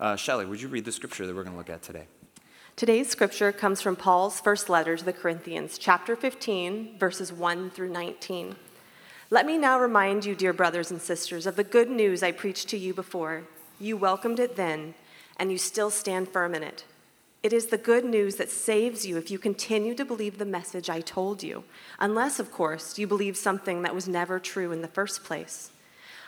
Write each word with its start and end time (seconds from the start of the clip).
Uh, 0.00 0.16
Shelley, 0.16 0.46
would 0.46 0.60
you 0.60 0.68
read 0.68 0.84
the 0.84 0.92
scripture 0.92 1.26
that 1.26 1.34
we're 1.34 1.44
going 1.44 1.54
to 1.54 1.58
look 1.58 1.70
at 1.70 1.82
today? 1.82 2.06
Today's 2.74 3.08
scripture 3.08 3.52
comes 3.52 3.82
from 3.82 3.96
Paul's 3.96 4.40
first 4.40 4.68
letter 4.68 4.96
to 4.96 5.04
the 5.04 5.12
Corinthians, 5.12 5.76
chapter 5.78 6.16
15, 6.16 6.98
verses 6.98 7.32
1 7.32 7.70
through 7.70 7.90
19. 7.90 8.56
Let 9.30 9.46
me 9.46 9.58
now 9.58 9.78
remind 9.78 10.24
you, 10.24 10.34
dear 10.34 10.52
brothers 10.52 10.90
and 10.90 11.00
sisters, 11.00 11.46
of 11.46 11.56
the 11.56 11.64
good 11.64 11.90
news 11.90 12.22
I 12.22 12.32
preached 12.32 12.68
to 12.70 12.78
you 12.78 12.94
before. 12.94 13.44
You 13.78 13.96
welcomed 13.96 14.40
it 14.40 14.56
then, 14.56 14.94
and 15.36 15.52
you 15.52 15.58
still 15.58 15.90
stand 15.90 16.28
firm 16.28 16.54
in 16.54 16.62
it. 16.62 16.84
It 17.42 17.52
is 17.52 17.66
the 17.66 17.78
good 17.78 18.04
news 18.04 18.36
that 18.36 18.50
saves 18.50 19.04
you 19.04 19.18
if 19.18 19.30
you 19.30 19.38
continue 19.38 19.94
to 19.96 20.04
believe 20.04 20.38
the 20.38 20.44
message 20.44 20.88
I 20.88 21.00
told 21.00 21.42
you, 21.42 21.64
unless, 21.98 22.38
of 22.38 22.52
course, 22.52 22.98
you 22.98 23.06
believe 23.06 23.36
something 23.36 23.82
that 23.82 23.94
was 23.94 24.06
never 24.06 24.38
true 24.38 24.72
in 24.72 24.80
the 24.80 24.88
first 24.88 25.24
place. 25.24 25.70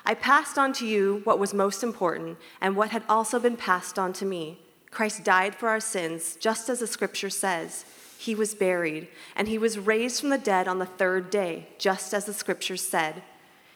I 0.04 0.14
passed 0.14 0.58
on 0.58 0.72
to 0.74 0.86
you 0.86 1.22
what 1.24 1.38
was 1.38 1.54
most 1.54 1.82
important 1.82 2.36
and 2.60 2.76
what 2.76 2.90
had 2.90 3.04
also 3.08 3.38
been 3.38 3.56
passed 3.56 3.98
on 3.98 4.12
to 4.14 4.26
me. 4.26 4.58
Christ 4.90 5.24
died 5.24 5.54
for 5.54 5.68
our 5.68 5.80
sins, 5.80 6.36
just 6.36 6.68
as 6.68 6.80
the 6.80 6.86
scripture 6.86 7.30
says. 7.30 7.84
He 8.18 8.34
was 8.34 8.54
buried, 8.54 9.08
and 9.34 9.48
he 9.48 9.58
was 9.58 9.78
raised 9.78 10.20
from 10.20 10.30
the 10.30 10.38
dead 10.38 10.68
on 10.68 10.78
the 10.78 10.86
third 10.86 11.30
day, 11.30 11.68
just 11.78 12.14
as 12.14 12.26
the 12.26 12.34
scripture 12.34 12.76
said. 12.76 13.22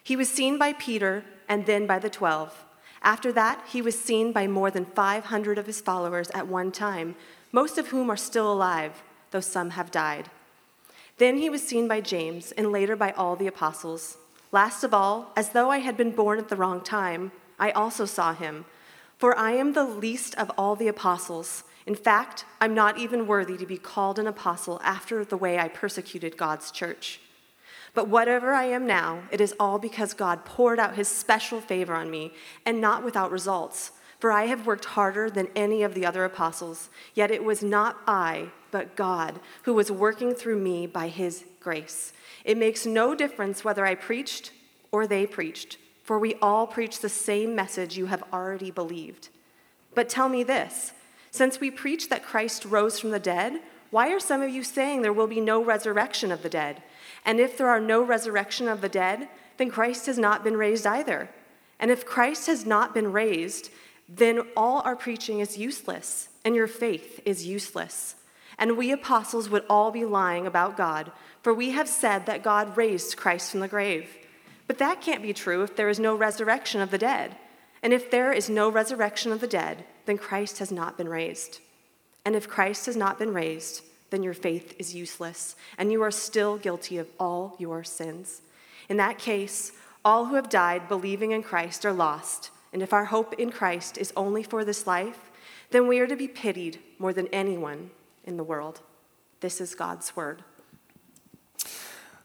He 0.03 0.17
was 0.17 0.29
seen 0.29 0.59
by 0.59 0.75
Peter 0.75 1.25
and 1.49 1.67
then 1.67 1.87
by 1.87 1.99
the 1.99 2.11
twelve. 2.11 2.65
After 3.03 3.33
that, 3.33 3.65
he 3.69 3.81
was 3.81 3.99
seen 3.99 4.33
by 4.33 4.47
more 4.47 4.71
than 4.71 4.85
500 4.85 5.59
of 5.59 5.67
his 5.67 5.81
followers 5.81 6.31
at 6.35 6.47
one 6.47 6.73
time, 6.73 7.15
most 7.53 7.79
of 7.79 7.89
whom 7.89 8.11
are 8.11 8.17
still 8.17 8.53
alive, 8.53 9.03
though 9.31 9.41
some 9.41 9.71
have 9.71 9.91
died. 9.91 10.31
Then 11.17 11.39
he 11.39 11.51
was 11.51 11.67
seen 11.67 11.89
by 11.89 12.01
James, 12.01 12.53
and 12.53 12.71
later 12.71 12.97
by 12.97 13.13
all 13.13 13.35
the 13.35 13.47
apostles. 13.47 14.19
Last 14.51 14.83
of 14.83 14.95
all, 14.95 15.33
as 15.37 15.51
though 15.51 15.71
I 15.71 15.79
had 15.79 15.97
been 15.97 16.13
born 16.13 16.39
at 16.39 16.49
the 16.49 16.57
wrong 16.57 16.81
time, 16.81 17.33
I 17.59 17.71
also 17.71 18.05
saw 18.07 18.33
him. 18.33 18.65
For 19.19 19.37
I 19.37 19.53
am 19.53 19.73
the 19.73 19.85
least 19.85 20.35
of 20.37 20.51
all 20.57 20.77
the 20.77 20.89
apostles. 20.89 21.65
In 21.87 21.95
fact, 21.95 22.45
I'm 22.61 22.75
not 22.75 22.99
even 22.99 23.27
worthy 23.27 23.57
to 23.57 23.67
be 23.67 23.77
called 23.77 24.19
an 24.19 24.27
apostle 24.27 24.81
after 24.85 25.25
the 25.25 25.37
way 25.37 25.59
I 25.59 25.69
persecuted 25.69 26.37
God's 26.37 26.71
church. 26.71 27.21
But 27.95 28.09
whatever 28.09 28.53
I 28.53 28.65
am 28.65 28.87
now, 28.87 29.23
it 29.31 29.41
is 29.41 29.55
all 29.59 29.79
because 29.79 30.15
God 30.15 30.45
poured 30.45 30.79
out 30.79 30.97
his 30.97 31.09
special 31.09 31.61
favor 31.61 31.95
on 31.95 32.11
me, 32.11 32.33
and 32.65 32.81
not 32.81 33.05
without 33.05 33.31
results. 33.31 33.93
For 34.19 34.33
I 34.33 34.47
have 34.47 34.67
worked 34.67 34.85
harder 34.85 35.31
than 35.31 35.49
any 35.55 35.83
of 35.83 35.95
the 35.95 36.05
other 36.05 36.25
apostles, 36.25 36.89
yet 37.15 37.31
it 37.31 37.45
was 37.45 37.63
not 37.63 37.99
I, 38.07 38.51
but 38.71 38.97
God, 38.97 39.39
who 39.63 39.75
was 39.75 39.93
working 39.93 40.35
through 40.35 40.59
me 40.59 40.87
by 40.87 41.09
his 41.09 41.45
grace. 41.61 42.13
It 42.45 42.59
makes 42.59 42.85
no 42.85 43.15
difference 43.15 43.65
whether 43.65 43.87
I 43.87 43.95
preached 43.95 44.53
or 44.91 45.07
they 45.07 45.27
preached, 45.27 45.77
for 46.03 46.19
we 46.19 46.35
all 46.37 46.67
preach 46.67 47.01
the 47.01 47.09
same 47.09 47.55
message 47.55 47.97
you 47.97 48.07
have 48.07 48.25
already 48.33 48.71
believed. 48.71 49.29
But 49.95 50.09
tell 50.09 50.29
me 50.29 50.43
this 50.43 50.93
since 51.31 51.61
we 51.61 51.71
preach 51.71 52.09
that 52.09 52.25
Christ 52.25 52.65
rose 52.65 52.99
from 52.99 53.11
the 53.11 53.21
dead, 53.21 53.61
why 53.91 54.13
are 54.13 54.21
some 54.21 54.43
of 54.43 54.51
you 54.51 54.65
saying 54.65 55.03
there 55.03 55.13
will 55.13 55.27
be 55.27 55.41
no 55.41 55.63
resurrection 55.63 56.33
of 56.33 56.43
the 56.43 56.49
dead? 56.49 56.83
And 57.25 57.39
if 57.39 57.57
there 57.57 57.69
are 57.69 57.81
no 57.81 58.03
resurrection 58.03 58.69
of 58.69 58.81
the 58.81 58.89
dead, 58.89 59.29
then 59.57 59.71
Christ 59.71 60.07
has 60.07 60.19
not 60.19 60.45
been 60.45 60.57
raised 60.57 60.87
either. 60.87 61.29
And 61.79 61.91
if 61.91 62.07
Christ 62.07 62.47
has 62.47 62.67
not 62.67 62.95
been 62.95 63.13
raised, 63.13 63.71
then 64.09 64.43
all 64.57 64.81
our 64.81 64.97
preaching 64.97 65.41
is 65.41 65.59
useless, 65.59 66.29
and 66.45 66.55
your 66.55 66.67
faith 66.67 67.21
is 67.25 67.47
useless. 67.47 68.15
And 68.59 68.77
we 68.77 68.91
apostles 68.91 69.51
would 69.51 69.65
all 69.69 69.91
be 69.91 70.05
lying 70.05 70.47
about 70.47 70.77
God, 70.77 71.13
for 71.43 71.53
we 71.53 71.71
have 71.71 71.89
said 71.89 72.27
that 72.27 72.43
God 72.43 72.77
raised 72.77 73.17
Christ 73.17 73.51
from 73.51 73.61
the 73.61 73.69
grave. 73.69 74.09
But 74.67 74.79
that 74.79 75.01
can't 75.01 75.23
be 75.23 75.33
true 75.33 75.63
if 75.63 75.77
there 75.77 75.89
is 75.89 76.01
no 76.01 76.17
resurrection 76.17 76.81
of 76.81 76.91
the 76.91 76.99
dead. 76.99 77.37
And 77.83 77.93
if 77.93 78.11
there 78.11 78.33
is 78.33 78.51
no 78.51 78.69
resurrection 78.69 79.31
of 79.31 79.41
the 79.41 79.47
dead, 79.47 79.85
then 80.07 80.19
Christ 80.19 80.59
has 80.59 80.73
not 80.73 80.97
been 80.97 81.09
raised. 81.09 81.61
And 82.25 82.35
if 82.35 82.49
Christ 82.49 82.87
has 82.87 82.97
not 82.97 83.19
been 83.19 83.33
raised, 83.33 83.83
then 84.11 84.23
your 84.23 84.35
faith 84.35 84.75
is 84.79 84.95
useless, 84.95 85.55
and 85.77 85.93
you 85.93 86.03
are 86.03 86.11
still 86.11 86.57
guilty 86.57 86.99
of 86.99 87.09
all 87.21 87.57
your 87.59 87.85
sins. 87.85 88.41
In 88.89 88.97
that 88.97 89.19
case, 89.19 89.73
all 90.05 90.27
who 90.27 90.35
have 90.35 90.49
died 90.49 90.89
believing 90.89 91.33
in 91.33 91.43
Christ 91.43 91.85
are 91.85 91.93
lost, 91.93 92.51
and 92.73 92.83
if 92.83 92.93
our 92.93 93.07
hope 93.07 93.35
in 93.35 93.51
Christ 93.51 93.99
is 93.99 94.13
only 94.17 94.43
for 94.43 94.65
this 94.65 94.87
life, 94.87 95.31
then 95.71 95.87
we 95.87 95.99
are 96.01 96.07
to 96.07 96.17
be 96.17 96.29
pitied 96.29 96.79
more 96.99 97.13
than 97.13 97.29
anyone 97.29 97.91
in 98.25 98.37
the 98.37 98.45
world. 98.45 98.81
This 99.41 99.61
is 99.61 99.75
God's 99.75 100.15
word. 100.17 100.43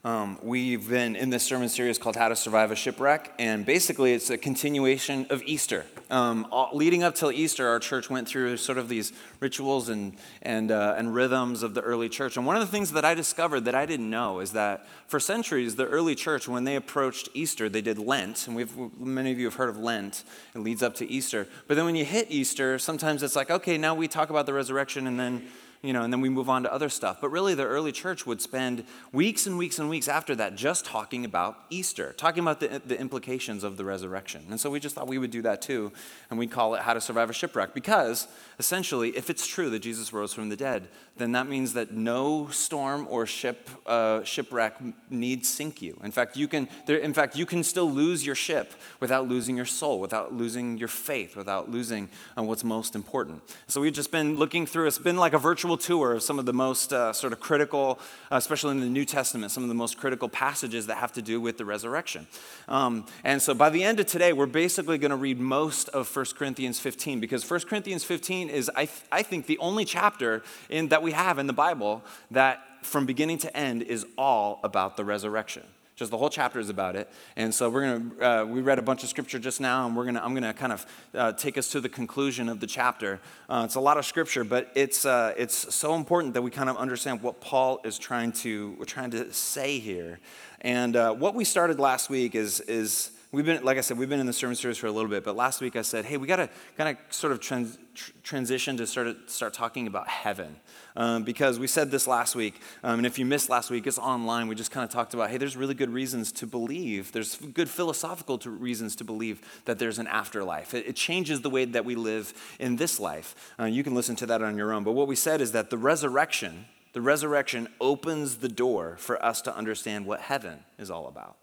Um, 0.05 0.37
we've 0.43 0.89
been 0.89 1.15
in 1.15 1.29
this 1.29 1.43
sermon 1.43 1.69
series 1.69 1.97
called 1.97 2.17
How 2.17 2.27
to 2.27 2.35
Survive 2.35 2.71
a 2.71 2.75
Shipwreck, 2.75 3.31
and 3.39 3.65
basically 3.65 4.11
it's 4.11 4.29
a 4.29 4.37
continuation 4.37 5.25
of 5.29 5.41
Easter. 5.43 5.85
Um, 6.11 6.45
all, 6.51 6.71
leading 6.73 7.03
up 7.03 7.15
till 7.15 7.31
Easter, 7.31 7.69
our 7.69 7.79
church 7.79 8.09
went 8.09 8.27
through 8.27 8.57
sort 8.57 8.77
of 8.77 8.89
these 8.89 9.13
rituals 9.39 9.87
and, 9.87 10.17
and, 10.41 10.71
uh, 10.71 10.95
and 10.97 11.15
rhythms 11.15 11.63
of 11.63 11.73
the 11.73 11.79
early 11.79 12.09
church. 12.09 12.35
And 12.35 12.45
one 12.45 12.57
of 12.57 12.61
the 12.61 12.67
things 12.67 12.91
that 12.91 13.05
I 13.05 13.13
discovered 13.13 13.61
that 13.61 13.75
I 13.75 13.85
didn't 13.85 14.09
know 14.09 14.41
is 14.41 14.51
that 14.51 14.85
for 15.07 15.21
centuries, 15.21 15.77
the 15.77 15.87
early 15.87 16.15
church, 16.15 16.49
when 16.49 16.65
they 16.65 16.75
approached 16.75 17.29
Easter, 17.33 17.69
they 17.69 17.81
did 17.81 17.97
Lent. 17.97 18.45
And 18.47 18.57
we've, 18.57 18.75
many 18.99 19.31
of 19.31 19.39
you 19.39 19.45
have 19.45 19.55
heard 19.55 19.69
of 19.69 19.77
Lent. 19.77 20.25
It 20.53 20.59
leads 20.59 20.83
up 20.83 20.95
to 20.95 21.09
Easter. 21.09 21.47
But 21.69 21.75
then 21.75 21.85
when 21.85 21.95
you 21.95 22.03
hit 22.03 22.27
Easter, 22.29 22.77
sometimes 22.77 23.23
it's 23.23 23.37
like, 23.37 23.49
okay, 23.49 23.77
now 23.77 23.95
we 23.95 24.09
talk 24.09 24.29
about 24.29 24.47
the 24.47 24.53
resurrection 24.53 25.07
and 25.07 25.17
then 25.17 25.47
you 25.83 25.91
know, 25.91 26.01
and 26.01 26.13
then 26.13 26.21
we 26.21 26.29
move 26.29 26.49
on 26.49 26.63
to 26.63 26.73
other 26.73 26.87
stuff. 26.87 27.19
But 27.19 27.29
really, 27.29 27.55
the 27.55 27.65
early 27.65 27.91
church 27.91 28.25
would 28.25 28.41
spend 28.41 28.85
weeks 29.11 29.45
and 29.45 29.57
weeks 29.57 29.79
and 29.79 29.89
weeks 29.89 30.07
after 30.07 30.33
that 30.35 30.55
just 30.55 30.85
talking 30.85 31.25
about 31.25 31.57
Easter, 31.69 32.13
talking 32.13 32.41
about 32.41 32.61
the, 32.61 32.81
the 32.85 32.97
implications 32.97 33.65
of 33.65 33.75
the 33.75 33.83
resurrection. 33.83 34.45
And 34.49 34.59
so 34.59 34.71
we 34.71 34.79
just 34.79 34.95
thought 34.95 35.07
we 35.07 35.17
would 35.17 35.31
do 35.31 35.41
that 35.41 35.61
too, 35.61 35.91
and 36.29 36.39
we'd 36.39 36.51
call 36.51 36.73
it 36.75 36.81
How 36.81 36.93
to 36.93 37.01
Survive 37.01 37.29
a 37.29 37.33
Shipwreck. 37.33 37.73
Because 37.73 38.27
essentially, 38.57 39.09
if 39.09 39.29
it's 39.29 39.45
true 39.45 39.69
that 39.71 39.79
Jesus 39.79 40.13
rose 40.13 40.33
from 40.33 40.47
the 40.47 40.55
dead, 40.55 40.87
then 41.17 41.33
that 41.33 41.47
means 41.47 41.73
that 41.73 41.91
no 41.91 42.47
storm 42.47 43.05
or 43.09 43.25
ship, 43.25 43.69
uh, 43.85 44.23
shipwreck 44.23 44.77
needs 45.09 45.49
sink 45.49 45.81
you. 45.81 45.99
In 46.03 46.11
fact, 46.11 46.37
you 46.37 46.47
can, 46.47 46.69
there, 46.87 46.97
in 46.97 47.13
fact, 47.13 47.35
you 47.35 47.45
can 47.45 47.61
still 47.61 47.91
lose 47.91 48.25
your 48.25 48.35
ship 48.35 48.73
without 48.99 49.27
losing 49.27 49.57
your 49.57 49.65
soul, 49.65 49.99
without 49.99 50.33
losing 50.33 50.77
your 50.77 50.87
faith, 50.87 51.35
without 51.35 51.69
losing 51.69 52.09
uh, 52.37 52.41
what's 52.41 52.63
most 52.63 52.95
important. 52.95 53.41
So 53.67 53.81
we've 53.81 53.93
just 53.93 54.11
been 54.11 54.37
looking 54.37 54.65
through, 54.65 54.87
it's 54.87 54.97
been 54.97 55.17
like 55.17 55.33
a 55.33 55.37
virtual 55.37 55.72
tour 55.77 56.13
of 56.13 56.23
some 56.23 56.39
of 56.39 56.45
the 56.45 56.53
most 56.53 56.93
uh, 56.93 57.13
sort 57.13 57.33
of 57.33 57.39
critical, 57.39 57.99
uh, 58.31 58.35
especially 58.35 58.71
in 58.71 58.79
the 58.79 58.87
New 58.87 59.05
Testament, 59.05 59.51
some 59.51 59.63
of 59.63 59.69
the 59.69 59.75
most 59.75 59.97
critical 59.97 60.29
passages 60.29 60.87
that 60.87 60.97
have 60.97 61.11
to 61.13 61.21
do 61.21 61.39
with 61.39 61.57
the 61.57 61.65
resurrection. 61.65 62.27
Um, 62.67 63.05
and 63.23 63.41
so 63.41 63.53
by 63.53 63.69
the 63.69 63.83
end 63.83 63.99
of 63.99 64.05
today, 64.05 64.33
we're 64.33 64.45
basically 64.45 64.97
going 64.97 65.11
to 65.11 65.17
read 65.17 65.39
most 65.39 65.89
of 65.89 66.13
1 66.13 66.25
Corinthians 66.37 66.79
15 66.79 67.19
because 67.19 67.49
1 67.49 67.61
Corinthians 67.61 68.03
15 68.03 68.49
is, 68.49 68.69
I, 68.75 68.85
th- 68.85 69.01
I 69.11 69.23
think, 69.23 69.45
the 69.45 69.57
only 69.59 69.85
chapter 69.85 70.43
in, 70.69 70.89
that 70.89 71.01
we 71.01 71.11
have 71.11 71.39
in 71.39 71.47
the 71.47 71.53
Bible 71.53 72.03
that 72.31 72.65
from 72.85 73.05
beginning 73.05 73.37
to 73.39 73.57
end 73.57 73.81
is 73.81 74.05
all 74.17 74.59
about 74.63 74.97
the 74.97 75.05
resurrection. 75.05 75.63
Just 75.95 76.09
the 76.09 76.17
whole 76.17 76.29
chapter 76.29 76.59
is 76.59 76.69
about 76.69 76.95
it. 76.95 77.07
And 77.35 77.53
so 77.53 77.69
we're 77.69 77.81
going 77.81 78.11
to, 78.11 78.27
uh, 78.27 78.45
we 78.45 78.61
read 78.61 78.79
a 78.79 78.81
bunch 78.81 79.03
of 79.03 79.09
scripture 79.09 79.37
just 79.37 79.61
now, 79.61 79.85
and 79.85 79.95
we're 79.95 80.05
going 80.05 80.15
to, 80.15 80.25
I'm 80.25 80.31
going 80.33 80.43
to 80.43 80.53
kind 80.53 80.73
of 80.73 80.85
uh, 81.13 81.33
take 81.33 81.55
us 81.55 81.69
to 81.69 81.81
the 81.81 81.89
conclusion 81.89 82.49
of 82.49 82.59
the 82.59 82.65
chapter. 82.65 83.19
Uh, 83.47 83.61
it's 83.63 83.75
a 83.75 83.79
lot 83.79 83.97
of 83.97 84.05
scripture, 84.05 84.43
but 84.43 84.71
it's, 84.73 85.05
uh, 85.05 85.35
it's 85.37 85.73
so 85.73 85.93
important 85.93 86.33
that 86.33 86.41
we 86.41 86.49
kind 86.49 86.67
of 86.67 86.77
understand 86.77 87.21
what 87.21 87.41
Paul 87.41 87.79
is 87.83 87.99
trying 87.99 88.31
to, 88.31 88.75
we're 88.79 88.85
trying 88.85 89.11
to 89.11 89.31
say 89.31 89.77
here. 89.77 90.19
And 90.61 90.95
uh, 90.95 91.13
what 91.13 91.35
we 91.35 91.45
started 91.45 91.79
last 91.79 92.09
week 92.09 92.33
is, 92.33 92.59
is 92.61 93.11
we've 93.33 93.45
been, 93.45 93.63
like 93.63 93.77
I 93.77 93.81
said, 93.81 93.97
we've 93.97 94.07
been 94.07 94.19
in 94.19 94.27
the 94.27 94.31
sermon 94.31 94.55
series 94.55 94.77
for 94.77 94.87
a 94.87 94.91
little 94.91 95.09
bit, 95.09 95.25
but 95.25 95.35
last 95.35 95.59
week 95.59 95.75
I 95.75 95.81
said, 95.81 96.05
hey, 96.05 96.17
we 96.17 96.27
got 96.27 96.37
to 96.37 96.49
kind 96.77 96.95
of 96.95 97.13
sort 97.13 97.33
of 97.33 97.41
trans, 97.41 97.77
tr- 97.95 98.11
transition 98.21 98.77
to 98.77 98.87
start, 98.87 99.29
start 99.29 99.53
talking 99.53 99.87
about 99.87 100.07
heaven. 100.07 100.55
Um, 100.95 101.23
because 101.23 101.57
we 101.57 101.65
said 101.65 101.89
this 101.89 102.07
last 102.07 102.35
week, 102.35 102.61
um, 102.83 102.99
and 102.99 103.05
if 103.05 103.17
you 103.17 103.25
missed 103.25 103.49
last 103.49 103.71
week, 103.71 103.87
it's 103.87 103.97
online. 103.97 104.47
We 104.47 104.55
just 104.55 104.71
kind 104.71 104.83
of 104.83 104.91
talked 104.91 105.15
about, 105.15 105.31
hey, 105.31 105.37
there's 105.37 105.57
really 105.57 105.73
good 105.73 105.89
reasons 105.89 106.31
to 106.33 106.47
believe. 106.47 107.11
There's 107.11 107.35
good 107.35 107.69
philosophical 107.69 108.37
to 108.37 108.51
reasons 108.51 108.95
to 108.97 109.03
believe 109.03 109.41
that 109.65 109.79
there's 109.79 109.97
an 109.97 110.07
afterlife. 110.07 110.73
It, 110.73 110.87
it, 110.87 110.95
changes 110.95 111.41
the 111.41 111.49
way 111.49 111.65
that 111.65 111.83
we 111.83 111.95
live 111.95 112.33
in 112.59 112.77
this 112.77 112.99
life. 112.99 113.53
Uh, 113.59 113.65
you 113.65 113.83
can 113.83 113.95
listen 113.95 114.15
to 114.17 114.27
that 114.27 114.43
on 114.43 114.55
your 114.55 114.71
own. 114.71 114.83
But 114.83 114.91
what 114.91 115.07
we 115.07 115.15
said 115.15 115.41
is 115.41 115.51
that 115.53 115.71
the 115.71 115.77
resurrection, 115.77 116.65
the 116.93 117.01
resurrection 117.01 117.67
opens 117.81 118.37
the 118.37 118.47
door 118.47 118.95
for 118.99 119.23
us 119.25 119.41
to 119.41 119.57
understand 119.57 120.05
what 120.05 120.21
heaven 120.21 120.59
is 120.77 120.91
all 120.91 121.07
about. 121.07 121.35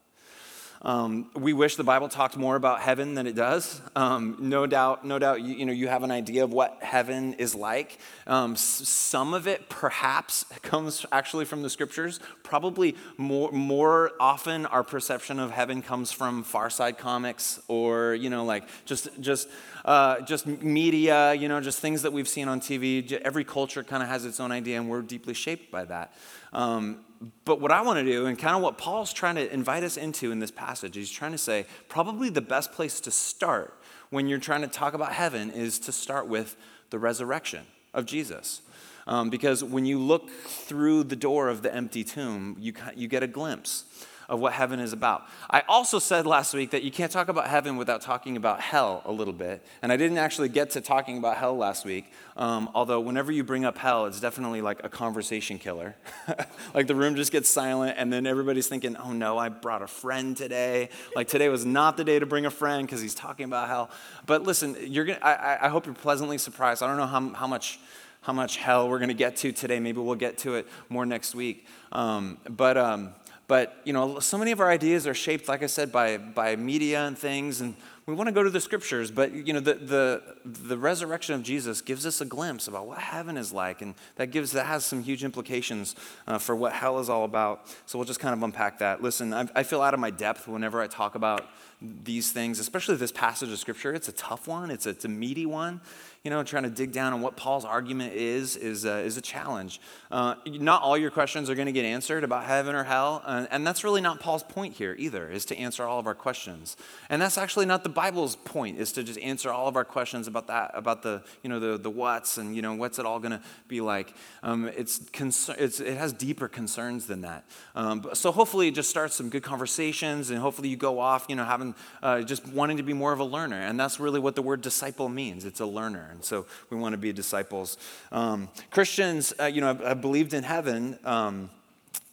Um, 0.83 1.31
we 1.35 1.53
wish 1.53 1.77
the 1.77 1.85
Bible 1.85 2.09
talked 2.09 2.39
more 2.39 2.57
about 2.57 2.81
heaven 2.81 3.15
than 3.15 3.27
it 3.27 3.35
does. 3.35 3.83
Um, 3.95 4.37
no 4.41 4.67
doubt, 4.67 5.05
no 5.05 5.19
doubt, 5.19 5.43
you, 5.43 5.55
you, 5.55 5.67
know, 5.67 5.73
you 5.73 5.89
have 5.89 6.03
an 6.03 6.11
idea 6.11 6.43
of 6.43 6.55
what 6.55 6.79
heaven 6.81 7.35
is 7.35 7.55
like. 7.55 7.99
Um, 8.27 8.53
s- 8.53 8.61
some 8.89 9.35
of 9.35 9.47
it 9.47 9.69
perhaps 9.69 10.45
comes 10.63 11.05
actually 11.13 11.45
from 11.45 11.63
the 11.63 11.69
scriptures. 11.69 12.19
Probably 12.43 12.97
more, 13.19 13.53
more 13.53 14.13
often, 14.19 14.65
our 14.65 14.83
perception 14.83 15.39
of 15.39 15.51
heaven 15.51 15.83
comes 15.83 16.13
from 16.13 16.43
Far 16.43 16.71
Side 16.71 16.97
comics 16.97 17.61
or, 17.69 18.15
you 18.15 18.31
know, 18.31 18.47
like 18.47 18.65
just, 18.87 19.09
just, 19.21 19.49
uh, 19.85 20.23
just 20.23 20.47
media, 20.47 21.35
you 21.35 21.49
know, 21.49 21.61
just 21.61 21.81
things 21.81 22.03
that 22.03 22.13
we've 22.15 22.29
seen 22.29 22.49
on 22.49 22.59
TV. 22.59 23.13
Every 23.13 23.45
culture 23.45 23.85
kind 23.85 24.03
of 24.03 24.09
has 24.09 24.25
its 24.25 24.41
own 24.41 24.51
idea, 24.51 24.79
and 24.79 24.89
we're 24.89 25.03
deeply 25.03 25.35
shaped 25.35 25.71
by 25.71 25.85
that. 25.85 26.15
Um, 26.53 27.05
but 27.45 27.61
what 27.61 27.71
I 27.71 27.83
want 27.83 27.99
to 27.99 28.05
do, 28.05 28.27
and 28.27 28.39
kind 28.39 28.57
of 28.57 28.63
what 28.63 28.79
Paul's 28.79 29.13
trying 29.13 29.35
to 29.35 29.53
invite 29.53 29.83
us 29.83 29.97
into 29.97 30.33
in 30.33 30.39
this 30.39 30.51
passage, 30.51 30.97
he's 30.97 31.11
trying 31.11 31.33
to 31.33 31.39
say 31.39 31.67
probably 31.89 32.31
the 32.31 32.41
best 32.41 32.73
place 32.73 33.01
to 33.01 33.11
start 33.11 33.75
when 34.09 34.27
you're 34.27 34.39
trying 34.39 34.63
to 34.63 34.69
talk 34.69 34.95
about 34.95 35.13
heaven 35.13 35.51
is 35.51 35.79
to 35.81 35.93
start 35.93 36.27
with 36.27 36.57
the 36.91 36.99
resurrection 36.99 37.65
of 37.93 38.07
Jesus. 38.07 38.63
Um, 39.07 39.31
because 39.31 39.63
when 39.63 39.87
you 39.87 39.99
look 39.99 40.31
through 40.31 41.05
the 41.05 41.17
door 41.17 41.49
of 41.49 41.63
the 41.63 41.75
empty 41.75 42.05
tomb, 42.05 42.57
you, 42.59 42.73
you 42.95 43.09
get 43.09 43.23
a 43.23 43.27
glimpse 43.27 43.85
of 44.31 44.39
what 44.39 44.53
heaven 44.53 44.79
is 44.79 44.93
about. 44.93 45.27
I 45.51 45.65
also 45.69 45.99
said 45.99 46.25
last 46.25 46.55
week 46.55 46.71
that 46.71 46.85
you 46.85 46.93
can't 46.93 47.11
talk 47.11 47.29
about 47.29 47.49
heaven 47.49 47.77
without 47.77 48.01
talking 48.01 48.37
about 48.37 48.61
hell 48.61 49.03
a 49.05 49.11
little 49.11 49.35
bit. 49.35 49.61
And 49.83 49.91
I 49.91 49.97
didn't 49.97 50.19
actually 50.19 50.49
get 50.49 50.71
to 50.71 50.81
talking 50.81 51.19
about 51.19 51.37
hell 51.37 51.57
last 51.57 51.85
week, 51.85 52.11
um, 52.37 52.71
although 52.73 53.01
whenever 53.01 53.33
you 53.33 53.43
bring 53.43 53.65
up 53.65 53.77
hell, 53.77 54.07
it's 54.07 54.21
definitely 54.21 54.63
like 54.63 54.83
a 54.85 54.89
conversation 54.89 55.59
killer. 55.59 55.97
like 56.75 56.87
the 56.87 56.95
room 56.95 57.17
just 57.17 57.33
gets 57.33 57.51
silent, 57.51 57.97
and 57.99 58.13
then 58.13 58.25
everybody's 58.25 58.69
thinking, 58.69 58.97
oh 58.97 59.13
no, 59.13 59.37
I 59.37 59.49
brought 59.49 59.83
a 59.83 59.89
friend 59.89 60.37
today. 60.37 60.91
Like 61.17 61.27
today 61.27 61.49
was 61.49 61.67
not 61.67 61.97
the 61.97 62.05
day 62.05 62.21
to 62.21 62.27
bring 62.27 62.47
a 62.47 62.51
friend 62.51 62.87
because 62.87 63.03
he's 63.03 63.17
talking 63.17 63.45
about 63.45 63.69
hell. 63.69 63.91
But 64.27 64.45
listen, 64.45 64.77
you're 64.81 65.07
gonna, 65.07 65.19
I, 65.23 65.67
I 65.67 65.69
hope 65.69 65.87
you're 65.87 65.95
pleasantly 65.95 66.39
surprised. 66.39 66.85
I 66.85 66.87
don't 66.87 66.99
know 66.99 67.07
how, 67.07 67.35
how 67.35 67.47
much 67.49 67.81
how 68.23 68.33
much 68.35 68.59
hell 68.59 68.89
we're 68.89 68.99
going 68.99 69.09
to 69.09 69.15
get 69.15 69.37
to 69.37 69.51
today. 69.51 69.81
Maybe 69.81 69.99
we'll 69.99 70.15
get 70.15 70.39
to 70.39 70.57
it 70.57 70.69
more 70.89 71.07
next 71.07 71.35
week. 71.35 71.67
Um, 71.91 72.39
but 72.49 72.77
um, 72.77 73.15
but, 73.51 73.81
you 73.83 73.93
know, 73.93 74.21
so 74.21 74.39
many 74.39 74.53
of 74.53 74.61
our 74.61 74.71
ideas 74.71 75.09
are 75.09 75.13
shaped, 75.13 75.49
like 75.49 75.65
I 75.65 75.67
said, 75.67 75.91
by, 75.91 76.19
by 76.19 76.55
media 76.55 77.01
and 77.01 77.19
things, 77.19 77.61
and 77.61 77.75
we 78.07 78.15
want 78.15 78.29
to 78.29 78.33
go 78.33 78.45
to 78.45 78.49
the 78.49 78.61
scriptures, 78.61 79.11
but, 79.11 79.33
you 79.33 79.53
know, 79.53 79.59
the, 79.59 79.75
the, 79.75 80.23
the 80.45 80.79
resurrection 80.79 81.35
of 81.35 81.43
Jesus 81.43 81.81
gives 81.81 82.07
us 82.07 82.21
a 82.21 82.25
glimpse 82.25 82.69
about 82.69 82.87
what 82.87 82.99
heaven 82.99 83.37
is 83.37 83.53
like, 83.53 83.83
and 83.83 83.97
that, 84.15 84.31
gives, 84.31 84.53
that 84.53 84.67
has 84.67 84.85
some 84.85 85.03
huge 85.03 85.25
implications 85.25 85.97
uh, 86.29 86.39
for 86.39 86.55
what 86.55 86.73
hell 86.73 87.01
is 87.01 87.09
all 87.09 87.25
about. 87.25 87.67
So 87.87 87.99
we'll 87.99 88.07
just 88.07 88.21
kind 88.21 88.35
of 88.35 88.41
unpack 88.41 88.79
that. 88.79 89.03
Listen, 89.03 89.35
I, 89.35 89.49
I 89.57 89.63
feel 89.65 89.83
out 89.83 89.95
of 89.95 90.01
my 90.01 90.11
depth 90.11 90.47
whenever 90.47 90.81
I 90.81 90.87
talk 90.87 91.17
about 91.17 91.49
these 91.83 92.31
things, 92.31 92.61
especially 92.61 92.95
this 92.97 93.11
passage 93.11 93.51
of 93.51 93.59
scripture. 93.59 93.93
It's 93.93 94.09
a 94.09 94.13
tough 94.13 94.47
one, 94.47 94.71
it's 94.71 94.87
a, 94.87 94.91
it's 94.91 95.05
a 95.05 95.09
meaty 95.09 95.47
one 95.47 95.81
you 96.23 96.31
know, 96.31 96.43
trying 96.43 96.65
to 96.65 96.71
dig 96.71 96.93
down 96.93 97.15
on 97.15 97.23
what 97.23 97.35
Paul's 97.35 97.65
argument 97.65 98.13
is, 98.13 98.55
is, 98.55 98.85
uh, 98.85 99.03
is 99.07 99.17
a 99.17 99.23
challenge. 99.23 99.81
Uh, 100.11 100.35
not 100.47 100.83
all 100.83 100.99
your 100.99 101.11
questions 101.11 101.49
are 101.49 101.55
going 101.55 101.65
to 101.65 101.73
get 101.73 101.87
answered 101.87 102.25
about 102.25 102.45
heaven 102.45 102.75
or 102.75 102.85
hell, 102.85 103.23
uh, 103.25 103.47
and 103.51 103.67
that's 103.67 103.85
really 103.85 104.03
not 104.03 104.21
Paul's 104.21 104.43
point 104.43 104.75
here 104.75 104.95
either, 104.99 105.31
is 105.31 105.47
to 105.47 105.57
answer 105.57 105.83
all 105.85 105.99
of 105.99 106.07
our 106.07 106.15
questions. 106.15 106.77
And 107.09 107.23
that's 107.23 107.39
actually 107.39 107.65
not 107.65 107.85
the 107.85 107.89
Bible's 107.89 108.37
point, 108.37 108.79
is 108.79 108.93
to 108.93 109.03
just 109.03 109.19
answer 109.21 109.51
all 109.51 109.67
of 109.67 109.77
our 109.77 109.85
questions 109.85 110.29
about 110.29 110.47
that, 110.49 110.73
about 110.75 111.03
the, 111.03 111.23
you 111.43 111.49
know, 111.49 111.59
the, 111.59 111.79
the 111.79 111.89
what's 111.89 112.37
and, 112.37 112.55
you 112.55 112.61
know, 112.61 112.75
what's 112.75 112.99
it 112.99 113.07
all 113.07 113.19
going 113.19 113.33
to 113.33 113.41
be 113.67 113.81
like. 113.81 114.13
Um, 114.43 114.69
it's, 114.77 114.99
concern, 115.13 115.57
it's, 115.59 115.81
it 115.81 115.97
has 115.97 116.13
deeper 116.13 116.49
concerns 116.49 117.07
than 117.07 117.23
that. 117.23 117.47
Um, 117.75 118.07
so 118.13 118.31
hopefully 118.31 118.69
it 118.69 118.75
just 118.75 118.91
starts 118.91 119.15
some 119.15 119.31
good 119.31 119.43
conversations, 119.43 120.29
and 120.29 120.39
hopefully 120.39 120.69
you 120.69 120.77
go 120.77 120.99
off, 120.99 121.25
you 121.31 121.37
know, 121.37 121.45
having, 121.45 121.75
uh, 122.03 122.21
just 122.21 122.47
wanting 122.47 122.77
to 122.77 122.83
be 122.83 122.93
more 122.93 123.15
of 123.15 123.21
a 123.21 123.25
learner. 123.25 123.61
And 123.61 123.81
that's 123.81 123.99
really 123.99 124.21
what 124.21 124.35
the 124.35 124.43
word 124.43 124.61
disciple 124.61 125.09
means. 125.09 125.47
It's 125.47 125.61
a 125.61 125.67
learner. 125.67 126.10
And 126.11 126.25
so 126.25 126.47
we 126.69 126.77
want 126.77 126.93
to 126.93 126.99
be 126.99 127.13
disciples. 127.13 127.79
Um, 128.13 128.49
Christians, 128.71 129.33
uh, 129.41 129.47
you 129.47 129.61
know, 129.61 129.69
have, 129.69 129.81
have, 129.81 130.01
believed 130.01 130.35
in 130.35 130.43
heaven. 130.43 130.99
Um, 131.05 131.51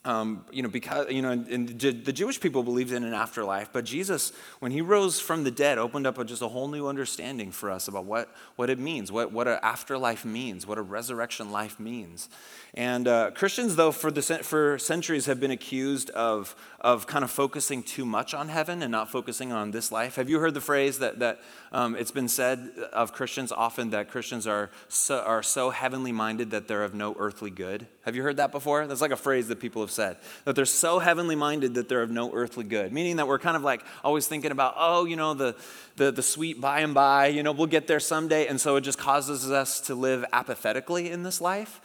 um, 0.07 0.45
you 0.51 0.63
know, 0.63 0.69
because, 0.69 1.11
you 1.11 1.21
know, 1.21 1.31
and 1.31 1.67
the 1.79 2.13
Jewish 2.13 2.39
people 2.39 2.63
believed 2.63 2.93
in 2.93 3.03
an 3.03 3.13
afterlife, 3.13 3.69
but 3.73 3.83
Jesus, 3.83 4.31
when 4.59 4.71
he 4.71 4.79
rose 4.79 5.19
from 5.19 5.43
the 5.43 5.51
dead, 5.51 5.77
opened 5.77 6.07
up 6.07 6.17
a, 6.17 6.23
just 6.23 6.41
a 6.41 6.47
whole 6.47 6.69
new 6.69 6.87
understanding 6.87 7.51
for 7.51 7.69
us 7.69 7.89
about 7.89 8.05
what, 8.05 8.33
what 8.55 8.69
it 8.69 8.79
means, 8.79 9.11
what, 9.11 9.33
what 9.33 9.49
an 9.49 9.59
afterlife 9.61 10.23
means, 10.23 10.65
what 10.65 10.77
a 10.77 10.81
resurrection 10.81 11.51
life 11.51 11.77
means. 11.77 12.29
And 12.73 13.07
uh, 13.07 13.31
Christians, 13.31 13.75
though, 13.75 13.91
for, 13.91 14.09
the, 14.09 14.21
for 14.21 14.77
centuries 14.79 15.25
have 15.25 15.39
been 15.39 15.51
accused 15.51 16.09
of, 16.11 16.55
of 16.79 17.05
kind 17.05 17.25
of 17.25 17.31
focusing 17.31 17.83
too 17.83 18.05
much 18.05 18.33
on 18.33 18.47
heaven 18.47 18.81
and 18.81 18.91
not 18.91 19.11
focusing 19.11 19.51
on 19.51 19.71
this 19.71 19.91
life. 19.91 20.15
Have 20.15 20.29
you 20.29 20.39
heard 20.39 20.53
the 20.53 20.61
phrase 20.61 20.99
that, 20.99 21.19
that 21.19 21.41
um, 21.73 21.95
it's 21.95 22.11
been 22.11 22.29
said 22.29 22.71
of 22.93 23.11
Christians 23.11 23.51
often 23.51 23.89
that 23.89 24.09
Christians 24.09 24.47
are 24.47 24.69
so, 24.87 25.19
are 25.19 25.43
so 25.43 25.71
heavenly 25.71 26.13
minded 26.13 26.51
that 26.51 26.69
they're 26.69 26.83
of 26.83 26.93
no 26.93 27.15
earthly 27.19 27.49
good? 27.49 27.87
Have 28.05 28.15
you 28.15 28.23
heard 28.23 28.37
that 28.37 28.53
before? 28.53 28.87
That's 28.87 29.01
like 29.01 29.11
a 29.11 29.17
phrase 29.17 29.49
that 29.49 29.59
people 29.59 29.81
have 29.81 29.91
said, 29.97 30.15
that 30.45 30.55
they're 30.55 30.65
so 30.65 30.99
heavenly 30.99 31.35
minded 31.35 31.73
that 31.73 31.89
they're 31.89 32.03
of 32.03 32.09
no 32.09 32.31
earthly 32.33 32.63
good, 32.63 32.93
meaning 32.93 33.17
that 33.17 33.27
we're 33.27 33.39
kind 33.39 33.57
of 33.57 33.63
like 33.63 33.83
always 34.03 34.27
thinking 34.27 34.51
about, 34.51 34.75
oh, 34.77 35.03
you 35.03 35.17
know, 35.17 35.33
the, 35.33 35.55
the, 35.97 36.11
the 36.11 36.23
sweet 36.23 36.61
by 36.61 36.79
and 36.79 36.93
by, 36.93 37.27
you 37.27 37.43
know, 37.43 37.51
we'll 37.51 37.67
get 37.67 37.87
there 37.87 37.99
someday. 37.99 38.47
And 38.47 38.61
so 38.61 38.77
it 38.77 38.81
just 38.81 38.97
causes 38.97 39.51
us 39.51 39.81
to 39.81 39.95
live 39.95 40.23
apathetically 40.31 41.11
in 41.11 41.23
this 41.23 41.41
life. 41.41 41.81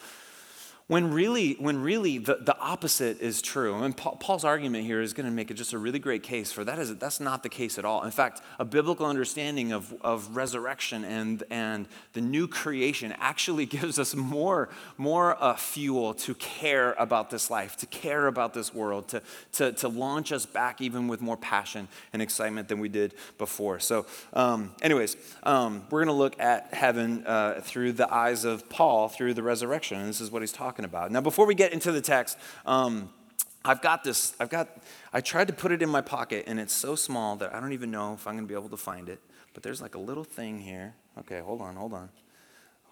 When 0.88 1.12
really, 1.12 1.54
when 1.54 1.80
really 1.80 2.18
the, 2.18 2.38
the 2.40 2.58
opposite 2.58 3.20
is 3.20 3.40
true. 3.40 3.82
And 3.82 3.96
Paul's 3.96 4.44
argument 4.44 4.84
here 4.84 5.00
is 5.00 5.12
going 5.12 5.26
to 5.26 5.32
make 5.32 5.50
it 5.50 5.54
just 5.54 5.72
a 5.72 5.78
really 5.78 5.98
great 5.98 6.22
case 6.22 6.50
for 6.50 6.64
that 6.64 6.78
is 6.78 6.94
that's 6.96 7.20
not 7.20 7.42
the 7.42 7.48
case 7.48 7.78
at 7.78 7.84
all. 7.84 8.02
In 8.02 8.10
fact, 8.10 8.42
a 8.58 8.64
biblical 8.64 9.06
understanding 9.06 9.72
of, 9.72 9.94
of 10.02 10.34
resurrection 10.36 11.04
and, 11.04 11.44
and 11.50 11.86
the 12.14 12.20
new 12.20 12.48
creation 12.48 13.14
actually 13.18 13.64
gives 13.72 13.98
us 13.98 14.14
more, 14.14 14.68
more 14.98 15.42
uh, 15.42 15.54
fuel 15.54 16.14
to 16.14 16.34
care 16.34 16.94
about 16.98 17.30
this 17.30 17.50
life, 17.50 17.76
to 17.76 17.86
care 17.86 18.26
about 18.26 18.52
this 18.52 18.74
world, 18.74 19.08
to, 19.08 19.22
to, 19.52 19.72
to 19.72 19.88
launch 19.88 20.32
us 20.32 20.46
back 20.46 20.80
even 20.80 21.06
with 21.06 21.20
more 21.20 21.36
passion 21.36 21.86
and 22.12 22.20
excitement 22.20 22.68
than 22.68 22.80
we 22.80 22.88
did 22.88 23.14
before. 23.38 23.78
So, 23.78 24.04
um, 24.32 24.72
anyways, 24.82 25.16
um, 25.44 25.84
we're 25.90 26.04
going 26.04 26.14
to 26.14 26.20
look 26.20 26.38
at 26.40 26.74
heaven 26.74 27.24
uh, 27.26 27.60
through 27.62 27.92
the 27.92 28.12
eyes 28.12 28.44
of 28.44 28.68
Paul, 28.68 29.08
through 29.08 29.34
the 29.34 29.42
resurrection. 29.42 29.98
And 29.98 30.08
this 30.08 30.20
is 30.20 30.30
what 30.30 30.42
he's 30.42 30.52
talking 30.52 30.71
talking 30.72 30.84
about. 30.86 31.12
Now, 31.12 31.20
before 31.20 31.44
we 31.44 31.54
get 31.54 31.74
into 31.74 31.92
the 31.92 32.00
text, 32.00 32.38
um, 32.64 33.10
I've 33.62 33.82
got 33.82 34.04
this, 34.04 34.34
I've 34.40 34.48
got, 34.48 34.70
I 35.12 35.20
tried 35.20 35.48
to 35.48 35.52
put 35.52 35.70
it 35.70 35.82
in 35.82 35.90
my 35.90 36.00
pocket 36.00 36.44
and 36.46 36.58
it's 36.58 36.72
so 36.72 36.94
small 36.94 37.36
that 37.36 37.54
I 37.54 37.60
don't 37.60 37.74
even 37.74 37.90
know 37.90 38.14
if 38.14 38.26
I'm 38.26 38.36
going 38.36 38.46
to 38.46 38.48
be 38.48 38.58
able 38.58 38.70
to 38.70 38.78
find 38.78 39.10
it. 39.10 39.20
But 39.52 39.62
there's 39.62 39.82
like 39.82 39.96
a 39.96 39.98
little 39.98 40.24
thing 40.24 40.58
here. 40.58 40.94
Okay, 41.18 41.40
hold 41.40 41.60
on, 41.60 41.76
hold 41.76 41.92
on. 41.92 42.08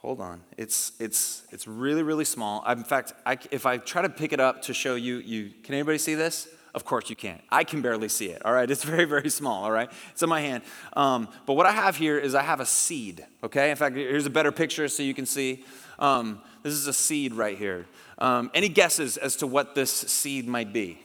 Hold 0.03 0.21
on. 0.21 0.43
It's, 0.59 0.93
it's, 1.01 1.45
it's 1.51 1.67
really, 1.67 2.03
really 2.03 2.27
small. 2.27 2.63
In 2.71 2.85
fact, 2.85 3.15
I, 3.25 3.39
if 3.51 3.65
I 3.65 3.79
try 3.79 4.03
to 4.03 4.11
pick 4.11 4.35
it 4.35 4.41
up 4.41 4.61
to 4.63 4.75
show 4.75 4.95
you, 4.95 5.17
you, 5.17 5.53
can 5.63 5.75
anybody 5.75 5.97
see 5.97 6.15
this? 6.15 6.49
Of 6.75 6.85
course 6.85 7.09
you 7.09 7.17
can't. 7.17 7.41
I 7.51 7.65
can 7.65 7.81
barely 7.81 8.11
see 8.11 8.27
it, 8.27 8.45
all 8.45 8.53
right? 8.53 8.71
It's 8.71 8.85
very, 8.95 9.07
very 9.07 9.31
small, 9.31 9.65
all 9.65 9.73
right? 9.73 9.91
It's 10.13 10.23
in 10.23 10.29
my 10.29 10.43
hand. 10.43 10.65
Um, 10.93 11.29
but 11.47 11.55
what 11.55 11.65
I 11.65 11.73
have 11.73 11.97
here 11.97 12.19
is 12.19 12.35
I 12.35 12.43
have 12.43 12.61
a 12.61 12.67
seed, 12.67 13.25
okay? 13.43 13.71
In 13.71 13.77
fact, 13.77 13.97
here's 13.97 14.27
a 14.27 14.31
better 14.31 14.53
picture 14.53 14.87
so 14.89 15.03
you 15.03 15.15
can 15.15 15.25
see. 15.25 15.65
Um, 15.99 16.43
this 16.63 16.75
is 16.75 16.87
a 16.87 16.93
seed 16.93 17.35
right 17.35 17.57
here. 17.57 17.87
Um, 18.19 18.51
any 18.53 18.69
guesses 18.69 19.17
as 19.17 19.37
to 19.37 19.47
what 19.47 19.75
this 19.75 19.91
seed 19.91 20.47
might 20.47 20.73
be? 20.73 21.01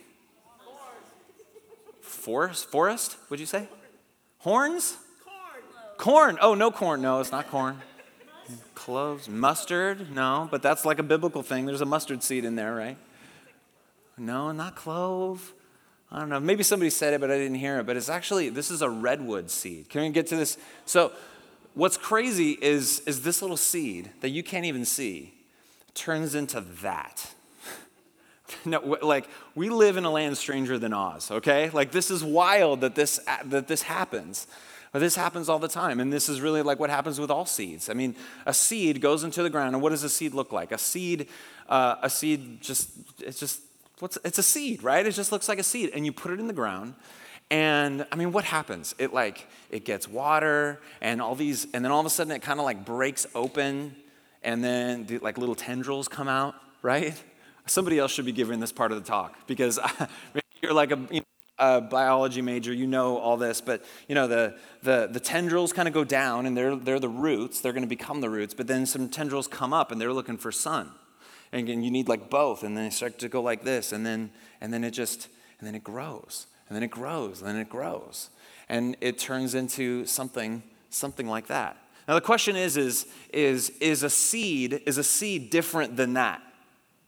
Forest? 2.02 2.70
Forest, 2.70 3.18
would 3.30 3.40
you 3.40 3.46
say? 3.46 3.68
Horns? 4.40 4.98
Corn. 5.98 6.38
Oh, 6.42 6.56
no 6.56 6.72
corn. 6.72 7.02
No, 7.02 7.20
it's 7.20 7.32
not 7.32 7.50
corn. 7.50 7.78
Cloves. 8.74 9.30
Mustard? 9.30 10.14
No, 10.14 10.48
but 10.52 10.62
that's 10.62 10.86
like 10.86 11.00
a 11.00 11.04
biblical 11.04 11.42
thing. 11.42 11.66
There's 11.66 11.82
a 11.82 11.86
mustard 11.86 12.22
seed 12.22 12.44
in 12.44 12.56
there, 12.56 12.76
right? 12.76 12.98
No, 14.18 14.52
not 14.52 14.76
clove. 14.76 15.54
I 16.12 16.20
don't 16.20 16.30
know. 16.30 16.40
Maybe 16.40 16.64
somebody 16.64 16.90
said 16.90 17.14
it, 17.14 17.22
but 17.22 17.32
I 17.32 17.38
didn't 17.38 17.60
hear 17.60 17.80
it. 17.80 17.86
But 17.86 17.98
it's 17.98 18.10
actually, 18.10 18.50
this 18.50 18.72
is 18.72 18.82
a 18.82 18.90
redwood 18.90 19.52
seed. 19.52 19.90
Can 19.90 20.02
we 20.02 20.10
get 20.10 20.28
to 20.28 20.36
this? 20.36 20.58
So, 20.86 21.12
what's 21.76 21.98
crazy 21.98 22.58
is, 22.62 23.02
is 23.02 23.22
this 23.22 23.42
little 23.42 23.58
seed 23.58 24.12
that 24.22 24.30
you 24.30 24.42
can't 24.42 24.66
even 24.66 24.86
see 24.86 25.35
turns 25.96 26.36
into 26.36 26.62
that. 26.82 27.34
no, 28.66 28.98
like 29.02 29.28
we 29.56 29.70
live 29.70 29.98
in 29.98 30.06
a 30.06 30.12
land 30.12 30.38
stranger 30.38 30.78
than 30.78 30.94
Oz, 30.94 31.32
okay? 31.32 31.70
Like 31.72 31.92
this 31.92 32.12
is 32.12 32.24
wild 32.24 32.82
that 32.82 32.96
this 32.96 33.20
that 33.46 33.68
this 33.68 33.82
happens. 33.82 34.48
But 34.92 35.00
this 35.00 35.18
happens 35.18 35.50
all 35.50 35.60
the 35.60 35.68
time, 35.68 36.00
and 36.00 36.14
this 36.14 36.30
is 36.30 36.40
really 36.40 36.62
like 36.62 36.80
what 36.80 36.90
happens 36.90 37.20
with 37.20 37.30
all 37.30 37.46
seeds. 37.46 37.90
I 37.90 37.94
mean, 37.94 38.16
a 38.46 38.54
seed 38.54 39.02
goes 39.02 39.26
into 39.26 39.44
the 39.44 39.50
ground, 39.50 39.76
and 39.76 39.84
what 39.84 39.90
does 39.90 40.04
a 40.04 40.10
seed 40.10 40.34
look 40.34 40.54
like? 40.54 40.72
A 40.72 40.78
seed, 40.78 41.28
uh, 41.68 41.96
a 42.02 42.10
seed 42.10 42.62
just 42.62 42.92
it's 43.20 43.38
just 43.38 43.60
what's 44.00 44.18
it's 44.24 44.38
a 44.38 44.44
seed, 44.44 44.84
right? 44.84 45.06
It 45.06 45.12
just 45.12 45.34
looks 45.34 45.50
like 45.50 45.60
a 45.60 45.64
seed, 45.64 45.92
and 45.94 46.06
you 46.06 46.14
put 46.14 46.32
it 46.32 46.40
in 46.40 46.48
the 46.48 46.54
ground, 46.54 46.94
and 47.52 48.06
I 48.10 48.16
mean, 48.16 48.32
what 48.32 48.46
happens? 48.46 48.96
It 48.98 49.14
like 49.14 49.48
it 49.70 49.84
gets 49.84 50.08
water, 50.08 50.80
and 51.02 51.22
all 51.22 51.36
these, 51.36 51.68
and 51.74 51.84
then 51.84 51.92
all 51.92 52.00
of 52.00 52.06
a 52.06 52.10
sudden 52.10 52.32
it 52.32 52.42
kind 52.42 52.60
of 52.62 52.66
like 52.66 52.86
breaks 52.86 53.28
open, 53.36 53.98
and 54.46 54.64
then 54.64 55.06
the, 55.08 55.18
like 55.18 55.38
little 55.38 55.56
tendrils 55.56 56.08
come 56.08 56.30
out, 56.30 56.56
right? 56.82 57.22
Somebody 57.66 57.98
else 57.98 58.12
should 58.12 58.26
be 58.26 58.32
giving 58.32 58.60
this 58.60 58.72
part 58.72 58.92
of 58.92 59.04
the 59.04 59.04
talk 59.04 59.36
because 59.48 59.80
you're 60.62 60.72
like 60.72 60.92
a, 60.92 61.00
you 61.10 61.20
know, 61.20 61.26
a, 61.58 61.82
biology 61.82 62.42
major, 62.42 62.72
you 62.72 62.86
know 62.86 63.18
all 63.18 63.38
this, 63.38 63.60
but 63.60 63.84
you 64.08 64.16
know 64.16 64.28
the, 64.28 64.56
the, 64.84 65.10
the 65.12 65.20
tendrils 65.20 65.74
kind 65.74 65.88
of 65.88 65.94
go 65.94 66.04
down 66.04 66.46
and 66.46 66.56
they're, 66.56 66.76
they're 66.76 67.00
the 67.00 67.10
roots, 67.10 67.60
they're 67.60 67.74
going 67.74 67.84
to 67.84 67.88
become 67.88 68.22
the 68.22 68.30
roots, 68.30 68.54
but 68.54 68.68
then 68.68 68.86
some 68.86 69.10
tendrils 69.10 69.48
come 69.48 69.74
up 69.74 69.92
and 69.92 70.00
they're 70.00 70.14
looking 70.14 70.38
for 70.38 70.52
sun. 70.52 70.92
And 71.52 71.62
again, 71.62 71.84
you 71.84 71.90
need 71.90 72.08
like 72.08 72.30
both, 72.30 72.64
and 72.64 72.78
then 72.78 72.84
they 72.86 72.90
start 72.92 73.18
to 73.20 73.30
go 73.30 73.42
like 73.42 73.64
this, 73.64 73.92
and 73.92 74.06
then, 74.06 74.32
and 74.62 74.72
then 74.72 74.84
it 74.84 74.92
just, 74.92 75.30
and 75.60 75.68
then 75.68 75.74
it 75.74 75.84
grows, 75.84 76.48
and 76.68 76.76
then 76.76 76.84
it 76.84 76.92
grows, 76.92 77.42
and 77.42 77.50
then 77.50 77.58
it 77.58 77.70
grows. 77.70 78.30
And 78.68 78.98
it 79.00 79.18
turns 79.18 79.56
into 79.56 80.06
something, 80.06 80.62
something 80.90 81.28
like 81.28 81.48
that. 81.48 81.78
Now 82.08 82.16
the 82.16 82.22
question 82.22 82.56
is, 82.56 82.78
is, 82.78 83.08
is, 83.34 83.72
is 83.82 84.04
a 84.04 84.10
seed, 84.10 84.82
is 84.86 84.98
a 84.98 85.04
seed 85.04 85.50
different 85.50 85.98
than 85.98 86.14
that? 86.14 86.42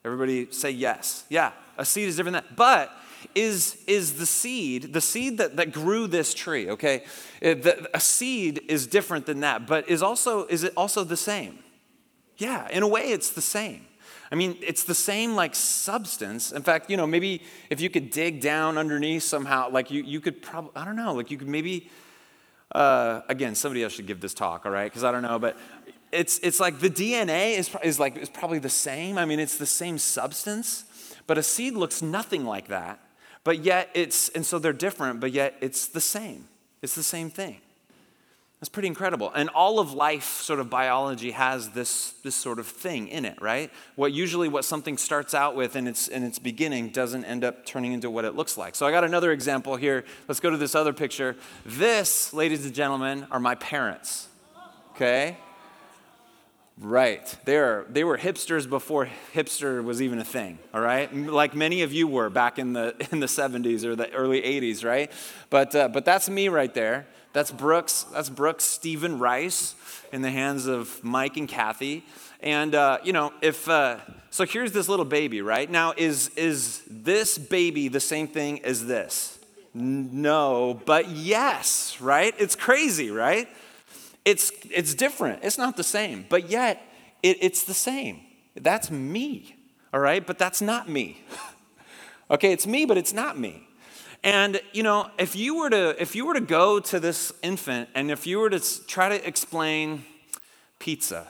Everybody 0.03 0.51
say 0.51 0.71
yes. 0.71 1.25
Yeah, 1.29 1.51
a 1.77 1.85
seed 1.85 2.07
is 2.07 2.15
different 2.15 2.35
than 2.35 2.43
that. 2.43 2.55
But 2.55 2.91
is, 3.35 3.83
is 3.87 4.13
the 4.13 4.25
seed, 4.25 4.93
the 4.93 5.01
seed 5.01 5.37
that, 5.37 5.57
that 5.57 5.71
grew 5.71 6.07
this 6.07 6.33
tree, 6.33 6.69
okay? 6.71 7.03
It, 7.41 7.63
the, 7.63 7.89
a 7.95 7.99
seed 7.99 8.61
is 8.67 8.87
different 8.87 9.25
than 9.25 9.41
that, 9.41 9.67
but 9.67 9.89
is, 9.89 10.01
also, 10.01 10.45
is 10.47 10.63
it 10.63 10.73
also 10.77 11.03
the 11.03 11.17
same? 11.17 11.59
Yeah, 12.37 12.67
in 12.69 12.83
a 12.83 12.87
way, 12.87 13.11
it's 13.11 13.31
the 13.31 13.41
same. 13.41 13.85
I 14.31 14.35
mean, 14.35 14.57
it's 14.61 14.83
the 14.83 14.95
same 14.95 15.35
like 15.35 15.55
substance. 15.55 16.51
In 16.51 16.61
fact, 16.61 16.89
you 16.89 16.97
know, 16.97 17.07
maybe 17.07 17.43
if 17.69 17.81
you 17.81 17.89
could 17.89 18.09
dig 18.09 18.41
down 18.41 18.77
underneath 18.77 19.23
somehow, 19.23 19.69
like 19.69 19.89
you, 19.89 20.03
you 20.03 20.19
could 20.19 20.41
probably, 20.41 20.71
I 20.75 20.85
don't 20.85 20.95
know, 20.95 21.13
like 21.13 21.31
you 21.31 21.37
could 21.37 21.47
maybe, 21.47 21.89
uh, 22.73 23.21
again, 23.29 23.55
somebody 23.55 23.83
else 23.83 23.93
should 23.93 24.07
give 24.07 24.21
this 24.21 24.33
talk, 24.33 24.65
all 24.65 24.71
right? 24.71 24.85
Because 24.85 25.03
I 25.03 25.11
don't 25.11 25.21
know, 25.21 25.39
but 25.39 25.57
it's, 26.11 26.39
it's 26.39 26.59
like 26.59 26.79
the 26.79 26.89
DNA 26.89 27.57
is, 27.57 27.69
is 27.83 27.99
like 27.99 28.17
is 28.17 28.29
probably 28.29 28.59
the 28.59 28.69
same. 28.69 29.17
I 29.17 29.25
mean, 29.25 29.39
it's 29.39 29.57
the 29.57 29.65
same 29.65 29.97
substance, 29.97 30.85
but 31.27 31.37
a 31.37 31.43
seed 31.43 31.73
looks 31.73 32.01
nothing 32.01 32.45
like 32.45 32.67
that. 32.67 32.99
But 33.43 33.63
yet 33.63 33.89
it's, 33.93 34.29
and 34.29 34.45
so 34.45 34.59
they're 34.59 34.73
different, 34.73 35.21
but 35.21 35.31
yet 35.31 35.55
it's 35.61 35.87
the 35.87 36.01
same. 36.01 36.49
It's 36.81 36.95
the 36.95 37.03
same 37.03 37.29
thing. 37.29 37.61
That's 38.59 38.69
pretty 38.69 38.87
incredible. 38.87 39.31
And 39.35 39.49
all 39.49 39.79
of 39.79 39.93
life, 39.93 40.41
sort 40.41 40.59
of 40.59 40.67
biology, 40.67 41.29
has 41.31 41.69
this, 41.69 42.13
this 42.23 42.33
sort 42.33 42.57
of 42.57 42.65
thing 42.65 43.07
in 43.07 43.23
it, 43.23 43.39
right? 43.39 43.71
What 43.95 44.13
usually 44.13 44.49
what 44.49 44.65
something 44.65 44.97
starts 44.97 45.35
out 45.35 45.55
with 45.55 45.75
in 45.75 45.85
its, 45.85 46.07
in 46.07 46.23
its 46.23 46.39
beginning 46.39 46.89
doesn't 46.89 47.23
end 47.25 47.43
up 47.43 47.67
turning 47.67 47.93
into 47.93 48.09
what 48.09 48.25
it 48.25 48.35
looks 48.35 48.57
like. 48.57 48.73
So 48.73 48.87
I 48.87 48.91
got 48.91 49.03
another 49.03 49.31
example 49.31 49.75
here. 49.75 50.05
Let's 50.27 50.39
go 50.39 50.49
to 50.49 50.57
this 50.57 50.73
other 50.73 50.91
picture. 50.91 51.35
This, 51.67 52.33
ladies 52.33 52.65
and 52.65 52.73
gentlemen, 52.73 53.27
are 53.29 53.39
my 53.39 53.53
parents. 53.53 54.27
Okay? 54.95 55.37
Right. 56.79 57.35
They, 57.45 57.57
are, 57.57 57.85
they 57.89 58.03
were 58.03 58.17
hipsters 58.17 58.67
before 58.67 59.07
hipster 59.35 59.83
was 59.83 60.01
even 60.01 60.17
a 60.17 60.23
thing, 60.23 60.57
all 60.73 60.81
right? 60.81 61.15
Like 61.15 61.53
many 61.53 61.83
of 61.83 61.93
you 61.93 62.07
were 62.07 62.31
back 62.31 62.57
in 62.57 62.73
the, 62.73 62.95
in 63.11 63.19
the 63.19 63.27
70s 63.27 63.83
or 63.83 63.95
the 63.95 64.11
early 64.13 64.41
80s, 64.41 64.83
right? 64.83 65.11
But, 65.51 65.75
uh, 65.75 65.89
but 65.89 66.05
that's 66.05 66.27
me 66.27 66.49
right 66.49 66.73
there. 66.73 67.05
That's 67.37 67.51
Brooks. 67.51 68.07
That's 68.13 68.29
Brooks 68.29 68.63
Stephen 68.63 69.19
Rice 69.19 69.75
in 70.11 70.23
the 70.23 70.31
hands 70.31 70.65
of 70.65 71.03
Mike 71.03 71.37
and 71.37 71.47
Kathy. 71.47 72.03
And, 72.41 72.73
uh, 72.73 72.97
you 73.03 73.13
know, 73.13 73.31
if, 73.43 73.69
uh, 73.69 73.97
so 74.31 74.43
here's 74.43 74.71
this 74.71 74.89
little 74.89 75.05
baby, 75.05 75.43
right? 75.43 75.69
Now, 75.69 75.93
is, 75.95 76.29
is 76.29 76.81
this 76.89 77.37
baby 77.37 77.89
the 77.89 77.99
same 77.99 78.27
thing 78.27 78.65
as 78.65 78.87
this? 78.87 79.37
No, 79.75 80.81
but 80.87 81.09
yes, 81.09 82.01
right? 82.01 82.33
It's 82.39 82.55
crazy, 82.55 83.11
right? 83.11 83.47
It's, 84.25 84.51
it's 84.71 84.95
different. 84.95 85.43
It's 85.43 85.59
not 85.59 85.77
the 85.77 85.83
same, 85.83 86.25
but 86.29 86.49
yet 86.49 86.81
it, 87.21 87.37
it's 87.41 87.65
the 87.65 87.75
same. 87.75 88.19
That's 88.55 88.89
me, 88.89 89.55
all 89.93 89.99
right? 89.99 90.25
But 90.25 90.39
that's 90.39 90.59
not 90.59 90.89
me. 90.89 91.21
okay, 92.31 92.51
it's 92.51 92.65
me, 92.65 92.85
but 92.85 92.97
it's 92.97 93.13
not 93.13 93.37
me. 93.37 93.66
And 94.23 94.59
you 94.73 94.83
know, 94.83 95.09
if 95.17 95.35
you 95.35 95.57
were 95.57 95.69
to 95.69 96.01
if 96.01 96.15
you 96.15 96.25
were 96.25 96.33
to 96.33 96.41
go 96.41 96.79
to 96.79 96.99
this 96.99 97.31
infant 97.41 97.89
and 97.95 98.11
if 98.11 98.27
you 98.27 98.39
were 98.39 98.49
to 98.49 98.59
try 98.87 99.09
to 99.09 99.27
explain 99.27 100.03
pizza, 100.79 101.27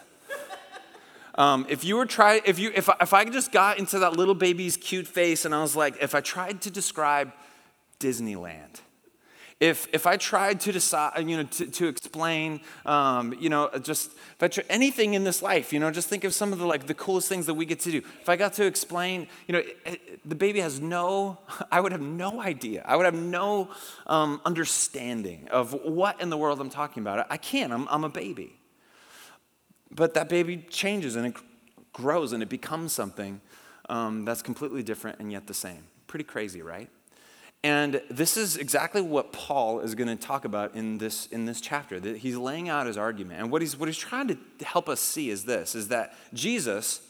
um, 1.36 1.66
if 1.70 1.84
you 1.84 1.96
were 1.96 2.06
try 2.06 2.42
if 2.46 2.60
you 2.60 2.72
if 2.74 2.90
if 3.02 3.14
I 3.14 3.26
just 3.26 3.52
got 3.52 3.78
into 3.78 4.00
that 4.00 4.14
little 4.14 4.36
baby's 4.36 4.78
cute 4.78 5.08
face 5.08 5.46
and 5.46 5.54
I 5.54 5.62
was 5.62 5.76
like, 5.76 6.02
if 6.02 6.16
I 6.16 6.22
tried 6.22 6.62
to 6.62 6.72
describe 6.72 7.32
Disneyland, 8.00 8.82
if, 9.60 9.88
if 9.92 10.06
I 10.06 10.18
tried 10.18 10.60
to 10.62 10.72
decide, 10.72 11.28
you 11.28 11.38
know, 11.38 11.44
to, 11.44 11.66
to 11.66 11.88
explain, 11.88 12.62
um, 12.86 13.34
you 13.40 13.50
know, 13.50 13.70
just 13.82 14.12
if 14.12 14.44
I 14.44 14.48
try, 14.50 14.64
anything 14.70 15.16
in 15.16 15.24
this 15.24 15.42
life, 15.42 15.74
you 15.74 15.80
know, 15.80 15.90
just 15.90 16.10
think 16.10 16.24
of 16.24 16.34
some 16.36 16.54
of 16.54 16.60
the 16.60 16.66
like 16.66 16.86
the 16.86 16.94
coolest 16.94 17.28
things 17.28 17.48
that 17.48 17.56
we 17.56 17.66
get 17.66 17.80
to 17.82 17.92
do. 17.92 17.98
If 18.22 18.30
I 18.30 18.36
got 18.36 18.54
to 18.54 18.66
explain, 18.66 19.28
you 19.48 19.54
know, 19.54 19.60
it, 19.60 19.78
it, 19.86 20.30
the 20.30 20.36
baby 20.36 20.60
has 20.60 20.80
no, 20.80 21.40
I 21.72 21.82
would 21.82 21.92
have 21.92 22.02
no 22.02 22.40
idea. 22.40 22.84
I 22.86 22.96
would 22.96 23.06
have 23.06 23.16
no 23.16 23.70
um, 24.06 24.42
understanding 24.46 25.48
of 25.50 25.74
what 25.74 26.22
in 26.22 26.30
the 26.30 26.38
world 26.38 26.62
I'm 26.62 26.70
talking 26.70 27.02
about. 27.02 27.26
I 27.30 27.38
can't. 27.38 27.74
I'm, 27.74 27.88
I'm 27.90 28.04
a 28.04 28.10
baby. 28.10 28.60
But 29.90 30.14
that 30.14 30.30
baby 30.30 30.58
changes 30.70 31.16
and 31.16 31.26
it 31.26 31.36
grows 31.94 32.32
and 32.32 32.44
it 32.44 32.50
becomes 32.50 32.94
something 32.94 33.42
um, 33.90 34.24
that's 34.24 34.44
completely 34.44 34.84
different 34.84 35.20
and 35.20 35.32
yet 35.32 35.48
the 35.48 35.54
same. 35.56 35.84
Pretty 36.06 36.26
crazy, 36.26 36.62
right? 36.62 36.90
And 37.68 38.02
this 38.10 38.38
is 38.38 38.56
exactly 38.56 39.02
what 39.02 39.34
Paul 39.34 39.82
is 39.82 39.94
going 39.94 40.08
to 40.08 40.16
talk 40.16 40.46
about 40.46 40.74
in 40.74 41.00
this, 41.00 41.26
in 41.26 41.44
this 41.44 41.60
chapter. 41.60 42.00
That 42.00 42.16
he's 42.16 42.38
laying 42.38 42.70
out 42.70 42.88
his 42.88 42.98
argument. 42.98 43.42
And 43.42 43.52
what 43.52 43.62
he's, 43.62 43.76
what 43.76 43.90
he's 43.90 43.98
trying 43.98 44.30
to 44.30 44.38
help 44.64 44.88
us 44.88 45.02
see 45.02 45.30
is 45.30 45.44
this, 45.44 45.76
is 45.76 45.90
that 45.90 46.14
Jesus, 46.34 47.02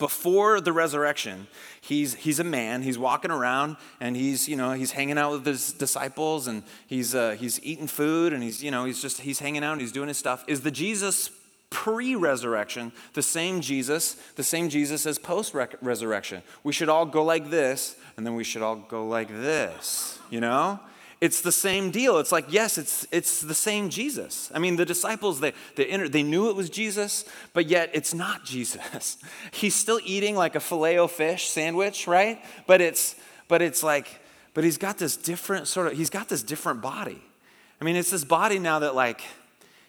before 0.00 0.60
the 0.60 0.72
resurrection, 0.72 1.46
he's, 1.80 2.14
he's 2.14 2.40
a 2.40 2.44
man. 2.44 2.82
He's 2.82 2.98
walking 2.98 3.30
around 3.30 3.76
and 4.00 4.16
he's, 4.16 4.48
you 4.48 4.56
know, 4.56 4.72
he's 4.72 4.90
hanging 4.90 5.16
out 5.16 5.30
with 5.30 5.46
his 5.46 5.72
disciples 5.72 6.48
and 6.48 6.64
he's, 6.88 7.14
uh, 7.14 7.36
he's 7.38 7.62
eating 7.62 7.86
food 7.86 8.32
and 8.32 8.42
he's, 8.42 8.60
you 8.64 8.72
know, 8.72 8.84
he's 8.84 9.00
just, 9.00 9.20
he's 9.20 9.38
hanging 9.38 9.62
out 9.62 9.74
and 9.74 9.80
he's 9.80 9.92
doing 9.92 10.08
his 10.08 10.18
stuff. 10.18 10.44
Is 10.48 10.62
the 10.62 10.72
Jesus 10.72 11.30
pre 11.70 12.14
resurrection 12.14 12.92
the 13.14 13.22
same 13.22 13.60
Jesus, 13.60 14.14
the 14.36 14.42
same 14.42 14.68
Jesus 14.68 15.06
as 15.06 15.18
post 15.18 15.54
resurrection? 15.54 16.42
We 16.64 16.72
should 16.72 16.88
all 16.88 17.06
go 17.06 17.24
like 17.24 17.50
this 17.50 17.96
and 18.16 18.26
then 18.26 18.34
we 18.34 18.44
should 18.44 18.62
all 18.62 18.76
go 18.76 19.06
like 19.06 19.28
this, 19.28 20.18
you 20.30 20.40
know? 20.40 20.80
It's 21.20 21.40
the 21.40 21.52
same 21.52 21.90
deal. 21.90 22.18
It's 22.18 22.30
like, 22.30 22.46
yes, 22.48 22.78
it's, 22.78 23.06
it's 23.10 23.40
the 23.40 23.54
same 23.54 23.90
Jesus. 23.90 24.52
I 24.54 24.60
mean, 24.60 24.76
the 24.76 24.84
disciples, 24.84 25.40
they, 25.40 25.52
they, 25.74 25.86
entered, 25.86 26.12
they 26.12 26.22
knew 26.22 26.48
it 26.48 26.54
was 26.54 26.70
Jesus, 26.70 27.24
but 27.52 27.66
yet 27.66 27.90
it's 27.92 28.14
not 28.14 28.44
Jesus. 28.44 29.18
He's 29.50 29.74
still 29.74 30.00
eating 30.04 30.36
like 30.36 30.54
a 30.54 30.60
filet 30.60 31.06
fish 31.08 31.48
sandwich, 31.48 32.06
right? 32.06 32.42
But 32.66 32.80
it's, 32.80 33.16
but 33.48 33.62
it's 33.62 33.82
like, 33.82 34.20
but 34.54 34.64
he's 34.64 34.78
got 34.78 34.98
this 34.98 35.16
different 35.16 35.66
sort 35.66 35.88
of, 35.88 35.92
he's 35.94 36.10
got 36.10 36.28
this 36.28 36.42
different 36.42 36.82
body. 36.82 37.22
I 37.80 37.84
mean, 37.84 37.96
it's 37.96 38.10
this 38.10 38.24
body 38.24 38.58
now 38.58 38.80
that 38.80 38.94
like, 38.94 39.22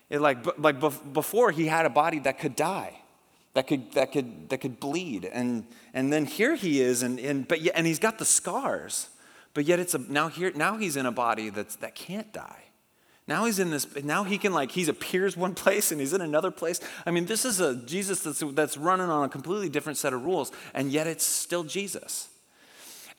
it 0.10 0.22
like, 0.22 0.58
like 0.58 0.80
before 1.14 1.52
he 1.52 1.68
had 1.68 1.86
a 1.86 1.90
body 1.90 2.20
that 2.20 2.40
could 2.40 2.56
die 2.56 3.00
that 3.54 3.68
could, 3.68 3.92
that 3.94 4.12
could, 4.12 4.50
that 4.50 4.62
could 4.62 4.80
bleed. 4.80 5.26
And, 5.26 5.66
and 5.94 6.14
then 6.14 6.26
here 6.26 6.56
he 6.56 6.82
is, 6.82 7.04
and, 7.04 7.20
and, 7.20 7.48
but 7.48 7.60
and 7.74 7.88
he's 7.88 8.00
got 8.00 8.18
the 8.18 8.26
scars, 8.26 9.10
but 9.54 9.66
yet 9.66 9.80
it's 9.80 9.94
a, 9.94 9.98
now, 9.98 10.30
here, 10.30 10.52
now 10.56 10.78
he's 10.78 10.96
in 10.96 11.06
a 11.06 11.12
body 11.12 11.50
that's, 11.50 11.76
that 11.78 11.96
can't 11.96 12.32
die. 12.32 12.64
Now 13.28 13.46
he's 13.46 13.60
in 13.60 13.70
this, 13.70 13.88
now 14.04 14.24
he 14.24 14.38
can 14.38 14.54
like, 14.54 14.72
he 14.72 14.88
appears 14.88 15.36
one 15.36 15.56
place 15.56 15.92
and 15.92 16.00
he's 16.00 16.14
in 16.14 16.22
another 16.22 16.52
place. 16.52 16.80
I 17.06 17.12
mean, 17.12 17.26
this 17.26 17.46
is 17.46 17.60
a 17.60 17.76
Jesus 17.76 18.22
that's, 18.22 18.44
that's 18.54 18.78
running 18.78 19.10
on 19.10 19.26
a 19.26 19.30
completely 19.30 19.70
different 19.70 19.98
set 19.98 20.14
of 20.14 20.24
rules, 20.24 20.52
and 20.74 20.92
yet 20.92 21.08
it's 21.08 21.26
still 21.26 21.64
Jesus. 21.64 22.30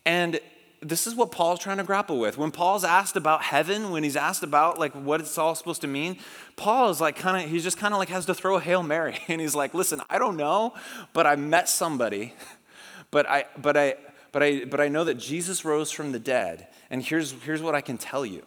And 0.06 0.40
this 0.80 1.06
is 1.06 1.14
what 1.14 1.30
Paul's 1.30 1.60
trying 1.60 1.76
to 1.76 1.84
grapple 1.84 2.18
with. 2.18 2.38
When 2.38 2.50
Paul's 2.50 2.84
asked 2.84 3.16
about 3.16 3.42
heaven, 3.42 3.90
when 3.90 4.02
he's 4.02 4.16
asked 4.16 4.42
about 4.42 4.78
like 4.78 4.92
what 4.92 5.20
it's 5.20 5.36
all 5.36 5.54
supposed 5.54 5.82
to 5.82 5.86
mean, 5.86 6.16
Paul 6.56 6.88
is 6.88 7.00
like 7.00 7.16
kind 7.16 7.44
of, 7.44 7.50
he 7.50 7.60
just 7.60 7.76
kind 7.76 7.92
of 7.92 7.98
like 7.98 8.08
has 8.08 8.26
to 8.26 8.34
throw 8.34 8.56
a 8.56 8.60
Hail 8.60 8.82
Mary. 8.82 9.18
And 9.28 9.40
he's 9.40 9.54
like, 9.54 9.74
listen, 9.74 10.00
I 10.08 10.18
don't 10.18 10.36
know, 10.36 10.74
but 11.12 11.26
I 11.26 11.36
met 11.36 11.68
somebody, 11.68 12.34
but 13.10 13.28
I, 13.28 13.44
but 13.60 13.76
I, 13.76 13.96
but 14.32 14.42
I, 14.42 14.64
but 14.64 14.80
I 14.80 14.88
know 14.88 15.04
that 15.04 15.14
Jesus 15.14 15.64
rose 15.64 15.90
from 15.90 16.12
the 16.12 16.18
dead. 16.18 16.68
And 16.88 17.02
here's, 17.02 17.32
here's 17.42 17.62
what 17.62 17.74
I 17.74 17.80
can 17.80 17.98
tell 17.98 18.24
you 18.24 18.42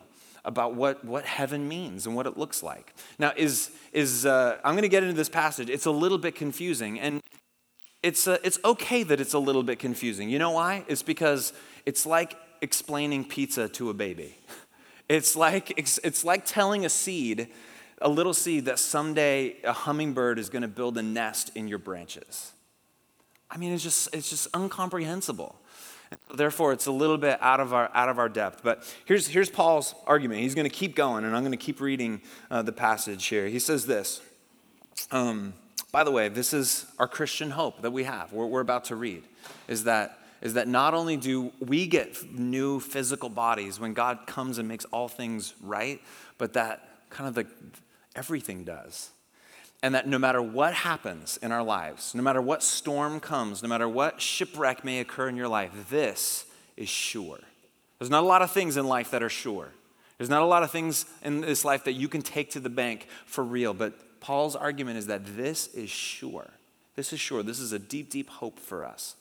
about 0.45 0.75
what, 0.75 1.05
what 1.05 1.25
heaven 1.25 1.67
means 1.67 2.05
and 2.05 2.15
what 2.15 2.25
it 2.27 2.37
looks 2.37 2.63
like. 2.63 2.93
Now, 3.17 3.31
is, 3.37 3.71
is 3.93 4.25
uh, 4.25 4.57
I'm 4.63 4.73
going 4.73 4.83
to 4.83 4.89
get 4.89 5.03
into 5.03 5.15
this 5.15 5.29
passage. 5.29 5.69
It's 5.69 5.85
a 5.85 5.91
little 5.91 6.17
bit 6.17 6.35
confusing. 6.35 6.99
And 6.99 7.21
it's, 8.03 8.27
uh, 8.27 8.37
it's 8.43 8.59
okay 8.63 9.03
that 9.03 9.19
it's 9.21 9.33
a 9.33 9.39
little 9.39 9.63
bit 9.63 9.79
confusing. 9.79 10.29
You 10.29 10.37
know 10.37 10.51
why? 10.51 10.83
It's 10.87 11.01
because 11.01 11.53
it's 11.85 12.05
like 12.05 12.37
explaining 12.61 13.25
pizza 13.25 13.69
to 13.69 13.89
a 13.89 13.93
baby. 13.93 14.37
It's 15.09 15.35
like, 15.35 15.77
it's, 15.77 15.99
it's 16.01 16.23
like 16.23 16.45
telling 16.45 16.85
a 16.85 16.89
seed, 16.89 17.49
a 18.01 18.07
little 18.07 18.33
seed, 18.33 18.65
that 18.65 18.79
someday 18.79 19.57
a 19.63 19.73
hummingbird 19.73 20.39
is 20.39 20.49
going 20.49 20.61
to 20.61 20.69
build 20.69 20.97
a 20.97 21.01
nest 21.01 21.51
in 21.55 21.67
your 21.67 21.77
branches. 21.77 22.53
I 23.51 23.57
mean, 23.57 23.73
it's 23.73 23.83
just, 23.83 24.15
it's 24.15 24.29
just 24.29 24.47
incomprehensible. 24.55 25.59
Therefore, 26.33 26.71
it's 26.71 26.85
a 26.85 26.91
little 26.91 27.17
bit 27.17 27.37
out 27.41 27.59
of 27.59 27.73
our, 27.73 27.91
out 27.93 28.07
of 28.07 28.17
our 28.17 28.29
depth. 28.29 28.63
But 28.63 28.89
here's, 29.03 29.27
here's 29.27 29.49
Paul's 29.49 29.93
argument. 30.07 30.39
He's 30.39 30.55
going 30.55 30.69
to 30.69 30.75
keep 30.75 30.95
going, 30.95 31.25
and 31.25 31.35
I'm 31.35 31.43
going 31.43 31.51
to 31.51 31.57
keep 31.57 31.81
reading 31.81 32.21
uh, 32.49 32.61
the 32.61 32.71
passage 32.71 33.25
here. 33.25 33.47
He 33.49 33.59
says 33.59 33.85
this. 33.85 34.21
Um, 35.11 35.53
by 35.93 36.03
the 36.03 36.11
way, 36.11 36.27
this 36.27 36.53
is 36.53 36.87
our 36.97 37.07
Christian 37.07 37.51
hope 37.51 37.83
that 37.83 37.91
we 37.91 38.03
have, 38.03 38.33
what 38.33 38.49
we're 38.49 38.61
about 38.61 38.85
to 38.85 38.95
read, 38.95 39.23
is 39.67 39.85
that 39.85 40.19
is 40.41 40.55
that 40.55 40.67
not 40.67 40.93
only 40.93 41.15
do 41.15 41.53
we 41.61 41.87
get 41.87 42.33
new 42.33 42.81
physical 42.81 43.29
bodies 43.29 43.79
when 43.79 43.93
God 43.93 44.27
comes 44.27 44.57
and 44.57 44.67
makes 44.67 44.83
all 44.85 45.07
things 45.07 45.53
right, 45.61 46.01
but 46.37 46.51
that 46.53 46.89
kind 47.09 47.29
of 47.29 47.35
the 47.35 47.47
everything 48.13 48.65
does. 48.65 49.11
And 49.81 49.95
that 49.95 50.05
no 50.07 50.17
matter 50.17 50.41
what 50.41 50.73
happens 50.73 51.37
in 51.41 51.53
our 51.53 51.63
lives, 51.63 52.13
no 52.13 52.21
matter 52.21 52.41
what 52.41 52.61
storm 52.61 53.21
comes, 53.21 53.63
no 53.63 53.69
matter 53.69 53.87
what 53.87 54.19
shipwreck 54.19 54.83
may 54.83 54.99
occur 54.99 55.29
in 55.29 55.37
your 55.37 55.47
life, 55.47 55.71
this 55.89 56.45
is 56.75 56.89
sure. 56.89 57.39
There's 57.99 58.09
not 58.09 58.23
a 58.23 58.27
lot 58.27 58.41
of 58.41 58.51
things 58.51 58.75
in 58.75 58.85
life 58.85 59.11
that 59.11 59.23
are 59.23 59.29
sure. 59.29 59.69
There's 60.17 60.29
not 60.29 60.41
a 60.41 60.45
lot 60.45 60.63
of 60.63 60.71
things 60.71 61.05
in 61.21 61.41
this 61.41 61.63
life 61.63 61.85
that 61.85 61.93
you 61.93 62.07
can 62.07 62.21
take 62.21 62.51
to 62.51 62.59
the 62.59 62.69
bank 62.69 63.07
for 63.25 63.43
real, 63.43 63.73
but 63.73 63.93
Paul's 64.23 64.55
argument 64.55 64.97
is 64.97 65.07
that 65.07 65.35
this 65.35 65.67
is 65.73 65.89
sure. 65.89 66.49
This 66.95 67.11
is 67.11 67.19
sure. 67.19 67.43
This 67.43 67.59
is 67.59 67.73
a 67.73 67.79
deep, 67.79 68.09
deep 68.09 68.29
hope 68.29 68.57
for 68.57 68.85
us 68.85 69.17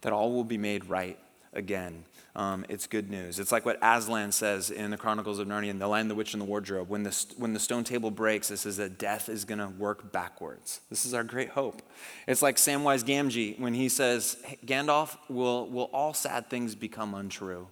that 0.00 0.12
all 0.12 0.32
will 0.32 0.42
be 0.42 0.58
made 0.58 0.84
right 0.86 1.16
again. 1.52 2.02
Um, 2.34 2.66
it's 2.68 2.88
good 2.88 3.10
news. 3.10 3.38
It's 3.38 3.52
like 3.52 3.64
what 3.64 3.78
Aslan 3.80 4.32
says 4.32 4.70
in 4.70 4.90
the 4.90 4.96
Chronicles 4.96 5.38
of 5.38 5.46
Narnia, 5.46 5.78
The 5.78 5.86
Lion, 5.86 6.08
the 6.08 6.16
Witch, 6.16 6.34
and 6.34 6.40
the 6.40 6.46
Wardrobe. 6.46 6.88
When 6.88 7.04
the, 7.04 7.26
when 7.36 7.52
the 7.52 7.60
stone 7.60 7.84
table 7.84 8.10
breaks, 8.10 8.50
it 8.50 8.56
says 8.56 8.76
that 8.78 8.98
death 8.98 9.28
is 9.28 9.44
going 9.44 9.60
to 9.60 9.68
work 9.68 10.10
backwards. 10.10 10.80
This 10.90 11.06
is 11.06 11.14
our 11.14 11.22
great 11.22 11.50
hope. 11.50 11.80
It's 12.26 12.42
like 12.42 12.56
Samwise 12.56 13.04
Gamgee 13.04 13.56
when 13.60 13.74
he 13.74 13.88
says, 13.88 14.36
Gandalf, 14.66 15.16
will, 15.28 15.68
will 15.68 15.90
all 15.92 16.12
sad 16.12 16.50
things 16.50 16.74
become 16.74 17.14
untrue? 17.14 17.68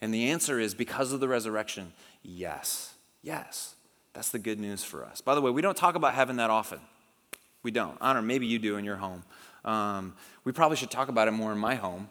And 0.00 0.14
the 0.14 0.30
answer 0.30 0.58
is 0.58 0.72
because 0.74 1.12
of 1.12 1.20
the 1.20 1.28
resurrection, 1.28 1.92
yes. 2.22 2.94
Yes. 3.22 3.74
That's 4.18 4.30
the 4.30 4.40
good 4.40 4.58
news 4.58 4.82
for 4.82 5.04
us. 5.04 5.20
By 5.20 5.36
the 5.36 5.40
way, 5.40 5.52
we 5.52 5.62
don't 5.62 5.76
talk 5.76 5.94
about 5.94 6.12
heaven 6.12 6.38
that 6.38 6.50
often. 6.50 6.80
We 7.62 7.70
don't. 7.70 7.96
I 8.00 8.12
don't 8.12 8.24
know, 8.24 8.26
maybe 8.26 8.48
you 8.48 8.58
do 8.58 8.74
in 8.74 8.84
your 8.84 8.96
home. 8.96 9.22
Um, 9.64 10.14
we 10.42 10.50
probably 10.50 10.76
should 10.76 10.90
talk 10.90 11.06
about 11.08 11.28
it 11.28 11.30
more 11.30 11.52
in 11.52 11.58
my 11.58 11.76
home 11.76 12.08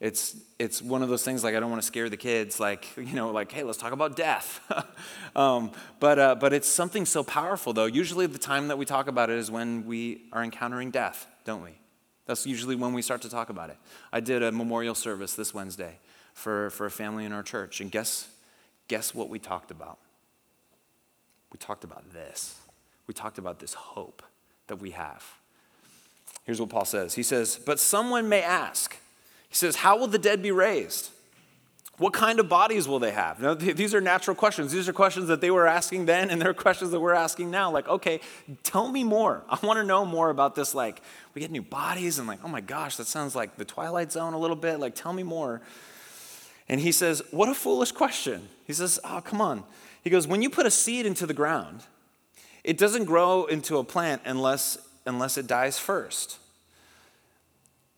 it's 0.00 0.36
it's 0.58 0.80
one 0.80 1.02
of 1.02 1.10
those 1.10 1.22
things 1.22 1.44
like 1.44 1.54
I 1.54 1.60
don't 1.60 1.68
want 1.68 1.82
to 1.82 1.86
scare 1.86 2.08
the 2.08 2.16
kids, 2.16 2.58
like 2.58 2.86
you 2.96 3.12
know, 3.12 3.30
like 3.30 3.52
hey, 3.52 3.62
let's 3.62 3.76
talk 3.76 3.92
about 3.92 4.16
death. 4.16 4.58
um, 5.36 5.72
but 5.98 6.18
uh, 6.18 6.34
but 6.34 6.54
it's 6.54 6.66
something 6.66 7.04
so 7.04 7.22
powerful 7.22 7.74
though. 7.74 7.84
Usually, 7.84 8.24
the 8.24 8.38
time 8.38 8.68
that 8.68 8.78
we 8.78 8.86
talk 8.86 9.06
about 9.06 9.28
it 9.28 9.36
is 9.36 9.50
when 9.50 9.84
we 9.84 10.22
are 10.32 10.42
encountering 10.42 10.90
death, 10.90 11.26
don't 11.44 11.62
we? 11.62 11.72
That's 12.24 12.46
usually 12.46 12.74
when 12.74 12.94
we 12.94 13.02
start 13.02 13.20
to 13.20 13.28
talk 13.28 13.50
about 13.50 13.68
it. 13.68 13.76
I 14.10 14.20
did 14.20 14.42
a 14.42 14.50
memorial 14.50 14.94
service 14.94 15.34
this 15.34 15.52
Wednesday 15.52 15.98
for 16.32 16.70
for 16.70 16.86
a 16.86 16.90
family 16.90 17.26
in 17.26 17.32
our 17.32 17.42
church, 17.42 17.82
and 17.82 17.90
guess 17.90 18.30
guess 18.88 19.14
what 19.14 19.28
we 19.28 19.38
talked 19.38 19.70
about? 19.70 19.98
We 21.52 21.58
talked 21.58 21.84
about 21.84 22.12
this. 22.12 22.58
We 23.06 23.14
talked 23.14 23.38
about 23.38 23.58
this 23.58 23.74
hope 23.74 24.22
that 24.68 24.76
we 24.76 24.90
have. 24.92 25.24
Here's 26.44 26.60
what 26.60 26.70
Paul 26.70 26.84
says. 26.84 27.14
He 27.14 27.22
says, 27.22 27.58
"But 27.64 27.78
someone 27.78 28.28
may 28.28 28.42
ask." 28.42 28.96
He 29.50 29.56
says, 29.56 29.76
How 29.76 29.98
will 29.98 30.06
the 30.06 30.18
dead 30.18 30.42
be 30.42 30.52
raised? 30.52 31.10
What 31.98 32.14
kind 32.14 32.40
of 32.40 32.48
bodies 32.48 32.88
will 32.88 32.98
they 32.98 33.10
have? 33.10 33.42
Now, 33.42 33.52
these 33.52 33.94
are 33.94 34.00
natural 34.00 34.34
questions. 34.34 34.72
These 34.72 34.88
are 34.88 34.92
questions 34.94 35.28
that 35.28 35.42
they 35.42 35.50
were 35.50 35.66
asking 35.66 36.06
then, 36.06 36.30
and 36.30 36.40
they're 36.40 36.54
questions 36.68 36.92
that 36.92 37.00
we're 37.00 37.12
asking 37.12 37.50
now. 37.50 37.70
Like, 37.70 37.88
okay, 37.88 38.20
tell 38.62 38.88
me 38.88 39.04
more. 39.04 39.42
I 39.50 39.58
want 39.62 39.78
to 39.78 39.84
know 39.84 40.06
more 40.06 40.30
about 40.30 40.54
this. 40.54 40.74
Like, 40.74 41.02
we 41.34 41.42
get 41.42 41.50
new 41.50 41.60
bodies, 41.60 42.18
and 42.18 42.26
like, 42.26 42.38
oh 42.42 42.48
my 42.48 42.62
gosh, 42.62 42.96
that 42.96 43.06
sounds 43.06 43.34
like 43.34 43.56
the 43.56 43.66
Twilight 43.66 44.12
Zone 44.12 44.32
a 44.32 44.38
little 44.38 44.56
bit. 44.56 44.80
Like, 44.80 44.94
tell 44.94 45.12
me 45.12 45.24
more. 45.24 45.60
And 46.68 46.80
he 46.80 46.92
says, 46.92 47.22
What 47.32 47.48
a 47.48 47.54
foolish 47.54 47.92
question. 47.92 48.48
He 48.66 48.72
says, 48.72 49.00
Oh, 49.04 49.20
come 49.22 49.40
on. 49.42 49.64
He 50.02 50.10
goes, 50.10 50.26
When 50.26 50.42
you 50.42 50.50
put 50.50 50.66
a 50.66 50.70
seed 50.70 51.06
into 51.06 51.26
the 51.26 51.34
ground, 51.34 51.84
it 52.64 52.78
doesn't 52.78 53.04
grow 53.04 53.46
into 53.46 53.78
a 53.78 53.84
plant 53.84 54.22
unless, 54.24 54.78
unless 55.06 55.38
it 55.38 55.46
dies 55.46 55.78
first. 55.78 56.38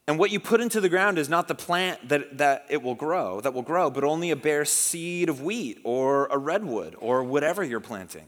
And 0.08 0.18
what 0.18 0.30
you 0.30 0.40
put 0.40 0.60
into 0.60 0.80
the 0.80 0.88
ground 0.88 1.16
is 1.16 1.28
not 1.28 1.46
the 1.46 1.54
plant 1.54 2.08
that, 2.08 2.38
that 2.38 2.66
it 2.68 2.82
will 2.82 2.96
grow, 2.96 3.40
that 3.40 3.54
will 3.54 3.62
grow, 3.62 3.88
but 3.88 4.02
only 4.02 4.30
a 4.30 4.36
bare 4.36 4.64
seed 4.64 5.28
of 5.28 5.42
wheat 5.42 5.78
or 5.84 6.26
a 6.26 6.38
redwood 6.38 6.96
or 6.98 7.22
whatever 7.22 7.62
you're 7.62 7.80
planting. 7.80 8.26